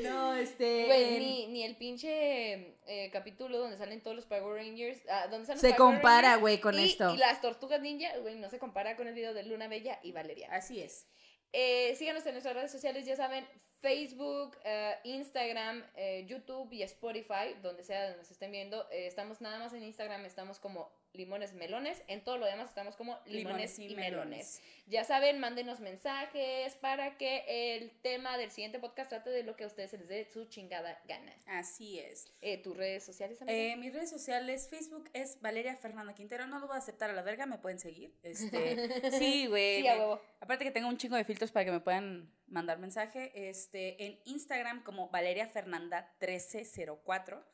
No, 0.01 0.35
este. 0.35 0.85
Güey, 0.85 1.03
en- 1.15 1.19
ni, 1.19 1.47
ni 1.47 1.63
el 1.63 1.75
pinche 1.75 2.75
eh, 2.87 3.09
capítulo 3.11 3.59
donde 3.59 3.77
salen 3.77 4.01
todos 4.01 4.15
los 4.15 4.25
Power 4.25 4.55
Rangers. 4.55 4.99
ah, 5.09 5.27
donde 5.27 5.45
salen 5.45 5.61
los 5.61 5.61
Se 5.61 5.75
Power 5.75 5.95
compara, 5.95 6.35
güey, 6.37 6.59
con 6.59 6.79
y, 6.79 6.85
esto. 6.85 7.13
Y 7.13 7.17
las 7.17 7.41
tortugas 7.41 7.81
ninja, 7.81 8.17
güey, 8.19 8.35
no 8.35 8.49
se 8.49 8.59
compara 8.59 8.95
con 8.95 9.07
el 9.07 9.13
video 9.13 9.33
de 9.33 9.43
Luna 9.43 9.67
Bella 9.67 9.99
y 10.03 10.11
Valeria. 10.11 10.49
Así 10.51 10.81
es. 10.81 11.07
Eh, 11.51 11.95
síganos 11.95 12.25
en 12.25 12.33
nuestras 12.33 12.55
redes 12.55 12.71
sociales, 12.71 13.05
ya 13.05 13.15
saben, 13.15 13.45
Facebook, 13.79 14.57
eh, 14.63 14.95
Instagram, 15.03 15.83
YouTube 16.25 16.71
y 16.71 16.81
Spotify, 16.83 17.53
donde 17.61 17.83
sea 17.83 18.03
donde 18.03 18.17
nos 18.17 18.31
estén 18.31 18.51
viendo. 18.51 18.87
Estamos 18.89 19.41
nada 19.41 19.59
más 19.59 19.73
en 19.73 19.83
Instagram, 19.83 20.25
estamos 20.25 20.59
como 20.59 20.89
limones 21.13 21.53
melones. 21.53 22.01
En 22.07 22.23
todo 22.23 22.37
lo 22.37 22.45
demás 22.45 22.69
estamos 22.69 22.95
como 22.95 23.19
limones, 23.25 23.77
y, 23.79 23.95
melones. 23.95 24.61
Ya 24.87 25.03
saben, 25.03 25.39
mándenos 25.39 25.79
mensajes 25.79 26.75
para 26.75 27.17
que 27.17 27.75
el 27.75 27.91
tema 28.01 28.37
del 28.37 28.51
siguiente 28.51 28.79
podcast 28.79 29.09
trate 29.09 29.29
de 29.29 29.43
lo 29.43 29.55
que 29.55 29.63
a 29.63 29.67
ustedes 29.67 29.91
se 29.91 29.97
les 29.97 30.07
dé 30.07 30.25
su 30.25 30.45
chingada 30.45 31.01
gana. 31.07 31.33
Así 31.45 31.99
es. 31.99 32.33
Eh, 32.41 32.57
¿Tus 32.57 32.75
redes 32.75 33.03
sociales? 33.05 33.39
Eh, 33.47 33.75
mis 33.77 33.93
redes 33.93 34.09
sociales, 34.09 34.67
Facebook 34.69 35.09
es 35.13 35.39
Valeria 35.41 35.75
Fernanda 35.77 36.13
Quintero. 36.13 36.47
No 36.47 36.59
lo 36.59 36.67
voy 36.67 36.75
a 36.75 36.79
aceptar 36.79 37.09
a 37.09 37.13
la 37.13 37.21
verga, 37.21 37.45
me 37.45 37.59
pueden 37.59 37.79
seguir. 37.79 38.13
Este, 38.23 39.11
sí, 39.19 39.47
güey. 39.47 39.81
sí, 39.81 39.87
a 39.87 39.97
huevo. 39.97 40.21
Aparte 40.39 40.65
que 40.65 40.71
tengo 40.71 40.87
un 40.87 40.97
chingo 40.97 41.15
de 41.15 41.23
filtros 41.23 41.51
para 41.51 41.65
que 41.65 41.71
me 41.71 41.79
puedan 41.79 42.31
mandar 42.47 42.79
mensaje. 42.79 43.31
Este, 43.49 44.03
en 44.05 44.19
Instagram 44.25 44.83
como 44.83 45.09
Valeria 45.09 45.47
Fernanda 45.47 46.13
1304. 46.19 47.53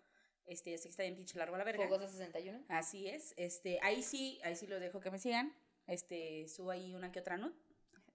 Este, 0.49 0.71
ya 0.71 0.77
sé 0.77 0.85
que 0.85 0.89
está 0.89 1.03
bien 1.03 1.15
pinche 1.15 1.37
largo 1.37 1.55
la 1.57 1.63
verga. 1.63 1.87
Fogosa 1.87 2.07
61. 2.07 2.63
Así 2.69 3.07
es. 3.07 3.33
Este, 3.37 3.79
ahí 3.83 4.01
sí, 4.01 4.39
ahí 4.43 4.55
sí 4.55 4.65
los 4.65 4.81
dejo 4.81 4.99
que 4.99 5.11
me 5.11 5.19
sigan. 5.19 5.53
Este, 5.85 6.47
subo 6.47 6.71
ahí 6.71 6.95
una 6.95 7.11
que 7.11 7.19
otra 7.19 7.37
nud. 7.37 7.53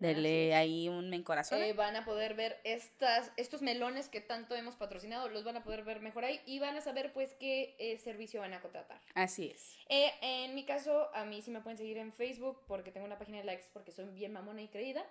Dele 0.01 0.55
ahí 0.55 0.89
un 0.89 1.11
me 1.11 1.23
corazón. 1.23 1.63
Eh, 1.63 1.73
van 1.73 1.95
a 1.95 2.05
poder 2.05 2.35
ver 2.35 2.61
estas, 2.65 3.31
estos 3.37 3.63
melones 3.63 4.09
que 4.09 4.21
tanto 4.21 4.57
hemos 4.57 4.75
patrocinado, 4.75 5.29
los 5.29 5.45
van 5.45 5.57
a 5.57 5.63
poder 5.63 5.85
ver 5.85 6.01
mejor 6.01 6.25
ahí 6.25 6.41
y 6.45 6.59
van 6.59 6.77
a 6.77 6.81
saber 6.81 7.13
pues 7.13 7.35
qué 7.35 7.77
eh, 7.79 7.99
servicio 7.99 8.41
van 8.41 8.53
a 8.53 8.61
contratar. 8.61 9.01
Así 9.15 9.53
es. 9.55 9.79
Eh, 9.89 10.13
en 10.21 10.55
mi 10.55 10.65
caso, 10.65 11.15
a 11.15 11.25
mí 11.25 11.41
sí 11.41 11.53
me 11.53 11.61
pueden 11.61 11.79
seguir 11.79 11.99
en 11.99 12.13
Facebook 12.13 12.65
porque 12.67 12.91
tengo 12.91 13.07
una 13.07 13.19
página 13.19 13.39
de 13.39 13.45
likes 13.45 13.67
porque 13.73 13.93
soy 13.93 14.07
bien 14.07 14.33
mamona 14.33 14.63
y 14.63 14.69
creída. 14.69 15.07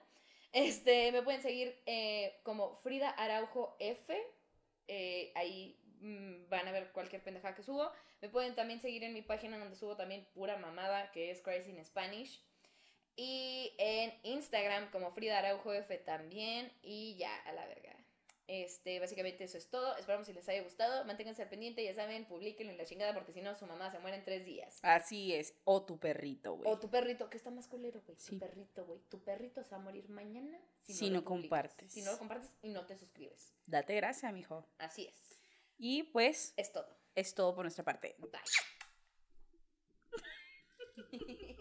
Este, 0.51 1.11
me 1.11 1.23
pueden 1.23 1.41
seguir 1.41 1.75
como 2.43 2.75
Frida 2.83 3.09
Araujo 3.09 3.75
F. 3.79 4.15
ahí 5.35 5.79
van 6.49 6.67
a 6.67 6.71
ver 6.71 6.91
cualquier 6.91 7.23
pendejada 7.23 7.55
que 7.55 7.63
subo. 7.63 7.91
Me 8.21 8.29
pueden 8.29 8.55
también 8.55 8.81
seguir 8.81 9.03
en 9.03 9.13
mi 9.13 9.21
página 9.21 9.57
donde 9.57 9.75
subo 9.75 9.95
también 9.95 10.27
pura 10.33 10.57
mamada 10.57 11.11
que 11.11 11.31
es 11.31 11.41
Crazy 11.41 11.71
in 11.71 11.83
Spanish. 11.85 12.41
Y 13.15 13.73
en 13.77 14.13
Instagram 14.23 14.89
como 14.91 15.11
Frida 15.11 15.39
Araujo 15.39 15.71
F 15.73 15.97
también. 15.99 16.71
Y 16.81 17.15
ya, 17.15 17.33
a 17.43 17.51
la 17.53 17.65
verga. 17.67 17.91
Este, 18.47 18.99
básicamente 18.99 19.45
eso 19.45 19.57
es 19.57 19.69
todo. 19.69 19.95
Esperamos 19.97 20.27
si 20.27 20.33
les 20.33 20.47
haya 20.49 20.61
gustado. 20.63 21.05
Manténganse 21.05 21.43
al 21.43 21.49
pendiente, 21.49 21.83
ya 21.83 21.93
saben, 21.93 22.25
publiquen 22.25 22.69
en 22.69 22.77
la 22.77 22.85
chingada 22.85 23.13
porque 23.13 23.31
si 23.31 23.41
no 23.41 23.55
su 23.55 23.65
mamá 23.65 23.89
se 23.91 23.99
muere 23.99 24.17
en 24.17 24.25
tres 24.25 24.45
días. 24.45 24.79
Así 24.83 25.33
es. 25.33 25.53
O 25.63 25.85
tu 25.85 25.97
perrito, 25.99 26.55
güey. 26.55 26.69
O 26.69 26.77
tu 26.79 26.89
perrito, 26.89 27.29
que 27.29 27.37
está 27.37 27.51
más 27.51 27.67
culero, 27.67 28.01
güey. 28.05 28.17
Sí. 28.19 28.31
Tu 28.31 28.39
perrito, 28.39 28.85
güey. 28.85 28.99
Tu 29.09 29.23
perrito 29.23 29.63
se 29.63 29.69
va 29.71 29.77
a 29.77 29.79
morir 29.79 30.09
mañana 30.09 30.59
Si 30.83 31.09
lo 31.09 31.21
no 31.21 31.23
publicas. 31.23 31.49
compartes. 31.49 31.93
Si 31.93 32.01
no 32.01 32.11
lo 32.11 32.17
compartes 32.19 32.49
y 32.61 32.69
no 32.69 32.85
te 32.85 32.97
suscribes. 32.97 33.53
Date 33.65 33.95
gracia, 33.95 34.31
mijo. 34.31 34.67
Así 34.77 35.05
es. 35.05 35.32
Y 35.77 36.03
pues 36.03 36.53
Es 36.57 36.71
todo. 36.71 36.87
es 37.15 37.33
todo 37.35 37.53
por 37.55 37.65
nuestra 37.65 37.83
parte. 37.83 38.15
Bye. 38.19 38.41